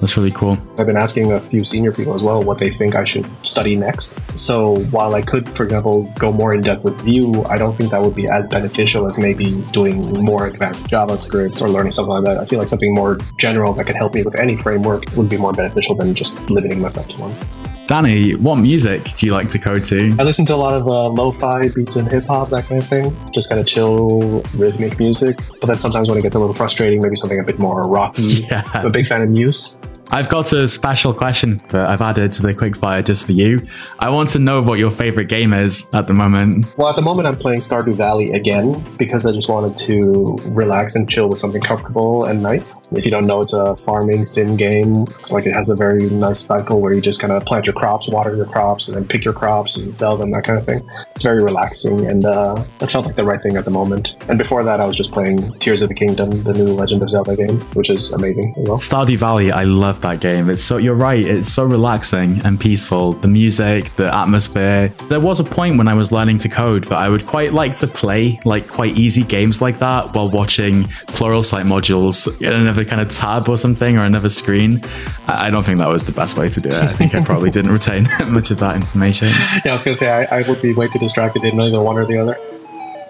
That's 0.00 0.16
really 0.16 0.30
cool. 0.30 0.58
I've 0.78 0.86
been 0.86 0.96
asking 0.96 1.32
a 1.32 1.40
few 1.40 1.64
senior 1.64 1.92
people 1.92 2.14
as 2.14 2.22
well 2.22 2.42
what 2.42 2.58
they 2.58 2.70
think 2.70 2.94
I 2.94 3.04
should 3.04 3.28
study 3.46 3.76
next. 3.76 4.38
So 4.38 4.80
while 4.86 5.14
I 5.14 5.22
could, 5.22 5.48
for 5.48 5.64
example, 5.64 6.12
go 6.18 6.32
more 6.32 6.54
in 6.54 6.60
depth 6.60 6.84
with 6.84 7.00
Vue, 7.00 7.44
I 7.44 7.56
don't 7.58 7.74
think 7.74 7.90
that 7.90 8.02
would 8.02 8.14
be 8.14 8.28
as 8.28 8.46
beneficial 8.46 9.06
as 9.06 9.18
maybe 9.18 9.62
doing 9.72 10.02
more 10.22 10.46
advanced 10.46 10.86
JavaScript 10.86 11.60
or 11.60 11.68
learning 11.68 11.92
something 11.92 12.12
like 12.12 12.24
that. 12.24 12.38
I 12.38 12.44
feel 12.44 12.58
like 12.58 12.68
something 12.68 12.94
more 12.94 13.18
general 13.36 13.72
that 13.74 13.86
could 13.86 13.96
help 13.96 14.14
me 14.14 14.22
with 14.22 14.38
any 14.38 14.56
framework 14.56 15.04
would 15.16 15.28
be 15.28 15.36
more 15.36 15.52
beneficial 15.52 15.94
than 15.94 16.14
just 16.14 16.38
limiting 16.50 16.80
myself 16.80 17.08
to 17.08 17.20
one. 17.20 17.65
Danny, 17.86 18.34
what 18.34 18.56
music 18.56 19.12
do 19.16 19.26
you 19.26 19.32
like 19.32 19.48
to 19.50 19.58
go 19.58 19.78
to? 19.78 20.16
I 20.18 20.24
listen 20.24 20.44
to 20.46 20.54
a 20.54 20.56
lot 20.56 20.74
of 20.74 20.88
uh, 20.88 21.08
lo-fi 21.08 21.68
beats 21.68 21.94
and 21.94 22.08
hip 22.08 22.24
hop, 22.24 22.48
that 22.50 22.64
kind 22.64 22.82
of 22.82 22.88
thing. 22.88 23.16
Just 23.32 23.48
kind 23.48 23.60
of 23.60 23.66
chill, 23.66 24.42
rhythmic 24.54 24.98
music. 24.98 25.36
But 25.60 25.68
then 25.68 25.78
sometimes 25.78 26.08
when 26.08 26.18
it 26.18 26.22
gets 26.22 26.34
a 26.34 26.40
little 26.40 26.54
frustrating, 26.54 27.00
maybe 27.00 27.14
something 27.14 27.38
a 27.38 27.44
bit 27.44 27.58
more 27.60 27.84
rocky. 27.84 28.26
Yeah. 28.46 28.68
I'm 28.74 28.86
a 28.86 28.90
big 28.90 29.06
fan 29.06 29.22
of 29.22 29.30
Muse. 29.30 29.80
I've 30.10 30.28
got 30.28 30.52
a 30.52 30.68
special 30.68 31.12
question 31.12 31.60
that 31.68 31.88
I've 31.88 32.00
added 32.00 32.32
to 32.32 32.42
the 32.42 32.54
quickfire 32.54 33.04
just 33.04 33.26
for 33.26 33.32
you. 33.32 33.66
I 33.98 34.08
want 34.08 34.28
to 34.30 34.38
know 34.38 34.62
what 34.62 34.78
your 34.78 34.90
favorite 34.90 35.28
game 35.28 35.52
is 35.52 35.88
at 35.92 36.06
the 36.06 36.14
moment. 36.14 36.74
Well, 36.78 36.88
at 36.88 36.96
the 36.96 37.02
moment, 37.02 37.26
I'm 37.26 37.36
playing 37.36 37.60
Stardew 37.60 37.96
Valley 37.96 38.30
again 38.30 38.84
because 38.98 39.26
I 39.26 39.32
just 39.32 39.48
wanted 39.48 39.76
to 39.78 40.38
relax 40.52 40.94
and 40.94 41.10
chill 41.10 41.28
with 41.28 41.38
something 41.38 41.60
comfortable 41.60 42.24
and 42.24 42.42
nice. 42.42 42.86
If 42.92 43.04
you 43.04 43.10
don't 43.10 43.26
know, 43.26 43.40
it's 43.40 43.52
a 43.52 43.76
farming 43.78 44.24
sim 44.24 44.56
game. 44.56 45.06
Like 45.30 45.44
it 45.44 45.52
has 45.52 45.70
a 45.70 45.76
very 45.76 46.08
nice 46.08 46.40
cycle 46.40 46.80
where 46.80 46.94
you 46.94 47.00
just 47.00 47.20
kind 47.20 47.32
of 47.32 47.44
plant 47.44 47.66
your 47.66 47.74
crops, 47.74 48.08
water 48.08 48.34
your 48.34 48.46
crops, 48.46 48.88
and 48.88 48.96
then 48.96 49.06
pick 49.08 49.24
your 49.24 49.34
crops 49.34 49.76
and 49.76 49.94
sell 49.94 50.16
them, 50.16 50.30
that 50.30 50.44
kind 50.44 50.58
of 50.58 50.64
thing. 50.64 50.86
It's 51.14 51.22
very 51.22 51.42
relaxing, 51.42 52.06
and 52.06 52.24
uh, 52.24 52.64
it 52.80 52.92
felt 52.92 53.06
like 53.06 53.16
the 53.16 53.24
right 53.24 53.40
thing 53.40 53.56
at 53.56 53.64
the 53.64 53.70
moment. 53.70 54.14
And 54.28 54.38
before 54.38 54.62
that, 54.62 54.80
I 54.80 54.86
was 54.86 54.96
just 54.96 55.10
playing 55.10 55.52
Tears 55.58 55.82
of 55.82 55.88
the 55.88 55.94
Kingdom, 55.94 56.42
the 56.44 56.54
new 56.54 56.66
Legend 56.66 57.02
of 57.02 57.10
Zelda 57.10 57.36
game, 57.36 57.60
which 57.74 57.90
is 57.90 58.12
amazing 58.12 58.54
as 58.58 58.68
well. 58.68 58.78
Stardew 58.78 59.16
Valley, 59.16 59.50
I 59.50 59.64
love 59.64 59.95
that 60.02 60.20
game. 60.20 60.50
It's 60.50 60.62
so 60.62 60.76
you're 60.76 60.94
right. 60.94 61.24
It's 61.24 61.52
so 61.52 61.64
relaxing 61.64 62.40
and 62.44 62.60
peaceful. 62.60 63.12
The 63.12 63.28
music, 63.28 63.94
the 63.96 64.14
atmosphere. 64.14 64.88
There 65.08 65.20
was 65.20 65.40
a 65.40 65.44
point 65.44 65.78
when 65.78 65.88
I 65.88 65.94
was 65.94 66.12
learning 66.12 66.38
to 66.38 66.48
code 66.48 66.84
that 66.84 66.98
I 66.98 67.08
would 67.08 67.26
quite 67.26 67.52
like 67.52 67.76
to 67.78 67.86
play 67.86 68.40
like 68.44 68.68
quite 68.68 68.96
easy 68.96 69.22
games 69.22 69.60
like 69.60 69.78
that 69.78 70.14
while 70.14 70.28
watching 70.28 70.84
Pluralsight 71.16 71.66
modules 71.66 72.40
in 72.40 72.52
another 72.52 72.84
kind 72.84 73.00
of 73.00 73.08
tab 73.08 73.48
or 73.48 73.56
something 73.56 73.96
or 73.96 74.04
another 74.04 74.28
screen. 74.28 74.80
I 75.28 75.50
don't 75.50 75.64
think 75.64 75.78
that 75.78 75.88
was 75.88 76.04
the 76.04 76.12
best 76.12 76.36
way 76.36 76.48
to 76.48 76.60
do 76.60 76.68
it. 76.68 76.82
I 76.82 76.86
think 76.86 77.14
I 77.14 77.24
probably 77.24 77.50
didn't 77.56 77.72
retain 77.72 78.04
much 78.26 78.50
of 78.50 78.58
that 78.60 78.76
information. 78.76 79.28
Yeah, 79.64 79.72
I 79.72 79.74
was 79.74 79.84
gonna 79.84 79.96
say 79.96 80.10
I, 80.10 80.40
I 80.40 80.48
would 80.48 80.60
be 80.62 80.72
way 80.72 80.88
too 80.88 80.98
distracted 80.98 81.44
in 81.44 81.60
either 81.60 81.80
one 81.80 81.98
or 81.98 82.04
the 82.04 82.18
other. 82.18 82.36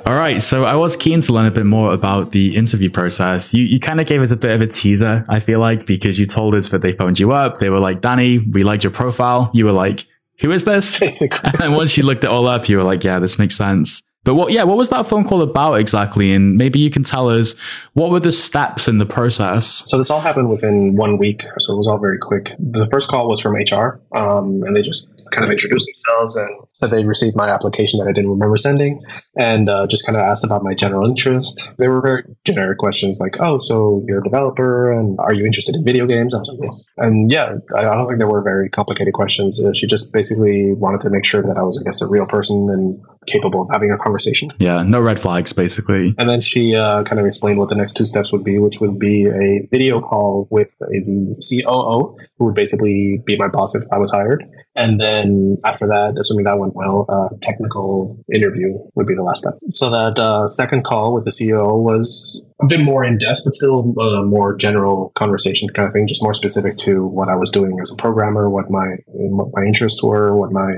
All 0.06 0.14
right, 0.14 0.40
so 0.40 0.62
I 0.62 0.76
was 0.76 0.96
keen 0.96 1.20
to 1.22 1.32
learn 1.32 1.46
a 1.46 1.50
bit 1.50 1.66
more 1.66 1.92
about 1.92 2.30
the 2.30 2.54
interview 2.54 2.88
process. 2.88 3.52
You 3.52 3.64
you 3.64 3.80
kind 3.80 4.00
of 4.00 4.06
gave 4.06 4.22
us 4.22 4.30
a 4.30 4.36
bit 4.36 4.54
of 4.54 4.60
a 4.60 4.68
teaser, 4.68 5.24
I 5.28 5.40
feel 5.40 5.58
like, 5.58 5.84
because 5.84 6.16
you 6.16 6.26
told 6.26 6.54
us 6.54 6.68
that 6.68 6.80
they 6.80 6.92
phoned 6.92 7.18
you 7.18 7.32
up. 7.32 7.58
They 7.58 7.70
were 7.70 7.80
like, 7.80 8.02
Danny, 8.02 8.38
we 8.38 8.62
liked 8.62 8.84
your 8.84 8.92
profile. 8.92 9.50
You 9.52 9.64
were 9.64 9.72
like, 9.72 10.06
who 10.38 10.52
is 10.52 10.62
this? 10.62 10.96
Basically. 11.00 11.50
And 11.60 11.74
once 11.74 11.96
you 11.96 12.04
looked 12.04 12.22
it 12.22 12.30
all 12.30 12.46
up, 12.46 12.68
you 12.68 12.76
were 12.76 12.84
like, 12.84 13.02
yeah, 13.02 13.18
this 13.18 13.36
makes 13.36 13.56
sense. 13.56 14.04
But 14.22 14.34
what, 14.34 14.52
yeah, 14.52 14.62
what 14.62 14.76
was 14.76 14.90
that 14.90 15.06
phone 15.06 15.26
call 15.26 15.42
about 15.42 15.74
exactly? 15.74 16.32
And 16.32 16.56
maybe 16.56 16.78
you 16.78 16.90
can 16.90 17.02
tell 17.02 17.28
us 17.28 17.56
what 17.94 18.10
were 18.12 18.20
the 18.20 18.32
steps 18.32 18.86
in 18.86 18.98
the 18.98 19.06
process? 19.06 19.82
So 19.86 19.98
this 19.98 20.10
all 20.10 20.20
happened 20.20 20.50
within 20.50 20.94
one 20.94 21.18
week, 21.18 21.42
so 21.58 21.74
it 21.74 21.76
was 21.76 21.88
all 21.88 21.98
very 21.98 22.18
quick. 22.18 22.52
The 22.60 22.88
first 22.90 23.08
call 23.08 23.28
was 23.28 23.40
from 23.40 23.54
HR, 23.54 24.00
um, 24.16 24.62
and 24.64 24.76
they 24.76 24.82
just 24.82 25.08
kind 25.32 25.44
of 25.44 25.50
introduced 25.50 25.86
themselves 25.86 26.36
and 26.36 26.65
said 26.76 26.90
they 26.90 27.04
received 27.04 27.36
my 27.36 27.48
application 27.48 27.98
that 27.98 28.08
I 28.08 28.12
didn't 28.12 28.30
remember 28.30 28.56
sending, 28.56 29.00
and 29.36 29.68
uh, 29.68 29.86
just 29.86 30.06
kind 30.06 30.16
of 30.16 30.22
asked 30.22 30.44
about 30.44 30.62
my 30.62 30.74
general 30.74 31.08
interest. 31.08 31.60
They 31.78 31.88
were 31.88 32.00
very 32.00 32.24
generic 32.44 32.78
questions 32.78 33.18
like, 33.20 33.36
"Oh, 33.40 33.58
so 33.58 34.04
you're 34.06 34.20
a 34.20 34.24
developer, 34.24 34.92
and 34.92 35.18
are 35.20 35.32
you 35.32 35.44
interested 35.44 35.74
in 35.74 35.84
video 35.84 36.06
games?" 36.06 36.34
I 36.34 36.38
was 36.38 36.48
like, 36.48 36.58
"Yes." 36.62 36.84
And 36.98 37.30
yeah, 37.30 37.56
I 37.76 37.82
don't 37.82 38.06
think 38.06 38.18
there 38.18 38.28
were 38.28 38.44
very 38.44 38.68
complicated 38.68 39.14
questions. 39.14 39.64
Uh, 39.64 39.72
she 39.72 39.86
just 39.86 40.12
basically 40.12 40.72
wanted 40.74 41.00
to 41.02 41.10
make 41.10 41.24
sure 41.24 41.42
that 41.42 41.56
I 41.58 41.62
was, 41.62 41.82
I 41.82 41.88
guess, 41.88 42.02
a 42.02 42.08
real 42.08 42.26
person 42.26 42.68
and 42.70 43.00
capable 43.26 43.62
of 43.62 43.68
having 43.70 43.90
a 43.90 43.98
conversation. 43.98 44.52
Yeah, 44.58 44.82
no 44.82 45.00
red 45.00 45.18
flags, 45.18 45.52
basically. 45.52 46.14
And 46.18 46.28
then 46.28 46.40
she 46.40 46.76
uh, 46.76 47.02
kind 47.02 47.18
of 47.18 47.26
explained 47.26 47.58
what 47.58 47.68
the 47.68 47.74
next 47.74 47.96
two 47.96 48.06
steps 48.06 48.32
would 48.32 48.44
be, 48.44 48.58
which 48.58 48.80
would 48.80 48.98
be 48.98 49.26
a 49.26 49.66
video 49.70 50.00
call 50.00 50.46
with 50.50 50.68
a, 50.82 51.00
the 51.00 51.62
COO, 51.64 52.16
who 52.38 52.44
would 52.44 52.54
basically 52.54 53.20
be 53.24 53.36
my 53.36 53.48
boss 53.48 53.74
if 53.74 53.82
I 53.92 53.98
was 53.98 54.10
hired. 54.10 54.44
And 54.76 55.00
then 55.00 55.56
after 55.64 55.86
that, 55.86 56.16
assuming 56.18 56.44
that 56.44 56.58
went 56.58 56.74
well, 56.74 57.06
uh, 57.08 57.34
technical 57.40 58.22
interview 58.32 58.78
would 58.94 59.06
be 59.06 59.14
the 59.14 59.22
last 59.22 59.42
step. 59.42 59.54
So 59.70 59.90
that 59.90 60.18
uh, 60.18 60.48
second 60.48 60.84
call 60.84 61.14
with 61.14 61.24
the 61.24 61.30
CEO 61.30 61.82
was 61.82 62.46
a 62.60 62.66
bit 62.66 62.80
more 62.80 63.04
in 63.04 63.18
depth, 63.18 63.42
but 63.44 63.54
still 63.54 63.94
a 64.00 64.24
more 64.24 64.56
general 64.56 65.12
conversation 65.14 65.68
kind 65.68 65.86
of 65.86 65.92
thing, 65.92 66.06
just 66.06 66.22
more 66.22 66.34
specific 66.34 66.76
to 66.76 67.04
what 67.04 67.28
I 67.28 67.34
was 67.34 67.50
doing 67.50 67.78
as 67.80 67.90
a 67.90 67.96
programmer, 67.96 68.48
what 68.48 68.70
my 68.70 68.96
what 69.06 69.48
my 69.52 69.62
interests 69.66 70.02
were, 70.02 70.36
what 70.36 70.52
my 70.52 70.72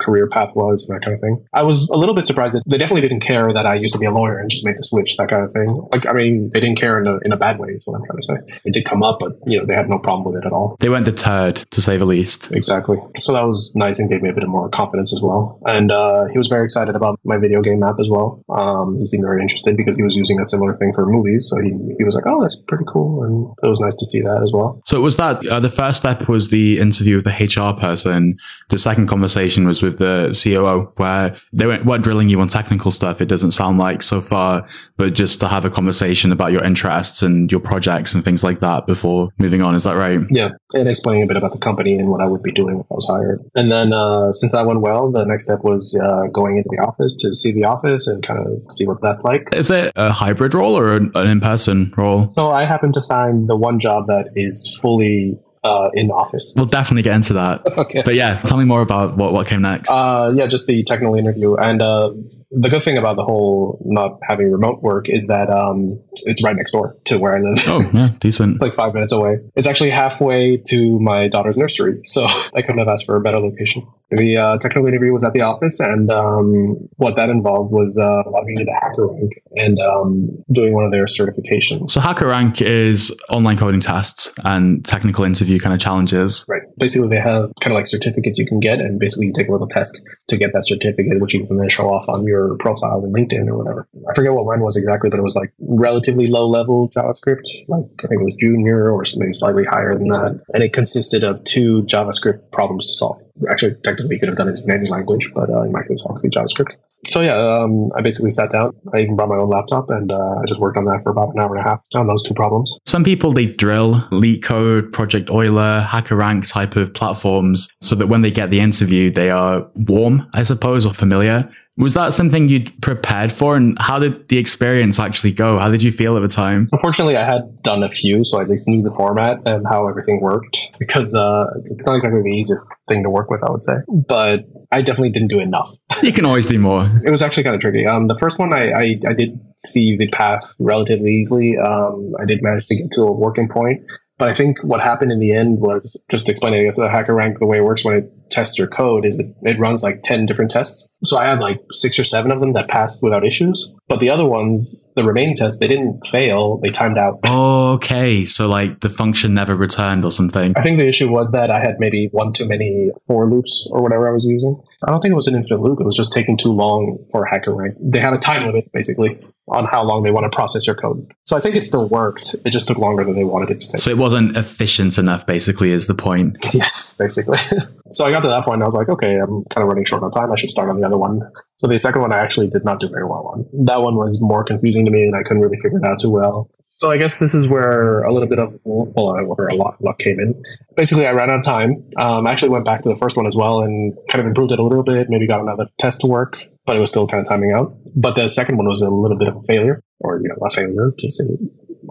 career 0.00 0.28
path 0.28 0.54
was, 0.54 0.86
that 0.88 1.00
kind 1.02 1.14
of 1.14 1.20
thing. 1.20 1.44
I 1.54 1.62
was 1.62 1.88
a 1.90 1.96
little 1.96 2.14
bit 2.14 2.26
surprised 2.26 2.54
that 2.54 2.62
they 2.66 2.78
definitely 2.78 3.08
didn't 3.08 3.20
care 3.20 3.52
that 3.52 3.66
I 3.66 3.74
used 3.74 3.94
to 3.94 3.98
be 3.98 4.06
a 4.06 4.10
lawyer 4.10 4.38
and 4.38 4.50
just 4.50 4.64
made 4.64 4.76
the 4.76 4.82
switch, 4.82 5.16
that 5.16 5.28
kind 5.28 5.44
of 5.44 5.52
thing. 5.52 5.68
Like, 5.92 6.06
I 6.06 6.12
mean, 6.12 6.50
they 6.52 6.60
didn't 6.60 6.78
care 6.78 7.00
in 7.00 7.06
a, 7.06 7.18
in 7.24 7.32
a 7.32 7.36
bad 7.36 7.58
way, 7.58 7.70
is 7.70 7.86
what 7.86 7.96
I'm 7.96 8.04
trying 8.04 8.18
to 8.18 8.22
say. 8.22 8.60
It 8.64 8.74
did 8.74 8.84
come 8.84 9.02
up, 9.02 9.18
but, 9.20 9.32
you 9.46 9.58
know, 9.58 9.66
they 9.66 9.74
had 9.74 9.88
no 9.88 9.98
problem 9.98 10.30
with 10.30 10.42
it 10.42 10.46
at 10.46 10.52
all. 10.52 10.76
They 10.80 10.88
weren't 10.88 11.04
deterred, 11.04 11.56
to 11.56 11.82
say 11.82 11.96
the 11.96 12.04
least. 12.04 12.52
Exactly. 12.52 12.98
So 13.18 13.32
that 13.32 13.41
was 13.44 13.72
nice 13.74 13.98
and 13.98 14.08
gave 14.08 14.22
me 14.22 14.28
a 14.28 14.32
bit 14.32 14.44
of 14.44 14.50
more 14.50 14.68
confidence 14.68 15.12
as 15.12 15.20
well. 15.20 15.60
And 15.66 15.90
uh, 15.90 16.26
he 16.26 16.38
was 16.38 16.48
very 16.48 16.64
excited 16.64 16.94
about 16.96 17.18
my 17.24 17.38
video 17.38 17.62
game 17.62 17.80
map 17.80 17.96
as 18.00 18.08
well. 18.08 18.42
Um, 18.50 18.98
he 18.98 19.06
seemed 19.06 19.24
very 19.24 19.40
interested 19.40 19.76
because 19.76 19.96
he 19.96 20.02
was 20.02 20.16
using 20.16 20.40
a 20.40 20.44
similar 20.44 20.76
thing 20.76 20.92
for 20.92 21.06
movies. 21.06 21.48
So 21.48 21.60
he, 21.60 21.70
he 21.98 22.04
was 22.04 22.14
like, 22.14 22.24
oh, 22.26 22.40
that's 22.40 22.60
pretty 22.62 22.84
cool. 22.86 23.22
And 23.22 23.54
it 23.62 23.68
was 23.68 23.80
nice 23.80 23.96
to 23.96 24.06
see 24.06 24.20
that 24.20 24.40
as 24.42 24.52
well. 24.52 24.80
So 24.86 24.96
it 24.96 25.00
was 25.00 25.16
that 25.16 25.46
uh, 25.46 25.60
the 25.60 25.68
first 25.68 25.98
step 25.98 26.28
was 26.28 26.50
the 26.50 26.78
interview 26.78 27.16
with 27.16 27.24
the 27.24 27.30
HR 27.32 27.78
person. 27.78 28.36
The 28.70 28.78
second 28.78 29.06
conversation 29.08 29.66
was 29.66 29.82
with 29.82 29.98
the 29.98 30.38
COO, 30.42 30.92
where 30.96 31.36
they 31.52 31.66
weren't, 31.66 31.84
weren't 31.84 32.04
drilling 32.04 32.28
you 32.28 32.40
on 32.40 32.48
technical 32.48 32.90
stuff. 32.90 33.20
It 33.20 33.26
doesn't 33.26 33.52
sound 33.52 33.78
like 33.78 34.02
so 34.02 34.20
far, 34.20 34.66
but 34.96 35.14
just 35.14 35.40
to 35.40 35.48
have 35.48 35.64
a 35.64 35.70
conversation 35.70 36.32
about 36.32 36.52
your 36.52 36.64
interests 36.64 37.22
and 37.22 37.50
your 37.50 37.60
projects 37.60 38.14
and 38.14 38.24
things 38.24 38.42
like 38.44 38.60
that 38.60 38.86
before 38.86 39.30
moving 39.38 39.62
on. 39.62 39.74
Is 39.74 39.84
that 39.84 39.96
right? 39.96 40.20
Yeah, 40.30 40.50
and 40.74 40.88
explaining 40.88 41.22
a 41.22 41.26
bit 41.26 41.36
about 41.36 41.52
the 41.52 41.58
company 41.58 41.98
and 41.98 42.08
what 42.08 42.20
I 42.20 42.26
would 42.26 42.42
be 42.42 42.52
doing 42.52 42.80
if 42.80 42.86
I 42.90 42.94
was 42.94 43.06
hired. 43.06 43.31
And 43.54 43.70
then 43.70 43.92
uh, 43.92 44.32
since 44.32 44.52
that 44.52 44.66
went 44.66 44.80
well, 44.80 45.10
the 45.10 45.24
next 45.24 45.44
step 45.44 45.60
was 45.62 45.98
uh, 46.02 46.28
going 46.32 46.56
into 46.56 46.68
the 46.70 46.82
office 46.82 47.14
to 47.16 47.34
see 47.34 47.52
the 47.52 47.64
office 47.64 48.06
and 48.06 48.22
kind 48.22 48.46
of 48.46 48.70
see 48.70 48.86
what 48.86 48.98
that's 49.02 49.24
like. 49.24 49.48
Is 49.52 49.70
it 49.70 49.92
a 49.96 50.12
hybrid 50.12 50.54
role 50.54 50.76
or 50.76 50.96
an 50.96 51.12
in-person 51.14 51.94
role? 51.96 52.28
So 52.30 52.50
I 52.50 52.64
happen 52.64 52.92
to 52.92 53.00
find 53.02 53.48
the 53.48 53.56
one 53.56 53.78
job 53.78 54.06
that 54.06 54.30
is 54.34 54.78
fully 54.80 55.38
uh, 55.64 55.90
in 55.94 56.10
office. 56.10 56.54
We'll 56.56 56.66
definitely 56.66 57.02
get 57.02 57.14
into 57.14 57.34
that. 57.34 57.62
Okay. 57.82 58.02
But 58.04 58.14
yeah, 58.14 58.38
tell 58.40 58.58
me 58.58 58.64
more 58.64 58.80
about 58.80 59.16
what, 59.16 59.32
what 59.32 59.46
came 59.48 59.62
next. 59.62 59.90
Uh, 59.90 60.30
yeah, 60.34 60.46
just 60.46 60.66
the 60.66 60.84
technical 60.84 61.16
interview. 61.16 61.56
And 61.56 61.82
uh, 61.82 62.12
the 62.50 62.68
good 62.68 62.82
thing 62.82 62.96
about 62.96 63.16
the 63.16 63.24
whole 63.24 63.82
not 63.84 64.18
having 64.28 64.52
remote 64.52 64.82
work 64.82 65.08
is 65.08 65.26
that 65.26 65.50
um, 65.50 66.00
it's 66.24 66.44
right 66.44 66.54
next 66.54 66.70
door 66.72 66.96
to 67.06 67.18
where 67.18 67.34
I 67.34 67.40
live. 67.40 67.58
oh, 67.66 67.90
yeah, 67.94 68.10
decent. 68.20 68.54
It's 68.54 68.62
like 68.62 68.74
five 68.74 68.94
minutes 68.94 69.12
away. 69.12 69.38
It's 69.56 69.66
actually 69.66 69.90
halfway 69.90 70.58
to 70.68 71.00
my 71.00 71.28
daughter's 71.28 71.58
nursery, 71.58 72.02
so 72.04 72.24
I 72.54 72.62
couldn't 72.62 72.78
have 72.78 72.88
asked 72.88 73.06
for 73.06 73.16
a 73.16 73.20
better 73.20 73.40
location. 73.40 73.86
The 74.12 74.36
uh, 74.36 74.58
technical 74.58 74.86
interview 74.86 75.10
was 75.12 75.24
at 75.24 75.32
the 75.32 75.40
office, 75.40 75.80
and 75.80 76.10
um, 76.10 76.88
what 76.96 77.16
that 77.16 77.30
involved 77.30 77.72
was 77.72 77.98
uh, 77.98 78.28
logging 78.30 78.58
into 78.58 78.72
HackerRank 78.72 79.30
and 79.56 79.78
um, 79.78 80.44
doing 80.52 80.74
one 80.74 80.84
of 80.84 80.92
their 80.92 81.06
certifications. 81.06 81.90
So 81.90 82.00
HackerRank 82.00 82.60
is 82.60 83.14
online 83.30 83.56
coding 83.56 83.80
tests 83.80 84.32
and 84.44 84.84
technical 84.84 85.24
interview 85.24 85.58
kind 85.58 85.74
of 85.74 85.80
challenges. 85.80 86.44
Right. 86.48 86.62
Basically, 86.78 87.08
they 87.08 87.20
have 87.20 87.50
kind 87.60 87.72
of 87.72 87.76
like 87.76 87.86
certificates 87.86 88.38
you 88.38 88.46
can 88.46 88.60
get, 88.60 88.80
and 88.80 88.98
basically 88.98 89.26
you 89.28 89.32
take 89.32 89.48
a 89.48 89.52
little 89.52 89.66
test 89.66 90.00
to 90.28 90.36
get 90.36 90.50
that 90.52 90.66
certificate, 90.66 91.20
which 91.20 91.34
you 91.34 91.46
can 91.46 91.56
then 91.56 91.68
show 91.68 91.88
off 91.88 92.08
on 92.08 92.24
your 92.24 92.56
profile 92.58 93.02
in 93.04 93.12
LinkedIn 93.12 93.46
or 93.48 93.56
whatever. 93.56 93.88
I 94.10 94.14
forget 94.14 94.34
what 94.34 94.44
mine 94.44 94.60
was 94.60 94.76
exactly, 94.76 95.08
but 95.08 95.18
it 95.18 95.22
was 95.22 95.36
like 95.36 95.52
relatively 95.58 96.26
low 96.26 96.46
level 96.46 96.90
JavaScript. 96.90 97.48
Like 97.68 97.84
I 98.04 98.08
think 98.08 98.20
it 98.20 98.24
was 98.24 98.36
junior 98.38 98.90
or 98.90 99.02
maybe 99.16 99.32
slightly 99.32 99.64
higher 99.64 99.94
than 99.94 100.08
that, 100.08 100.40
and 100.50 100.62
it 100.62 100.72
consisted 100.72 101.24
of 101.24 101.42
two 101.44 101.82
JavaScript 101.84 102.50
problems 102.52 102.88
to 102.88 102.94
solve. 102.94 103.22
Actually, 103.50 103.74
technically, 103.82 104.16
you 104.16 104.20
could 104.20 104.28
have 104.28 104.38
done 104.38 104.48
it 104.48 104.58
in 104.62 104.70
any 104.70 104.88
language, 104.88 105.30
but 105.34 105.50
uh, 105.50 105.62
in 105.62 105.72
my 105.72 105.82
case, 105.82 106.04
obviously 106.08 106.30
JavaScript. 106.30 106.74
So 107.08 107.20
yeah, 107.20 107.34
um, 107.34 107.88
I 107.96 108.00
basically 108.00 108.30
sat 108.30 108.52
down. 108.52 108.76
I 108.94 108.98
even 108.98 109.16
brought 109.16 109.28
my 109.28 109.36
own 109.36 109.50
laptop, 109.50 109.90
and 109.90 110.12
uh, 110.12 110.36
I 110.40 110.42
just 110.46 110.60
worked 110.60 110.76
on 110.76 110.84
that 110.84 111.02
for 111.02 111.10
about 111.10 111.34
an 111.34 111.40
hour 111.40 111.56
and 111.56 111.64
a 111.64 111.68
half 111.68 111.80
on 111.94 112.06
those 112.06 112.22
two 112.22 112.34
problems. 112.34 112.78
Some 112.86 113.02
people 113.02 113.32
they 113.32 113.46
drill 113.46 114.06
LeetCode, 114.12 114.92
Project 114.92 115.28
Euler, 115.28 115.84
HackerRank 115.88 116.50
type 116.50 116.76
of 116.76 116.94
platforms 116.94 117.68
so 117.80 117.96
that 117.96 118.06
when 118.06 118.22
they 118.22 118.30
get 118.30 118.50
the 118.50 118.60
interview, 118.60 119.10
they 119.10 119.30
are 119.30 119.66
warm, 119.74 120.28
I 120.32 120.44
suppose, 120.44 120.86
or 120.86 120.94
familiar. 120.94 121.50
Was 121.78 121.94
that 121.94 122.12
something 122.12 122.48
you'd 122.48 122.80
prepared 122.82 123.32
for? 123.32 123.56
And 123.56 123.78
how 123.80 123.98
did 123.98 124.28
the 124.28 124.36
experience 124.36 124.98
actually 124.98 125.32
go? 125.32 125.58
How 125.58 125.70
did 125.70 125.82
you 125.82 125.90
feel 125.90 126.16
at 126.16 126.20
the 126.20 126.28
time? 126.28 126.68
Unfortunately, 126.70 127.16
I 127.16 127.24
had 127.24 127.62
done 127.62 127.82
a 127.82 127.88
few, 127.88 128.24
so 128.24 128.38
I 128.38 128.42
at 128.42 128.48
least 128.48 128.68
knew 128.68 128.82
the 128.82 128.92
format 128.92 129.38
and 129.46 129.64
how 129.68 129.88
everything 129.88 130.20
worked 130.20 130.58
because 130.78 131.14
uh, 131.14 131.46
it's 131.66 131.86
not 131.86 131.94
exactly 131.94 132.20
the 132.22 132.36
easiest 132.36 132.66
thing 132.88 133.02
to 133.04 133.10
work 133.10 133.30
with, 133.30 133.42
I 133.42 133.50
would 133.50 133.62
say. 133.62 133.74
But 133.88 134.44
I 134.70 134.82
definitely 134.82 135.10
didn't 135.10 135.28
do 135.28 135.40
enough. 135.40 135.70
You 136.02 136.12
can 136.12 136.26
always 136.26 136.46
do 136.46 136.58
more. 136.58 136.84
It 137.04 137.10
was 137.10 137.22
actually 137.22 137.42
kind 137.42 137.54
of 137.54 137.60
tricky. 137.60 137.86
Um, 137.86 138.06
the 138.06 138.18
first 138.18 138.38
one, 138.38 138.52
I, 138.52 138.70
I, 138.70 138.98
I 139.08 139.12
did 139.14 139.40
see 139.64 139.96
the 139.96 140.08
path 140.08 140.54
relatively 140.60 141.10
easily. 141.10 141.56
Um, 141.58 142.12
I 142.20 142.26
did 142.26 142.42
manage 142.42 142.66
to 142.66 142.76
get 142.76 142.90
to 142.92 143.02
a 143.02 143.12
working 143.12 143.48
point. 143.48 143.82
But 144.22 144.28
I 144.28 144.34
think 144.34 144.62
what 144.62 144.80
happened 144.80 145.10
in 145.10 145.18
the 145.18 145.34
end 145.34 145.58
was 145.58 146.00
just 146.08 146.28
explaining, 146.28 146.60
I 146.60 146.62
guess, 146.62 146.76
the 146.76 146.86
HackerRank, 146.86 147.40
the 147.40 147.46
way 147.48 147.56
it 147.56 147.64
works 147.64 147.84
when 147.84 147.96
it 147.96 148.30
tests 148.30 148.56
your 148.56 148.68
code 148.68 149.04
is 149.04 149.18
it, 149.18 149.34
it 149.42 149.58
runs 149.58 149.82
like 149.82 150.02
10 150.04 150.26
different 150.26 150.52
tests. 150.52 150.88
So 151.02 151.18
I 151.18 151.24
had 151.24 151.40
like 151.40 151.58
six 151.72 151.98
or 151.98 152.04
seven 152.04 152.30
of 152.30 152.38
them 152.38 152.52
that 152.52 152.68
passed 152.68 153.02
without 153.02 153.26
issues. 153.26 153.74
But 153.88 153.98
the 153.98 154.10
other 154.10 154.24
ones, 154.24 154.84
the 154.94 155.02
remaining 155.02 155.34
tests, 155.34 155.58
they 155.58 155.66
didn't 155.66 156.06
fail. 156.06 156.58
They 156.58 156.70
timed 156.70 156.98
out. 156.98 157.18
Oh, 157.26 157.72
okay. 157.72 158.24
So 158.24 158.46
like 158.46 158.78
the 158.78 158.88
function 158.88 159.34
never 159.34 159.56
returned 159.56 160.04
or 160.04 160.12
something. 160.12 160.54
I 160.56 160.62
think 160.62 160.78
the 160.78 160.86
issue 160.86 161.10
was 161.10 161.32
that 161.32 161.50
I 161.50 161.58
had 161.58 161.80
maybe 161.80 162.08
one 162.12 162.32
too 162.32 162.46
many 162.46 162.92
for 163.08 163.28
loops 163.28 163.68
or 163.72 163.82
whatever 163.82 164.08
I 164.08 164.12
was 164.12 164.24
using. 164.24 164.56
I 164.86 164.92
don't 164.92 165.00
think 165.00 165.10
it 165.10 165.16
was 165.16 165.26
an 165.26 165.34
infinite 165.34 165.62
loop. 165.62 165.80
It 165.80 165.84
was 165.84 165.96
just 165.96 166.12
taking 166.12 166.36
too 166.36 166.52
long 166.52 167.04
for 167.10 167.26
HackerRank. 167.26 167.74
They 167.80 167.98
had 167.98 168.12
a 168.12 168.18
time 168.18 168.46
limit, 168.46 168.70
basically. 168.72 169.18
On 169.48 169.66
how 169.66 169.82
long 169.82 170.02
they 170.02 170.10
want 170.10 170.30
to 170.30 170.34
process 170.34 170.66
your 170.66 170.76
code. 170.76 171.12
So 171.24 171.36
I 171.36 171.40
think 171.40 171.56
it 171.56 171.66
still 171.66 171.88
worked. 171.88 172.34
It 172.44 172.50
just 172.50 172.68
took 172.68 172.78
longer 172.78 173.04
than 173.04 173.16
they 173.16 173.24
wanted 173.24 173.50
it 173.50 173.60
to 173.60 173.72
take. 173.72 173.80
So 173.80 173.90
it 173.90 173.98
wasn't 173.98 174.36
efficient 174.36 174.98
enough, 174.98 175.26
basically, 175.26 175.72
is 175.72 175.86
the 175.86 175.94
point. 175.94 176.38
Yes, 176.52 176.96
basically. 176.98 177.38
so 177.90 178.04
I 178.04 178.10
got 178.10 178.20
to 178.20 178.28
that 178.28 178.44
point 178.44 178.56
and 178.56 178.62
I 178.62 178.66
was 178.66 178.74
like, 178.74 178.88
okay, 178.88 179.16
I'm 179.16 179.42
kind 179.44 179.62
of 179.62 179.68
running 179.68 179.84
short 179.84 180.02
on 180.02 180.10
time. 180.10 180.30
I 180.30 180.36
should 180.36 180.50
start 180.50 180.68
on 180.68 180.78
the 180.78 180.86
other 180.86 180.98
one. 180.98 181.22
So 181.56 181.66
the 181.66 181.78
second 181.78 182.02
one 182.02 182.12
I 182.12 182.18
actually 182.18 182.48
did 182.48 182.64
not 182.64 182.78
do 182.78 182.88
very 182.88 183.04
well 183.04 183.32
on. 183.32 183.46
That 183.64 183.80
one 183.80 183.96
was 183.96 184.20
more 184.20 184.44
confusing 184.44 184.84
to 184.84 184.90
me 184.90 185.02
and 185.02 185.16
I 185.16 185.22
couldn't 185.22 185.40
really 185.40 185.56
figure 185.56 185.78
it 185.78 185.84
out 185.84 185.98
too 185.98 186.10
well. 186.10 186.50
So 186.82 186.90
I 186.90 186.98
guess 186.98 187.18
this 187.18 187.32
is 187.32 187.48
where 187.48 188.02
a 188.02 188.12
little 188.12 188.28
bit 188.28 188.40
of 188.40 188.58
well, 188.64 189.24
where 189.36 189.46
a 189.46 189.54
lot 189.54 189.80
luck 189.80 189.98
came 189.98 190.18
in. 190.18 190.42
Basically, 190.76 191.06
I 191.06 191.12
ran 191.12 191.30
out 191.30 191.38
of 191.38 191.44
time. 191.44 191.84
Um, 191.96 192.26
I 192.26 192.32
actually 192.32 192.48
went 192.48 192.64
back 192.64 192.82
to 192.82 192.88
the 192.88 192.96
first 192.96 193.16
one 193.16 193.26
as 193.26 193.36
well 193.36 193.60
and 193.60 193.96
kind 194.10 194.20
of 194.20 194.26
improved 194.26 194.50
it 194.50 194.58
a 194.58 194.64
little 194.64 194.82
bit. 194.82 195.08
Maybe 195.08 195.28
got 195.28 195.40
another 195.40 195.68
test 195.78 196.00
to 196.00 196.08
work, 196.08 196.38
but 196.66 196.76
it 196.76 196.80
was 196.80 196.90
still 196.90 197.06
kind 197.06 197.20
of 197.20 197.28
timing 197.28 197.52
out. 197.52 197.74
But 197.94 198.14
the 198.14 198.28
second 198.28 198.56
one 198.56 198.66
was 198.66 198.80
a 198.80 198.90
little 198.90 199.18
bit 199.18 199.28
of 199.28 199.36
a 199.36 199.42
failure, 199.42 199.82
or 200.00 200.16
you 200.16 200.28
know, 200.28 200.46
a 200.46 200.50
failure 200.50 200.92
to 200.96 201.10
say 201.10 201.24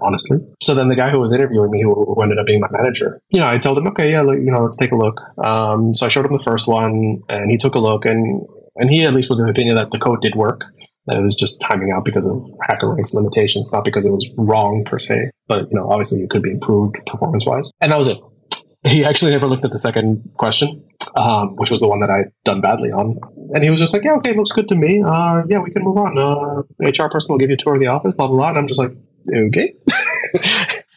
honestly. 0.02 0.38
So 0.62 0.74
then 0.74 0.90
the 0.90 0.96
guy 0.96 1.10
who 1.10 1.20
was 1.20 1.34
interviewing 1.34 1.70
me, 1.70 1.84
who, 1.84 2.22
ended 2.22 2.40
up 2.40 2.46
being 2.46 2.60
my 2.60 2.70
manager, 2.72 3.20
you 3.30 3.40
know, 3.40 3.48
I 3.48 3.58
told 3.58 3.78
him, 3.78 3.88
okay, 3.88 4.12
yeah, 4.12 4.24
you 4.24 4.52
know, 4.52 4.62
let's 4.62 4.78
take 4.78 4.92
a 4.92 4.96
look. 4.96 5.20
Um, 5.44 5.94
so 5.94 6.06
I 6.06 6.10
showed 6.10 6.26
him 6.26 6.34
the 6.34 6.44
first 6.44 6.68
one, 6.68 7.22
and 7.30 7.52
he 7.52 7.58
took 7.58 7.76
a 7.76 7.80
look, 7.80 8.06
and 8.06 8.42
and 8.76 8.90
he 8.90 9.04
at 9.04 9.14
least 9.14 9.30
was 9.30 9.40
of 9.40 9.46
the 9.46 9.52
opinion 9.52 9.76
that 9.76 9.92
the 9.92 10.00
code 10.00 10.22
did 10.22 10.36
work 10.36 10.64
that 11.08 11.18
it 11.18 11.22
was 11.22 11.36
just 11.36 11.60
timing 11.62 11.92
out 11.92 12.06
because 12.06 12.28
of 12.28 12.44
HackerRank's 12.70 13.14
limitations, 13.14 13.72
not 13.72 13.84
because 13.84 14.06
it 14.06 14.12
was 14.12 14.28
wrong 14.38 14.84
per 14.86 15.00
se. 15.00 15.32
But 15.48 15.64
you 15.72 15.78
know, 15.78 15.90
obviously, 15.90 16.22
it 16.22 16.30
could 16.30 16.44
be 16.44 16.52
improved 16.52 16.96
performance 17.06 17.46
wise, 17.46 17.72
and 17.82 17.92
that 17.92 17.98
was 17.98 18.08
it. 18.08 18.18
He 18.84 19.06
actually 19.06 19.32
never 19.32 19.46
looked 19.48 19.64
at 19.64 19.72
the 19.72 19.78
second 19.78 20.32
question, 20.38 20.84
um, 21.16 21.56
which 21.56 21.70
was 21.70 21.82
the 21.82 21.88
one 21.88 22.00
that 22.00 22.10
I'd 22.10 22.32
done 22.44 22.62
badly 22.62 22.90
on, 22.90 23.20
and 23.54 23.64
he 23.64 23.70
was 23.70 23.80
just 23.80 23.94
like, 23.94 24.04
"Yeah, 24.04 24.16
okay, 24.16 24.34
looks 24.34 24.52
good 24.52 24.68
to 24.70 24.76
me. 24.76 25.04
Uh, 25.04 25.44
yeah, 25.48 25.60
we 25.60 25.70
can 25.72 25.84
move 25.84 25.98
on. 25.98 26.18
Uh, 26.18 26.64
HR 26.80 27.10
person 27.10 27.34
will 27.34 27.38
give 27.38 27.50
you 27.50 27.56
a 27.56 27.58
tour 27.58 27.76
of 27.76 27.80
the 27.80 27.88
office, 27.88 28.14
blah 28.16 28.28
blah 28.28 28.38
blah." 28.38 28.50
And 28.50 28.58
I'm 28.58 28.68
just 28.68 28.80
like, 28.80 28.92
"Okay." 29.48 29.74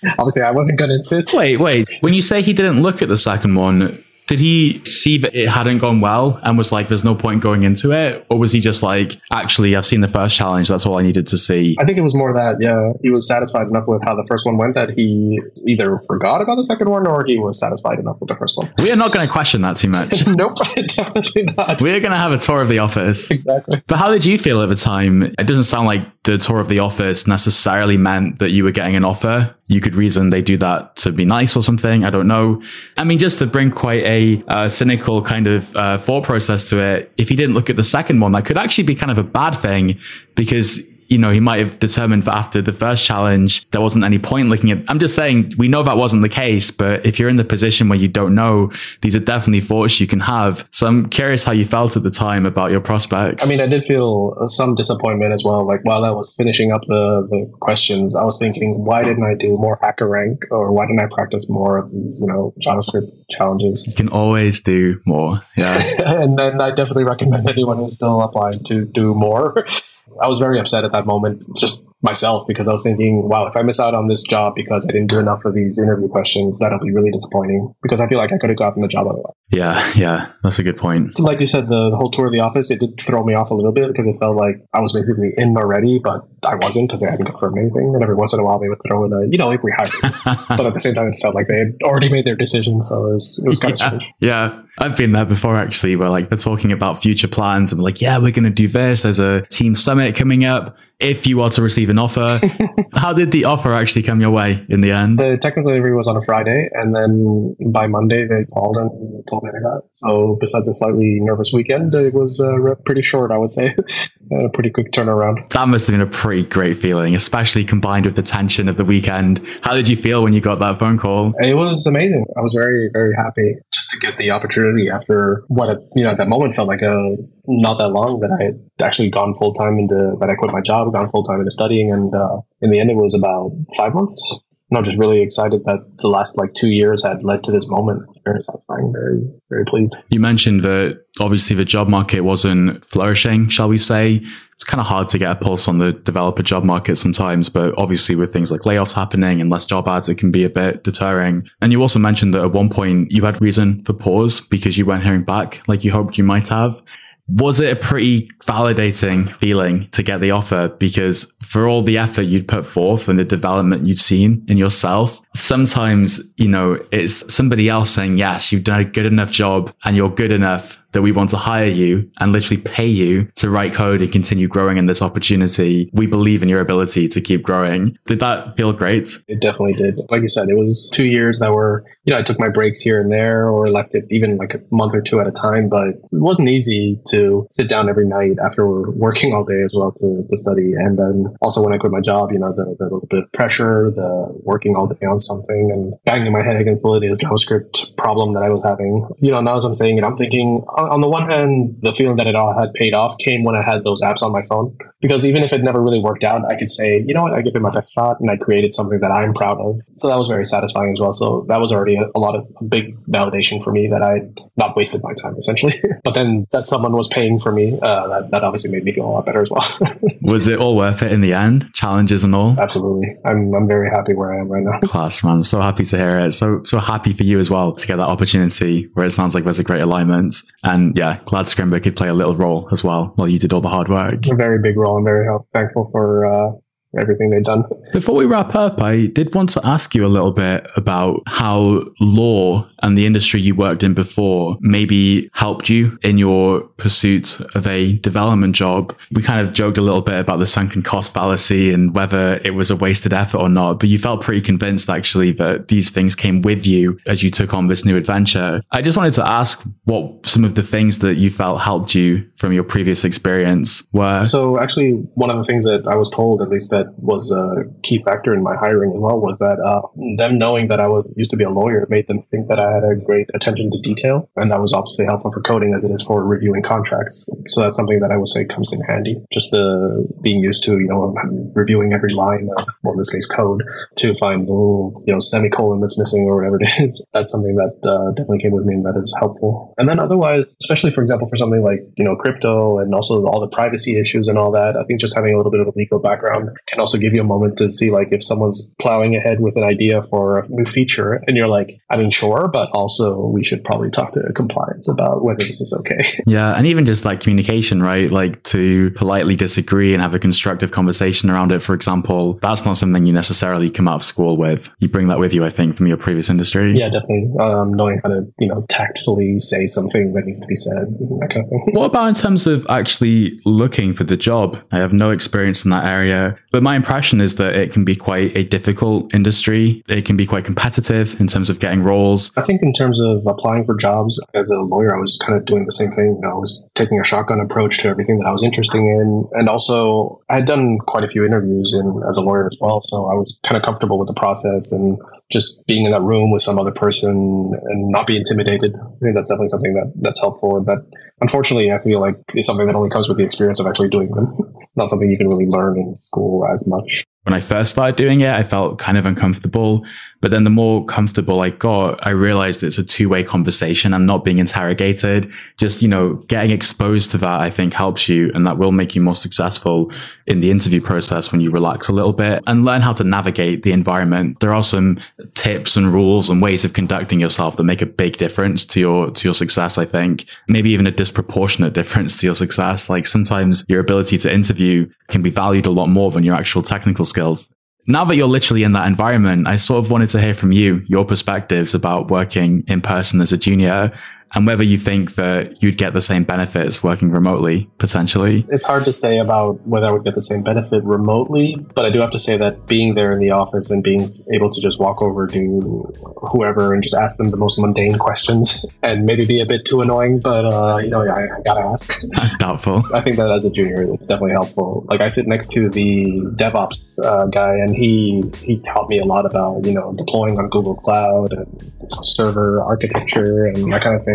obviously, 0.19 0.43
I 0.43 0.51
wasn't 0.51 0.79
going 0.79 0.91
to 0.91 0.97
insist. 0.97 1.35
Wait, 1.35 1.59
wait. 1.59 1.89
When 2.01 2.15
you 2.15 2.23
say 2.23 2.43
he 2.43 2.53
didn't 2.53 2.83
look 2.83 3.03
at 3.03 3.09
the 3.09 3.17
second 3.17 3.55
one, 3.55 4.04
did 4.27 4.41
he 4.41 4.83
see 4.85 5.19
that 5.19 5.35
it 5.35 5.49
hadn't 5.49 5.79
gone 5.79 6.01
well 6.01 6.41
and 6.43 6.57
was 6.57 6.73
like, 6.73 6.89
there's 6.89 7.05
no 7.05 7.15
point 7.15 7.43
going 7.43 7.63
into 7.63 7.93
it? 7.93 8.25
Or 8.31 8.39
was 8.39 8.53
he 8.53 8.61
just 8.61 8.83
like, 8.83 9.21
actually, 9.31 9.77
I've 9.77 9.85
seen 9.85 10.01
the 10.01 10.09
first 10.09 10.37
challenge. 10.37 10.69
That's 10.69 10.87
all 10.87 10.99
I 10.99 11.03
needed 11.03 11.27
to 11.29 11.39
see? 11.39 11.77
I 11.79 11.85
think 11.85 11.99
it 11.99 12.03
was 12.03 12.15
more 12.15 12.33
that, 12.33 12.57
yeah, 12.61 12.93
he 13.03 13.11
was 13.11 13.29
satisfied 13.29 13.67
enough 13.67 13.85
with 13.87 14.03
how 14.05 14.15
the 14.15 14.25
first 14.27 14.47
one 14.47 14.57
went 14.57 14.75
that 14.75 14.91
he 14.91 15.41
either 15.67 15.99
forgot 16.07 16.41
about 16.41 16.57
the 16.57 16.65
second 16.65 16.89
one 16.89 17.07
or 17.07 17.25
he 17.25 17.39
was 17.39 17.59
satisfied 17.59 17.99
enough 17.99 18.19
with 18.21 18.29
the 18.29 18.37
first 18.37 18.57
one. 18.57 18.73
We 18.79 18.91
are 18.91 18.97
not 18.97 19.13
going 19.13 19.27
to 19.27 19.33
question 19.33 19.61
that 19.63 19.77
too 19.77 19.89
much. 19.89 20.27
nope, 20.27 20.57
definitely 20.75 21.45
not. 21.57 21.81
We're 21.83 22.01
going 22.01 22.13
to 22.13 22.19
have 22.19 22.33
a 22.33 22.39
tour 22.39 22.63
of 22.63 22.69
the 22.69 22.79
office. 22.79 23.31
Exactly. 23.31 23.83
But 23.87 23.99
how 23.99 24.11
did 24.11 24.25
you 24.25 24.39
feel 24.39 24.63
at 24.63 24.69
the 24.69 24.77
time? 24.77 25.23
It 25.23 25.47
doesn't 25.47 25.65
sound 25.65 25.87
like 25.87 26.07
the 26.25 26.39
tour 26.39 26.59
of 26.59 26.69
the 26.69 26.79
office 26.79 27.27
necessarily 27.27 27.97
meant 27.97 28.39
that 28.39 28.51
you 28.51 28.65
were 28.65 28.73
getting 28.73 28.97
an 28.97 29.05
offer. 29.05 29.55
You 29.69 29.81
could 29.81 29.95
reason 29.95 30.31
they 30.31 30.41
do 30.41 30.57
that 30.57 30.97
to 30.97 31.13
be 31.13 31.25
nice 31.25 31.55
or 31.55 31.63
something. 31.63 32.05
I 32.05 32.11
don't 32.11 32.27
know. 32.27 32.63
I 32.97 33.05
mean, 33.05 33.19
just 33.19 33.39
to 33.41 33.47
bring 33.47 33.71
quite 33.71 34.03
a 34.05 34.43
uh, 34.49 34.69
cynical 34.69 35.23
kind 35.23 35.47
of 35.47 35.77
uh, 35.77 35.99
thought 35.99 36.25
process 36.25 36.69
to 36.71 36.81
it, 36.81 37.13
if 37.19 37.29
he 37.29 37.37
didn't 37.37 37.55
look 37.55 37.69
at 37.69 37.77
the 37.77 37.85
second 37.85 38.21
one, 38.21 38.33
that 38.33 38.47
could 38.47 38.57
actually 38.57 38.85
be 38.85 38.95
kind 38.95 39.13
of 39.13 39.19
a 39.19 39.23
bad 39.23 39.53
thing 39.55 39.99
because 40.35 40.81
you 41.09 41.19
know, 41.19 41.31
he 41.31 41.41
might 41.41 41.61
have 41.61 41.79
determined 41.79 42.25
that 42.25 42.35
after 42.35 42.63
the 42.63 42.73
first 42.73 43.05
challenge, 43.05 43.69
there 43.71 43.81
wasn't 43.81 44.05
any 44.05 44.19
point 44.19 44.49
looking 44.49 44.71
at. 44.71 44.79
I'm 44.89 44.99
just 44.99 45.15
saying, 45.15 45.55
we 45.59 45.69
know 45.69 45.83
that 45.83 45.97
wasn't 45.97 46.23
the 46.23 46.29
case, 46.29 46.71
but 46.71 47.05
if 47.05 47.19
you're 47.19 47.29
in 47.29 47.37
the 47.37 47.45
position 47.45 47.89
where 47.89 47.99
you 47.99 48.09
don't 48.09 48.35
know, 48.35 48.71
these 49.03 49.15
are 49.15 49.21
definitely 49.21 49.61
thoughts 49.61 50.01
you 50.01 50.07
can 50.07 50.21
have. 50.21 50.67
So 50.71 50.87
I'm 50.87 51.07
curious 51.07 51.45
how 51.45 51.53
you 51.53 51.65
felt 51.65 51.97
at 51.97 52.03
the 52.03 52.11
time 52.11 52.47
about 52.47 52.71
your 52.71 52.81
prospects. 52.81 53.45
I 53.45 53.49
mean, 53.49 53.61
I 53.61 53.67
did 53.67 53.85
feel 53.85 54.37
some 54.49 54.75
disappointment 54.75 55.33
as 55.33 55.45
well. 55.45 55.67
Like 55.67 55.81
while 55.85 56.05
I 56.05 56.11
was 56.11 56.35
finishing 56.37 56.73
up 56.73 56.83
the, 56.83 57.27
the 57.31 57.51
questions, 57.61 58.17
I 58.17 58.25
was 58.25 58.39
thinking, 58.39 58.85
why 58.85 59.05
didn't 59.05 59.25
I 59.25 59.35
do 59.39 59.57
more 59.59 59.79
HackerRank 59.79 60.45
or 60.51 60.73
why 60.73 60.87
didn't 60.87 61.01
I 61.01 61.09
practice 61.15 61.49
more 61.51 61.79
of 61.79 61.91
these, 61.91 62.21
you 62.21 62.27
know, 62.29 62.55
JavaScript 62.61 63.11
challenges? 63.31 63.87
You 63.87 63.95
can 63.95 64.09
always 64.09 64.61
do 64.61 65.01
more. 65.07 65.41
Yeah. 65.57 65.83
and 66.23 66.39
then 66.39 66.61
I 66.61 66.71
definitely 66.71 67.05
recommend 67.05 67.49
anyone 67.49 67.79
who's 67.79 67.95
still 67.95 68.21
applying 68.21 68.65
to 68.65 68.85
do 68.85 69.15
more. 69.15 69.67
I 70.21 70.29
was 70.29 70.39
very 70.39 70.59
upset 70.59 70.85
at 70.85 70.93
that 70.93 71.07
moment, 71.07 71.43
just 71.57 71.87
myself, 72.05 72.47
because 72.47 72.69
I 72.69 72.73
was 72.73 72.83
thinking, 72.83 73.29
wow, 73.29 73.47
if 73.47 73.57
I 73.57 73.63
miss 73.63 73.81
out 73.81 73.95
on 73.95 74.09
this 74.09 74.23
job 74.23 74.55
because 74.55 74.87
I 74.89 74.93
didn't 74.93 75.09
do 75.09 75.19
enough 75.19 75.45
of 75.45 75.55
these 75.55 75.83
interview 75.83 76.09
questions, 76.09 76.59
that'll 76.59 76.79
be 76.79 76.93
really 76.93 77.11
disappointing 77.11 77.75
because 77.83 78.01
I 78.01 78.07
feel 78.07 78.19
like 78.19 78.33
I 78.33 78.39
could 78.39 78.51
have 78.51 78.59
gotten 78.59 78.83
the 78.83 78.89
job 78.89 79.07
otherwise. 79.09 79.35
Yeah, 79.51 79.93
yeah, 79.95 80.29
that's 80.43 80.59
a 80.59 80.63
good 80.63 80.77
point. 80.77 81.19
Like 81.19 81.41
you 81.41 81.47
said, 81.47 81.69
the, 81.69 81.91
the 81.91 81.97
whole 81.97 82.11
tour 82.11 82.27
of 82.27 82.33
the 82.33 82.41
office, 82.41 82.71
it 82.71 82.81
did 82.81 83.01
throw 83.01 83.25
me 83.25 83.35
off 83.35 83.51
a 83.51 83.55
little 83.55 83.73
bit 83.73 83.89
because 83.89 84.07
it 84.07 84.17
felt 84.19 84.37
like 84.37 84.57
I 84.75 84.81
was 84.81 84.93
basically 84.93 85.33
in 85.37 85.57
already, 85.57 85.99
but 86.03 86.21
I 86.43 86.57
wasn't 86.57 86.89
because 86.89 87.01
they 87.01 87.11
hadn't 87.11 87.27
confirmed 87.27 87.59
anything. 87.59 87.95
And 87.95 88.03
every 88.03 88.15
once 88.15 88.33
in 88.33 88.41
a 88.41 88.45
while, 88.45 88.59
they 88.59 88.69
would 88.69 88.81
throw 88.87 89.05
in 89.05 89.13
a, 89.13 89.27
you 89.31 89.39
know, 89.39 89.51
if 89.51 89.63
we 89.63 89.73
had 89.77 89.89
but 90.49 90.67
at 90.67 90.75
the 90.75 90.81
same 90.81 90.95
time, 90.95 91.09
it 91.09 91.19
felt 91.21 91.35
like 91.35 91.49
they 91.49 91.59
had 91.59 91.77
already 91.83 92.09
made 92.09 92.27
their 92.27 92.37
decision. 92.37 92.81
So 92.83 93.07
it 93.07 93.15
was, 93.15 93.43
it 93.45 93.49
was 93.49 93.61
kind 93.61 93.79
yeah, 93.79 93.85
of 93.85 94.03
strange. 94.03 94.15
Yeah. 94.21 94.63
I've 94.79 94.97
been 94.97 95.13
there 95.13 95.25
before 95.25 95.55
actually, 95.55 95.95
where 95.97 96.09
like 96.09 96.31
they're 96.31 96.39
talking 96.39 96.73
about 96.73 97.01
future 97.01 97.29
plans 97.29 97.73
and 97.73 97.83
like, 97.83 98.01
yeah, 98.01 98.19
we're 98.19 98.33
going 98.33 98.45
to 98.45 98.51
do 98.51 98.67
this. 98.67 99.03
There's 99.03 99.21
a 99.21 99.43
team 99.43 99.75
summit 99.75 100.17
coming 100.17 100.45
up. 100.45 100.77
If 101.01 101.27
you 101.27 101.43
are 101.43 101.51
to 101.51 101.63
receive 101.63 101.91
an 101.91 101.99
offer, 101.99 102.41
how 102.97 103.13
did 103.13 103.31
the 103.31 103.45
offer 103.45 103.73
actually 103.73 104.03
come 104.03 104.21
your 104.21 104.31
way 104.31 104.65
in 104.69 104.81
the 104.81 104.93
end? 104.93 105.19
The 105.19 105.37
technical 105.39 105.71
interview 105.71 105.95
was 105.95 106.09
on 106.09 106.17
a 106.17 106.23
Friday, 106.23 106.69
and 106.73 106.95
then 106.95 107.57
by 107.73 107.87
Monday 107.87 108.27
they 108.27 108.45
called 108.45 108.77
and 108.77 108.91
told 109.29 109.45
me 109.45 109.51
I 109.51 109.61
got. 109.61 109.83
So 109.97 110.37
besides 110.41 110.69
a 110.69 110.75
slightly 110.75 111.19
nervous 111.21 111.53
weekend, 111.53 111.95
it 111.95 112.15
was 112.15 112.41
uh, 112.41 112.75
pretty 112.85 113.03
short, 113.03 113.31
I 113.33 113.39
would 113.39 113.51
say, 113.51 113.75
a 114.33 114.49
pretty 114.51 114.71
quick 114.71 114.93
turnaround. 114.93 115.51
That 115.51 115.69
must 115.69 115.87
have 115.87 115.95
been 115.95 116.07
a 116.07 116.11
pretty 116.11 116.45
great 116.45 116.77
feeling, 116.77 117.15
especially 117.15 117.65
combined 117.65 118.07
with 118.07 118.17
the 118.17 118.23
tension 118.23 118.69
of 118.69 118.77
the 118.77 118.85
weekend. 118.85 119.47
How 119.63 119.75
did 119.75 119.89
you 119.89 119.97
feel 119.97 120.23
when 120.23 120.33
you 120.33 120.41
got 120.41 120.59
that 120.61 120.79
phone 120.79 120.99
call? 120.99 121.33
It 121.39 121.55
was 121.55 121.87
amazing. 121.87 122.25
I 122.37 122.41
was 122.41 122.53
very, 122.55 122.89
very 122.93 123.15
happy 123.17 123.55
just 123.73 123.91
to 123.91 123.99
get 123.99 124.17
the 124.17 124.31
opportunity 124.31 124.89
after 124.91 125.45
what 125.49 125.77
you 125.95 126.05
know 126.05 126.15
that 126.15 126.29
moment 126.29 126.55
felt 126.55 126.69
like 126.69 126.83
a 126.83 127.17
not 127.47 127.79
that 127.79 127.89
long 127.89 128.21
that 128.21 128.31
I 128.41 128.45
had 128.45 128.87
actually 128.87 129.11
gone 129.11 129.35
full 129.35 129.53
time 129.53 129.79
into 129.79 130.17
that 130.21 130.31
I 130.31 130.35
quit 130.35 130.53
my 130.53 130.61
job, 130.61 130.84
gone 130.93 131.09
full 131.09 131.25
time 131.25 131.41
into 131.41 131.51
studying, 131.51 131.93
and 131.93 132.15
uh, 132.15 132.41
in 132.61 132.71
the 132.71 132.81
end 132.81 132.91
it 132.91 132.97
was 132.97 133.15
about 133.15 133.53
five 133.77 133.95
months. 133.95 134.41
And 134.71 134.79
I'm 134.79 134.85
just 134.85 134.99
really 134.99 135.23
excited 135.23 135.63
that 135.67 135.81
the 135.99 136.09
last 136.09 136.39
like 136.39 136.55
two 136.55 136.69
years 136.69 137.05
had 137.05 137.23
led 137.23 137.45
to 137.45 137.53
this 137.53 137.69
moment. 137.69 138.03
Very 138.25 138.41
satisfying, 138.41 138.93
very 138.93 139.21
very 139.51 139.65
pleased. 139.65 139.97
You 140.09 140.21
mentioned 140.21 140.63
that 140.63 141.05
obviously 141.21 141.55
the 141.55 141.65
job 141.65 141.87
market 141.89 142.23
wasn't 142.23 142.85
flourishing, 142.85 143.49
shall 143.51 143.69
we 143.69 143.79
say? 143.79 144.25
It's 144.55 144.65
kind 144.65 144.81
of 144.81 144.87
hard 144.87 145.09
to 145.09 145.19
get 145.19 145.31
a 145.31 145.35
pulse 145.35 145.69
on 145.69 145.79
the 145.79 145.93
developer 145.93 146.43
job 146.43 146.65
market 146.65 146.97
sometimes, 146.97 147.49
but 147.49 147.77
obviously 147.77 148.15
with 148.15 148.33
things 148.33 148.51
like 148.51 148.63
layoffs 148.63 148.93
happening 148.93 149.41
and 149.41 149.51
less 149.51 149.67
job 149.67 149.87
ads, 149.89 150.09
it 150.09 150.15
can 150.15 150.31
be 150.31 150.45
a 150.45 150.51
bit 150.51 150.85
deterring. 150.85 151.49
And 151.61 151.73
you 151.73 151.81
also 151.81 151.99
mentioned 151.99 152.35
that 152.35 152.43
at 152.43 152.53
one 152.53 152.71
point 152.71 153.11
you 153.11 153.25
had 153.25 153.41
reason 153.43 153.85
for 153.85 153.93
pause 153.93 154.41
because 154.41 154.79
you 154.79 154.87
weren't 154.87 155.05
hearing 155.05 155.25
back 155.25 155.61
like 155.69 155.85
you 155.85 155.93
hoped 155.93 156.17
you 156.17 156.25
might 156.25 156.49
have 156.49 156.83
was 157.27 157.59
it 157.59 157.73
a 157.73 157.77
pretty 157.77 158.29
validating 158.43 159.35
feeling 159.37 159.89
to 159.89 160.03
get 160.03 160.21
the 160.21 160.31
offer? 160.31 160.69
Because 160.79 161.35
for 161.43 161.67
all 161.67 161.83
the 161.83 161.97
effort 161.97 162.23
you'd 162.23 162.47
put 162.47 162.67
forth 162.67 163.09
and 163.09 163.19
the 163.19 163.25
development 163.25 163.87
you'd 163.87 163.99
seen 163.99 164.45
in 164.47 164.59
yourself, 164.59 165.21
sometimes, 165.35 166.21
you 166.37 166.49
know, 166.49 166.79
it's 166.93 167.25
somebody 167.33 167.69
else 167.69 167.91
saying, 167.91 168.19
yes, 168.19 168.53
you've 168.53 168.65
done 168.65 168.81
a 168.81 168.85
good 168.85 169.07
enough 169.07 169.31
job 169.31 169.75
and 169.85 169.97
you're 169.97 170.11
good 170.11 170.33
enough 170.33 170.84
that 170.95 171.03
we 171.03 171.13
want 171.13 171.31
to 171.31 171.37
hire 171.37 171.69
you 171.69 172.11
and 172.19 172.33
literally 172.33 172.61
pay 172.61 172.87
you 172.87 173.29
to 173.37 173.51
write 173.51 173.75
code 173.75 174.01
and 174.01 174.11
continue 174.11 174.49
growing 174.49 174.79
in 174.79 174.87
this 174.87 175.03
opportunity. 175.03 175.91
We 175.93 176.07
believe 176.07 176.43
in 176.43 176.49
your 176.49 176.61
ability 176.61 177.09
to 177.09 177.21
keep 177.21 177.43
growing. 177.43 177.99
Did 178.07 178.21
that 178.21 178.57
feel 178.57 178.73
great? 178.73 179.19
It 179.29 179.41
definitely 179.41 179.75
did. 179.75 180.01
Like 180.09 180.23
you 180.23 180.29
said, 180.29 180.49
it 180.49 180.57
was 180.57 180.91
two 180.93 181.05
years 181.05 181.39
that 181.41 181.53
were, 181.53 181.85
you 182.05 182.13
know, 182.13 182.19
I 182.19 182.23
took 182.23 182.41
my 182.41 182.49
breaks 182.49 182.81
here 182.81 182.99
and 182.99 183.13
there 183.13 183.49
or 183.49 183.67
left 183.67 183.95
it 183.95 184.05
even 184.11 184.37
like 184.37 184.55
a 184.55 184.61
month 184.71 184.95
or 184.95 185.03
two 185.03 185.21
at 185.21 185.27
a 185.27 185.33
time, 185.33 185.69
but 185.69 185.89
it 185.89 185.99
wasn't 186.13 186.49
easy 186.49 187.01
to 187.09 187.47
sit 187.51 187.69
down 187.69 187.89
every 187.89 188.07
night 188.07 188.37
after 188.45 188.67
we 188.67 188.91
working 188.97 189.35
all 189.35 189.45
day 189.45 189.63
as 189.65 189.75
well 189.75 189.93
to, 189.93 190.25
to 190.31 190.37
study. 190.37 190.73
And 190.77 190.99
then 190.99 191.37
also 191.43 191.63
when 191.63 191.75
I 191.75 191.79
quit 191.79 191.93
my 191.93 192.01
job, 192.01 192.33
you 192.33 192.39
know, 192.39 192.53
the, 192.53 192.77
the 192.79 192.85
little 192.85 193.07
bit 193.11 193.25
of 193.25 193.33
pressure, 193.33 193.91
the 193.91 194.33
working 194.43 194.77
all 194.77 194.87
day 194.87 195.07
on 195.07 195.19
something 195.19 195.71
and 195.73 195.95
banging 196.05 196.33
my 196.33 196.43
head 196.43 196.57
against 196.57 196.83
the 196.83 196.91
latest 196.91 197.21
JavaScript 197.21 197.97
problem 197.97 198.33
that 198.35 198.43
I 198.43 198.51
was 198.51 198.63
having. 198.63 199.09
You 199.21 199.33
know, 199.33 199.41
now 199.41 199.57
as 199.57 199.65
I'm 199.65 199.75
saying 199.75 199.99
it, 199.99 200.05
I'm 200.05 200.17
thinking, 200.17 200.65
on 200.89 201.01
the 201.01 201.09
one 201.09 201.29
hand, 201.29 201.77
the 201.81 201.93
feeling 201.93 202.17
that 202.17 202.27
it 202.27 202.35
all 202.35 202.59
had 202.59 202.73
paid 202.75 202.95
off 202.95 203.19
came 203.19 203.45
when 203.45 203.55
I 203.55 203.63
had 203.63 203.85
those 203.85 204.03
apps 204.03 204.23
on 204.23 204.33
my 204.33 204.43
phone. 204.43 204.77
Because 205.01 205.27
even 205.27 205.43
if 205.43 205.53
it 205.53 205.63
never 205.63 205.83
really 205.83 206.01
worked 206.01 206.25
out, 206.25 206.47
I 206.49 206.57
could 206.57 206.71
say, 206.71 207.05
you 207.07 207.13
know 207.13 207.23
what, 207.23 207.35
I 207.35 207.43
gave 207.43 207.55
it 207.55 207.61
my 207.61 207.71
best 207.71 207.93
shot 207.93 208.21
and 208.21 208.31
I 208.31 208.37
created 208.37 208.73
something 208.73 209.01
that 209.01 209.11
I'm 209.11 209.35
proud 209.35 209.59
of. 209.61 209.81
So 209.93 210.09
that 210.09 210.17
was 210.17 210.29
very 210.29 210.45
satisfying 210.45 210.93
as 210.93 211.01
well. 211.01 211.13
So 211.13 211.45
that 211.49 211.61
was 211.61 211.73
already 211.73 211.97
a, 211.97 212.07
a 212.15 212.19
lot 212.19 212.35
of 212.35 212.51
a 212.61 212.65
big 212.65 212.97
validation 213.05 213.63
for 213.63 213.71
me 213.71 213.87
that 213.89 214.03
I 214.03 214.23
not 214.57 214.77
wasted 214.77 215.03
my 215.05 215.13
time 215.15 215.37
essentially. 215.37 215.75
but 216.05 216.15
then 216.15 216.47
that 216.53 216.67
someone 216.67 216.93
was 216.93 217.09
paying 217.09 217.39
for 217.39 217.53
me, 217.53 217.79
uh, 217.83 218.09
that, 218.09 218.31
that 218.31 218.45
obviously 218.45 218.71
made 218.71 218.85
me 218.85 218.93
feel 218.93 219.05
a 219.05 219.13
lot 219.13 219.27
better 219.27 219.43
as 219.43 219.51
well. 219.51 219.65
was 220.23 220.49
it 220.49 220.59
all 220.59 220.75
worth 220.75 221.03
it 221.03 221.13
in 221.13 221.21
the 221.21 221.35
end? 221.35 221.73
Challenges 221.75 222.25
and 222.25 222.35
all? 222.35 222.59
Absolutely. 222.59 223.15
I'm, 223.27 223.53
I'm 223.55 223.67
very 223.67 223.91
happy 223.91 224.15
where 224.15 224.33
I 224.33 224.41
am 224.41 224.49
right 224.49 224.63
now. 224.63 224.79
Class, 224.81 225.23
man. 225.23 225.35
I'm 225.35 225.43
so 225.43 225.61
happy 225.61 225.85
to 225.85 225.99
hear 225.99 226.19
it. 226.21 226.33
So, 226.33 226.63
so 226.65 226.79
happy 226.79 227.13
for 227.13 227.25
you 227.25 227.39
as 227.39 227.51
well 227.51 227.75
to 227.75 227.87
get 227.87 227.97
that 227.97 228.09
opportunity 228.09 228.89
where 228.95 229.05
it 229.05 229.11
sounds 229.11 229.35
like 229.35 229.45
there's 229.45 229.59
a 229.59 229.65
great 229.65 229.83
alignment. 229.83 230.37
And 230.63 230.74
yeah, 230.95 231.21
glad 231.25 231.47
Scrimba 231.47 231.83
could 231.83 231.97
play 231.97 232.09
a 232.09 232.15
little 232.15 232.35
role 232.35 232.69
as 232.73 232.83
well 232.83 233.13
while 233.17 233.29
you 233.29 233.39
did 233.39 233.53
all 233.53 233.61
the 233.61 233.69
hard 233.69 233.89
work. 233.89 234.27
A 234.31 234.35
very 234.35 234.59
big 234.61 234.77
role. 234.77 234.99
I'm 234.99 235.05
very 235.05 235.27
thankful 235.53 235.89
for 235.93 236.27
uh, 236.27 236.53
everything 236.99 237.31
they've 237.31 237.45
done. 237.45 237.65
Before 237.93 238.15
we 238.15 238.25
wrap 238.25 238.55
up, 238.55 238.81
I 238.81 239.07
did 239.07 239.35
want 239.35 239.51
to 239.51 239.61
ask 239.65 239.95
you 239.95 240.07
a 240.07 240.09
little 240.09 240.33
bit 240.33 240.67
about 240.77 241.23
how 241.27 241.85
law 242.01 242.67
and 242.83 242.97
the 242.97 243.07
industry 243.07 243.41
you 243.41 243.55
worked 243.55 243.83
in 243.83 243.95
before 243.95 244.57
maybe 244.61 245.31
helped 245.33 245.69
you 245.69 245.99
in 246.03 246.19
your 246.19 246.63
pursuit 246.77 247.41
of 247.55 247.67
a 247.67 247.99
development 247.99 248.55
job. 248.55 248.97
We 249.13 249.23
kind 249.23 249.47
of 249.47 249.55
joked 249.55 249.79
a 249.79 249.83
little 249.83 250.03
bit 250.03 250.19
about 250.19 250.39
the 250.39 250.47
sunken 250.47 250.83
cost 250.83 251.15
fallacy 251.15 251.73
and 251.73 251.95
whether 251.95 252.41
it 252.45 252.55
was 252.55 252.71
a 252.71 252.77
wasted 252.77 253.13
effort 253.13 253.39
or 253.39 253.49
not, 253.49 253.81
but 253.81 253.89
you 253.89 253.99
felt 253.99 254.21
pretty 254.21 254.41
convinced 254.41 254.91
actually 254.91 255.33
that 255.33 255.69
these 255.69 255.91
things 255.91 256.15
came 256.15 256.43
with 256.43 256.67
you 256.67 256.99
as 257.07 257.23
you 257.23 257.31
took 257.31 257.55
on 257.55 257.69
this 257.69 257.85
new 257.85 257.97
adventure. 257.97 258.61
I 258.71 258.83
just 258.83 258.97
wanted 258.97 259.15
to 259.15 259.29
ask 259.29 259.65
what 259.85 260.27
some 260.27 260.45
of 260.45 260.55
the 260.55 260.63
things 260.63 261.01
that 261.01 261.17
you 261.17 261.31
felt 261.31 261.61
helped 261.61 261.95
you 261.95 262.29
from 262.37 262.53
your 262.53 262.65
previous 262.65 263.05
experience 263.05 263.87
were. 263.93 264.25
So 264.25 264.59
actually, 264.59 264.93
one 265.15 265.31
of 265.31 265.37
the 265.39 265.45
things 265.45 265.65
that 265.65 265.87
I 265.87 265.95
was 265.95 266.11
told, 266.11 266.43
at 266.43 266.49
least 266.49 266.71
that 266.71 266.84
that 266.85 267.03
was 267.03 267.31
a 267.31 267.65
key 267.83 268.03
factor 268.03 268.35
in 268.35 268.43
my 268.43 268.57
hiring 268.57 268.91
as 268.91 268.99
well 268.99 269.21
was 269.21 269.39
that 269.39 269.59
uh, 269.61 269.83
them 270.17 270.39
knowing 270.39 270.69
that 270.69 270.81
I 270.81 270.87
was 270.87 271.11
used 271.17 271.31
to 271.31 271.37
be 271.37 271.45
a 271.45 271.51
lawyer 271.51 271.87
made 271.89 272.07
them 272.07 272.23
think 272.31 272.49
that 272.49 272.59
I 272.59 272.73
had 272.73 272.85
a 272.85 272.95
great 272.97 273.29
attention 273.35 273.71
to 273.71 273.81
detail, 273.81 274.29
and 274.37 274.51
that 274.51 274.61
was 274.61 274.73
obviously 274.73 275.07
helpful 275.07 275.33
for 275.33 275.41
coding 275.43 275.75
as 275.75 275.85
it 275.85 275.93
is 275.93 276.03
for 276.03 276.25
reviewing 276.25 276.63
contracts. 276.63 277.29
So 277.47 277.63
that's 277.63 277.77
something 277.77 278.01
that 278.01 278.11
I 278.11 278.17
would 278.17 278.29
say 278.29 278.45
comes 278.45 278.73
in 278.73 278.81
handy. 278.87 279.17
Just 279.33 279.51
the 279.51 280.07
being 280.23 280.41
used 280.43 280.63
to 280.65 280.73
you 280.73 280.89
know 280.89 281.15
reviewing 281.55 281.93
every 281.93 282.13
line 282.13 282.49
of, 282.59 282.67
in 282.85 282.97
this 282.97 283.13
case, 283.13 283.27
code 283.27 283.63
to 283.97 284.15
find 284.15 284.47
the 284.49 284.53
little 284.53 285.03
you 285.07 285.13
know 285.13 285.21
semicolon 285.21 285.81
that's 285.81 285.99
missing 285.99 286.25
or 286.25 286.37
whatever 286.37 286.59
it 286.61 286.69
is. 286.81 287.05
That's 287.13 287.33
something 287.33 287.57
that 287.57 287.77
uh, 287.87 288.13
definitely 288.13 288.41
came 288.41 288.53
with 288.53 288.65
me, 288.65 288.75
and 288.75 288.85
that 288.85 288.99
is 289.03 289.15
helpful. 289.19 289.75
And 289.79 289.89
then 289.89 289.99
otherwise, 289.99 290.45
especially 290.61 290.91
for 290.91 291.01
example, 291.01 291.29
for 291.29 291.37
something 291.37 291.63
like 291.63 291.81
you 291.97 292.05
know 292.05 292.17
crypto 292.17 292.79
and 292.79 292.95
also 292.95 293.25
all 293.27 293.41
the 293.41 293.49
privacy 293.49 293.99
issues 293.99 294.29
and 294.29 294.39
all 294.39 294.51
that, 294.53 294.77
I 294.77 294.85
think 294.85 295.01
just 295.01 295.15
having 295.15 295.35
a 295.35 295.37
little 295.37 295.53
bit 295.53 295.61
of 295.61 295.69
a 295.69 295.73
legal 295.77 295.99
background 295.99 296.51
can 296.75 296.81
also 296.81 296.99
give 296.99 297.15
you 297.15 297.21
a 297.21 297.25
moment 297.25 297.57
to 297.59 297.71
see 297.71 297.91
like 297.91 298.09
if 298.11 298.23
someone's 298.25 298.73
plowing 298.81 299.15
ahead 299.15 299.41
with 299.41 299.57
an 299.57 299.63
idea 299.63 300.03
for 300.03 300.41
a 300.41 300.49
new 300.49 300.65
feature 300.65 301.23
and 301.27 301.37
you're 301.37 301.49
like, 301.49 301.71
I 301.89 301.97
mean, 301.97 302.11
sure, 302.11 302.49
but 302.53 302.69
also 302.75 303.27
we 303.29 303.45
should 303.45 303.63
probably 303.65 303.91
talk 303.91 304.13
to 304.13 304.33
compliance 304.35 304.93
about 304.93 305.25
whether 305.25 305.39
this 305.39 305.61
is 305.61 305.77
okay. 305.81 306.05
Yeah. 306.27 306.55
And 306.55 306.67
even 306.67 306.85
just 306.85 307.05
like 307.05 307.21
communication, 307.21 307.83
right? 307.83 308.11
Like 308.11 308.43
to 308.45 308.91
politely 308.93 309.37
disagree 309.37 309.93
and 309.93 310.03
have 310.03 310.15
a 310.15 310.19
constructive 310.19 310.73
conversation 310.73 311.31
around 311.31 311.53
it, 311.53 311.61
for 311.61 311.75
example, 311.75 312.35
that's 312.43 312.65
not 312.65 312.77
something 312.77 313.05
you 313.05 313.13
necessarily 313.13 313.71
come 313.71 313.87
out 313.87 313.97
of 313.97 314.03
school 314.03 314.37
with. 314.37 314.75
You 314.81 314.89
bring 314.89 315.09
that 315.09 315.19
with 315.19 315.33
you, 315.33 315.45
I 315.45 315.51
think, 315.51 315.77
from 315.77 315.87
your 315.87 315.97
previous 315.97 316.31
industry. 316.31 316.73
Yeah, 316.73 316.89
definitely. 316.89 317.31
Um, 317.39 317.73
knowing 317.75 318.01
how 318.03 318.09
to, 318.11 318.23
you 318.39 318.49
know, 318.49 318.65
tactfully 318.69 319.39
say 319.39 319.69
something 319.69 320.13
that 320.15 320.25
needs 320.25 320.41
to 320.41 320.47
be 320.47 320.57
said, 320.57 320.87
that 321.21 321.29
kind 321.31 321.45
of 321.45 321.51
thing. 321.51 321.65
What 321.73 321.87
about 321.87 322.09
in 322.09 322.15
terms 322.15 322.47
of 322.47 322.67
actually 322.69 323.39
looking 323.45 323.93
for 323.95 324.05
the 324.05 324.17
job? 324.17 324.59
I 324.73 324.79
have 324.79 324.93
no 324.93 325.11
experience 325.11 325.65
in 325.65 325.71
that 325.71 325.87
area, 325.87 326.37
but 326.55 326.63
my 326.63 326.77
impression 326.77 327.21
is 327.21 327.35
that 327.35 327.57
it 327.57 327.73
can 327.73 327.85
be 327.85 327.97
quite 327.97 328.31
a 328.37 328.45
difficult 328.45 329.13
industry. 329.13 329.83
It 329.89 330.05
can 330.07 330.17
be 330.17 330.25
quite 330.25 330.45
competitive 330.45 331.21
in 331.21 331.27
terms 331.27 331.51
of 331.51 331.59
getting 331.59 331.83
roles. 331.83 332.31
I 332.37 332.43
think 332.43 332.63
in 332.63 332.73
terms 332.73 333.01
of 333.01 333.27
applying 333.27 333.65
for 333.65 333.75
jobs 333.75 334.25
as 334.35 334.49
a 334.51 334.61
lawyer, 334.61 334.97
I 334.97 335.01
was 335.01 335.19
kind 335.21 335.37
of 335.37 335.47
doing 335.47 335.67
the 335.67 335.73
same 335.73 335.91
thing. 335.97 336.15
You 336.15 336.21
know, 336.21 336.31
I 336.31 336.39
was 336.39 336.65
taking 336.77 337.01
a 337.01 337.05
shotgun 337.05 337.41
approach 337.41 337.79
to 337.79 337.89
everything 337.89 338.19
that 338.21 338.29
I 338.29 338.31
was 338.31 338.45
interested 338.45 338.79
in. 338.79 339.29
And 339.33 339.49
also 339.49 340.23
I 340.31 340.35
had 340.37 340.47
done 340.47 340.79
quite 340.87 341.03
a 341.03 341.09
few 341.09 341.27
interviews 341.27 341.75
in 341.75 342.01
as 342.09 342.19
a 342.19 342.21
lawyer 342.21 342.47
as 342.47 342.57
well. 342.61 342.83
So 342.85 342.99
I 343.11 343.15
was 343.15 343.37
kind 343.43 343.57
of 343.57 343.65
comfortable 343.65 343.99
with 343.99 344.07
the 344.07 344.15
process 344.15 344.71
and 344.71 344.97
just 345.33 345.67
being 345.67 345.87
in 345.87 345.91
that 345.91 346.03
room 346.03 346.31
with 346.31 346.43
some 346.43 346.61
other 346.61 346.71
person 346.71 347.53
and 347.65 347.89
not 347.91 348.07
be 348.07 348.17
intimidated. 348.17 348.77
I 348.77 348.99
think 349.03 349.17
that's 349.17 349.29
definitely 349.29 349.49
something 349.49 349.75
that 349.75 349.93
that's 349.97 350.21
helpful. 350.21 350.59
And 350.59 350.67
that 350.67 350.87
unfortunately 351.21 351.73
I 351.73 351.83
feel 351.83 351.99
like 351.99 352.15
is 352.37 352.47
something 352.47 352.69
that 352.69 352.77
only 352.77 352.91
comes 352.91 353.09
with 353.09 353.19
the 353.19 353.25
experience 353.25 353.59
of 353.59 353.67
actually 353.67 353.89
doing 353.89 354.13
them. 354.13 354.37
not 354.77 354.91
something 354.91 355.09
you 355.09 355.19
can 355.19 355.29
really 355.29 355.47
learn 355.47 355.79
in 355.79 355.97
school 355.97 356.44
as 356.53 356.69
much 356.69 357.05
when 357.25 357.35
I 357.35 357.41
first 357.41 357.71
started 357.71 357.97
doing 357.97 358.21
it, 358.21 358.33
I 358.33 358.45
felt 358.45 358.79
kind 358.79 358.99
of 358.99 359.07
uncomfortable. 359.07 359.85
But 360.21 360.31
then 360.31 360.45
the 360.45 360.51
more 360.51 360.85
comfortable 360.87 361.43
I 361.43 361.51
got, 361.51 362.07
I 362.07 362.11
realized 362.11 362.63
it's 362.63 362.79
a 362.79 362.85
two 362.85 363.11
way 363.11 363.25
conversation. 363.25 363.93
I'm 363.93 364.07
not 364.07 364.25
being 364.25 364.39
interrogated. 364.39 365.31
Just, 365.59 365.83
you 365.83 365.89
know, 365.89 366.15
getting 366.29 366.51
exposed 366.51 367.11
to 367.11 367.19
that, 367.19 367.41
I 367.41 367.51
think 367.51 367.75
helps 367.75 368.09
you 368.09 368.31
and 368.35 368.47
that 368.47 368.57
will 368.57 368.73
make 368.73 368.95
you 368.95 369.03
more 369.03 369.15
successful 369.15 369.93
in 370.27 370.41
the 370.41 370.51
interview 370.51 370.81
process 370.81 371.31
when 371.31 371.43
you 371.43 371.51
relax 371.51 371.89
a 371.89 371.93
little 371.93 372.15
bit 372.15 372.43
and 372.47 372.65
learn 372.65 372.81
how 372.81 372.95
to 372.95 373.05
navigate 373.05 373.65
the 373.65 373.73
environment. 373.73 374.41
There 374.41 374.55
are 374.55 374.63
some 374.63 374.99
tips 375.35 375.77
and 375.77 375.93
rules 375.93 376.31
and 376.31 376.41
ways 376.41 376.65
of 376.65 376.73
conducting 376.73 377.21
yourself 377.21 377.57
that 377.57 377.65
make 377.65 377.83
a 377.83 377.87
big 377.87 378.17
difference 378.17 378.65
to 378.67 378.81
your, 378.81 379.11
to 379.11 379.29
your 379.29 379.35
success. 379.35 379.77
I 379.77 379.85
think 379.85 380.25
maybe 380.49 380.71
even 380.71 380.87
a 380.87 380.91
disproportionate 380.91 381.75
difference 381.75 382.17
to 382.21 382.27
your 382.27 382.35
success. 382.35 382.89
Like 382.89 383.07
sometimes 383.07 383.65
your 383.69 383.81
ability 383.81 384.17
to 384.19 384.33
interview 384.33 384.91
can 385.09 385.21
be 385.21 385.31
valued 385.31 385.67
a 385.67 385.71
lot 385.71 385.89
more 385.89 386.11
than 386.11 386.25
your 386.25 386.35
actual 386.35 386.63
technical 386.63 387.05
skills. 387.15 387.49
Now 387.87 388.05
that 388.07 388.17
you're 388.17 388.27
literally 388.27 388.63
in 388.63 388.73
that 388.73 388.89
environment, 388.89 389.47
I 389.47 389.57
sort 389.57 389.85
of 389.85 389.91
wanted 389.91 390.09
to 390.11 390.21
hear 390.21 390.35
from 390.35 390.53
you, 390.53 390.83
your 390.89 391.05
perspectives 391.05 391.75
about 391.75 392.11
working 392.11 392.65
in 392.67 392.81
person 392.81 393.21
as 393.21 393.33
a 393.33 393.37
junior 393.37 393.93
and 394.35 394.47
whether 394.47 394.65
you 394.65 394.79
think 394.79 395.15
that 395.15 395.63
you'd 395.63 395.79
get 395.79 395.93
the 395.93 396.01
same 396.01 396.25
benefits 396.25 396.83
working 396.83 397.11
remotely 397.11 397.71
potentially. 397.79 398.45
It's 398.49 398.65
hard 398.65 398.85
to 398.85 398.93
say 398.93 399.19
about 399.19 399.65
whether 399.67 399.87
I 399.87 399.91
would 399.91 400.05
get 400.05 400.15
the 400.15 400.23
same 400.23 400.43
benefit 400.43 400.83
remotely, 400.85 401.57
but 401.75 401.85
I 401.85 401.91
do 401.91 402.01
have 402.01 402.11
to 402.13 402.19
say 402.19 402.37
that 402.37 402.67
being 402.67 402.95
there 402.95 403.11
in 403.11 403.21
the 403.21 403.31
office 403.31 403.71
and 403.71 403.83
being 403.83 404.11
able 404.33 404.51
to 404.51 404.61
just 404.61 404.81
walk 404.81 405.03
over 405.03 405.27
to 405.29 405.93
whoever 406.33 406.75
and 406.75 406.83
just 406.83 406.95
ask 406.95 407.17
them 407.17 407.31
the 407.31 407.37
most 407.37 407.59
mundane 407.59 407.99
questions 407.99 408.67
and 408.83 409.05
maybe 409.05 409.25
be 409.25 409.41
a 409.41 409.47
bit 409.47 409.65
too 409.65 409.81
annoying, 409.81 410.21
but 410.21 410.45
uh, 410.45 410.79
you 410.79 410.91
know, 410.91 411.03
I, 411.03 411.25
I 411.25 411.41
gotta 411.45 411.67
ask. 411.67 412.03
Doubtful. 412.39 412.85
I 412.93 413.01
think 413.01 413.17
that 413.19 413.31
as 413.31 413.45
a 413.45 413.51
junior, 413.51 413.83
it's 413.83 414.07
definitely 414.07 414.33
helpful. 414.33 414.85
Like 414.89 415.01
I 415.01 415.09
sit 415.09 415.27
next 415.27 415.53
to 415.53 415.69
the 415.69 416.31
DevOps 416.35 416.99
uh, 417.03 417.27
guy, 417.27 417.51
and 417.51 417.75
he 417.75 418.25
he's 418.43 418.63
taught 418.63 418.89
me 418.89 418.99
a 418.99 419.05
lot 419.05 419.27
about 419.27 419.65
you 419.65 419.73
know 419.73 419.95
deploying 419.95 420.39
on 420.39 420.49
Google 420.49 420.75
Cloud 420.75 421.33
and 421.33 421.73
server 422.03 422.63
architecture 422.63 423.47
and 423.47 423.73
that 423.73 423.83
kind 423.83 423.97
of 423.97 424.05
thing 424.05 424.14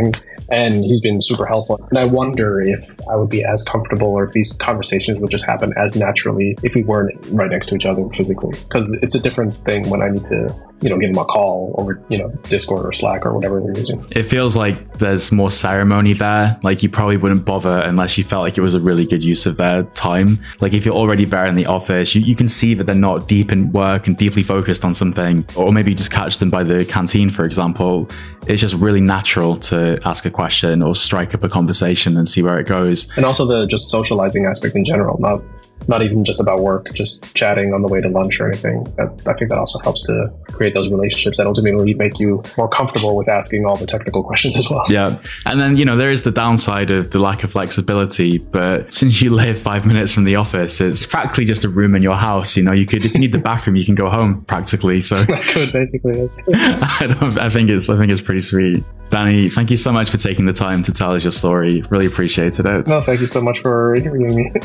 and 0.52 0.84
he's 0.84 1.02
been 1.02 1.22
super 1.22 1.46
helpful. 1.46 1.86
And 1.90 2.00
I 2.00 2.06
wonder 2.06 2.62
if 2.62 3.00
I 3.10 3.16
would 3.16 3.30
be 3.30 3.44
as 3.44 3.64
comfortable 3.64 4.08
or 4.08 4.24
if 4.24 4.32
these 4.32 4.54
conversations 4.54 5.20
would 5.20 5.30
just 5.30 5.46
happen 5.46 5.74
as 5.78 5.96
naturally 5.96 6.58
if 6.64 6.76
we 6.76 6.84
weren't 6.84 7.14
right 7.30 7.50
next 7.50 7.68
to 7.68 7.76
each 7.76 7.86
other 7.86 8.08
physically. 8.10 8.58
Because 8.64 8.98
it's 9.02 9.16
a 9.16 9.20
different 9.20 9.54
thing 9.54 9.90
when 9.90 10.02
I 10.02 10.10
need 10.10 10.26
to 10.26 10.56
you 10.82 10.90
know, 10.90 10.98
give 10.98 11.10
them 11.10 11.18
a 11.18 11.26
call 11.26 11.76
over, 11.78 12.02
you 12.10 12.18
know, 12.18 12.32
Discord 12.50 12.86
or 12.86 12.92
Slack 12.92 13.26
or 13.26 13.34
whatever 13.34 13.62
they're 13.62 13.78
using. 13.78 14.06
It 14.12 14.24
feels 14.24 14.56
like 14.56 14.98
there's 14.98 15.32
more 15.32 15.52
ceremony 15.52 16.14
there. 16.14 16.60
Like 16.64 16.84
you 16.84 16.90
probably 16.90 17.18
wouldn't 17.18 17.46
bother 17.46 17.80
unless 17.80 18.18
you 18.18 18.24
felt 18.24 18.44
like 18.44 18.58
it 18.58 18.62
was 18.62 18.74
a 18.74 18.80
really 18.80 19.06
good 19.06 19.24
use 19.24 19.46
of 19.46 19.58
their 19.58 19.84
time. 19.84 20.40
Like 20.62 20.74
if 20.74 20.86
you're 20.86 20.96
already 20.96 21.26
there 21.26 21.46
in 21.46 21.56
the 21.56 21.66
office, 21.66 22.16
you, 22.16 22.22
you 22.22 22.36
can 22.36 22.48
see 22.48 22.74
that 22.76 22.86
they're 22.86 22.96
not 22.96 23.28
deep 23.28 23.52
in 23.52 23.72
work 23.72 24.08
and 24.08 24.18
deeply 24.18 24.44
focused 24.44 24.86
on 24.86 24.94
something, 24.94 25.46
or 25.56 25.72
maybe 25.72 25.92
you 25.92 25.98
just 25.98 26.12
catch 26.12 26.38
them 26.38 26.50
by 26.50 26.64
the 26.64 26.86
canteen, 26.86 27.30
for 27.30 27.46
example. 27.46 28.10
It's 28.48 28.62
just 28.62 28.76
really 28.76 29.02
natural 29.02 29.58
to 29.58 30.00
ask 30.06 30.26
a 30.26 30.32
question 30.32 30.82
or 30.82 30.96
strike 30.96 31.36
up 31.36 31.44
a 31.44 31.50
conversation 31.50 32.18
and 32.18 32.28
see 32.28 32.42
where 32.42 32.60
it 32.60 32.68
goes. 32.68 33.16
And 33.18 33.26
also 33.26 33.46
the 33.46 33.68
just 33.68 33.90
socializing 33.90 34.46
aspect 34.46 34.76
in 34.76 34.84
general, 34.86 35.18
not 35.20 35.42
not 35.88 36.02
even 36.02 36.24
just 36.24 36.40
about 36.40 36.60
work, 36.60 36.94
just 36.94 37.34
chatting 37.36 37.74
on 37.74 37.82
the 37.82 37.88
way 37.88 38.02
to 38.02 38.10
lunch 38.10 38.40
or 38.40 38.48
anything. 38.48 38.84
That, 38.98 39.10
I 39.28 39.34
think 39.34 39.50
that 39.50 39.58
also 39.58 39.80
helps 39.80 40.04
to 40.04 40.32
create 40.52 40.74
those 40.74 40.90
relationships 40.90 41.38
that 41.38 41.48
ultimately 41.48 41.94
make 41.94 42.20
you 42.20 42.44
more 42.58 42.68
comfortable 42.68 43.16
with 43.16 43.28
asking 43.30 43.66
all 43.66 43.78
the 43.78 43.88
technical 43.88 44.24
questions 44.30 44.58
as 44.58 44.70
well. 44.70 44.86
Yeah. 44.90 45.20
And 45.46 45.60
then, 45.60 45.78
you 45.78 45.86
know, 45.86 45.96
there 45.96 46.12
is 46.12 46.24
the 46.24 46.32
downside 46.32 46.92
of 46.92 47.12
the 47.12 47.20
lack 47.20 47.44
of 47.44 47.52
flexibility. 47.52 48.38
But 48.38 48.94
since 48.94 49.22
you 49.22 49.30
live 49.36 49.58
five 49.58 49.86
minutes 49.86 50.14
from 50.14 50.26
the 50.26 50.36
office, 50.36 50.82
it's 50.82 51.06
practically 51.06 51.46
just 51.46 51.64
a 51.64 51.70
room 51.70 51.96
in 51.96 52.04
your 52.04 52.16
house. 52.16 52.58
You 52.58 52.64
know, 52.64 52.72
you 52.72 52.86
could, 52.86 53.06
if 53.06 53.14
you 53.14 53.20
need 53.20 53.32
the 53.32 53.40
bathroom, 53.40 53.76
you 53.76 53.86
can 53.86 53.96
go 53.96 54.10
home 54.10 54.44
practically. 54.46 55.02
So 55.02 55.16
I 55.30 55.42
could 55.42 55.72
basically. 55.72 56.18
Yes. 56.18 56.44
I, 56.54 57.38
I 57.40 57.50
think 57.50 57.70
it's, 57.70 57.90
I 57.90 57.98
think 57.98 58.12
it's 58.12 58.22
pretty 58.22 58.42
sweet. 58.42 58.84
Danny, 59.10 59.50
thank 59.50 59.72
you 59.72 59.78
so 59.78 59.92
much 59.92 60.12
for 60.12 60.18
taking 60.18 60.46
the 60.46 60.54
time 60.54 60.84
to 60.84 60.92
tell 60.92 61.14
us 61.14 61.24
your 61.24 61.32
story. 61.32 61.82
Really 61.90 62.06
appreciated 62.06 62.66
it. 62.66 62.88
No, 62.88 63.02
thank 63.02 63.22
you 63.22 63.28
so 63.28 63.42
much 63.42 63.60
for 63.60 63.96
interviewing 63.96 64.36
me. 64.36 64.62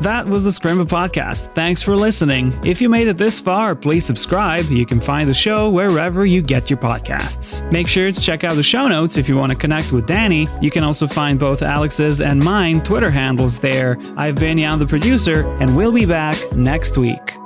That 0.00 0.26
was 0.26 0.44
the 0.44 0.50
Scrimba 0.50 0.84
podcast. 0.86 1.48
Thanks 1.54 1.82
for 1.82 1.96
listening. 1.96 2.52
If 2.64 2.82
you 2.82 2.88
made 2.88 3.08
it 3.08 3.16
this 3.16 3.40
far, 3.40 3.74
please 3.74 4.04
subscribe. 4.04 4.66
You 4.66 4.84
can 4.84 5.00
find 5.00 5.28
the 5.28 5.34
show 5.34 5.70
wherever 5.70 6.26
you 6.26 6.42
get 6.42 6.68
your 6.68 6.78
podcasts. 6.78 7.68
Make 7.70 7.88
sure 7.88 8.12
to 8.12 8.20
check 8.20 8.44
out 8.44 8.56
the 8.56 8.62
show 8.62 8.88
notes 8.88 9.16
if 9.16 9.28
you 9.28 9.36
want 9.36 9.52
to 9.52 9.58
connect 9.58 9.92
with 9.92 10.06
Danny. 10.06 10.48
You 10.60 10.70
can 10.70 10.84
also 10.84 11.06
find 11.06 11.38
both 11.38 11.62
Alex's 11.62 12.20
and 12.20 12.42
mine 12.42 12.82
Twitter 12.82 13.10
handles 13.10 13.58
there. 13.58 13.98
I've 14.16 14.34
been 14.36 14.58
Jan 14.58 14.78
the 14.78 14.86
producer, 14.86 15.46
and 15.60 15.76
we'll 15.76 15.92
be 15.92 16.06
back 16.06 16.36
next 16.52 16.98
week. 16.98 17.43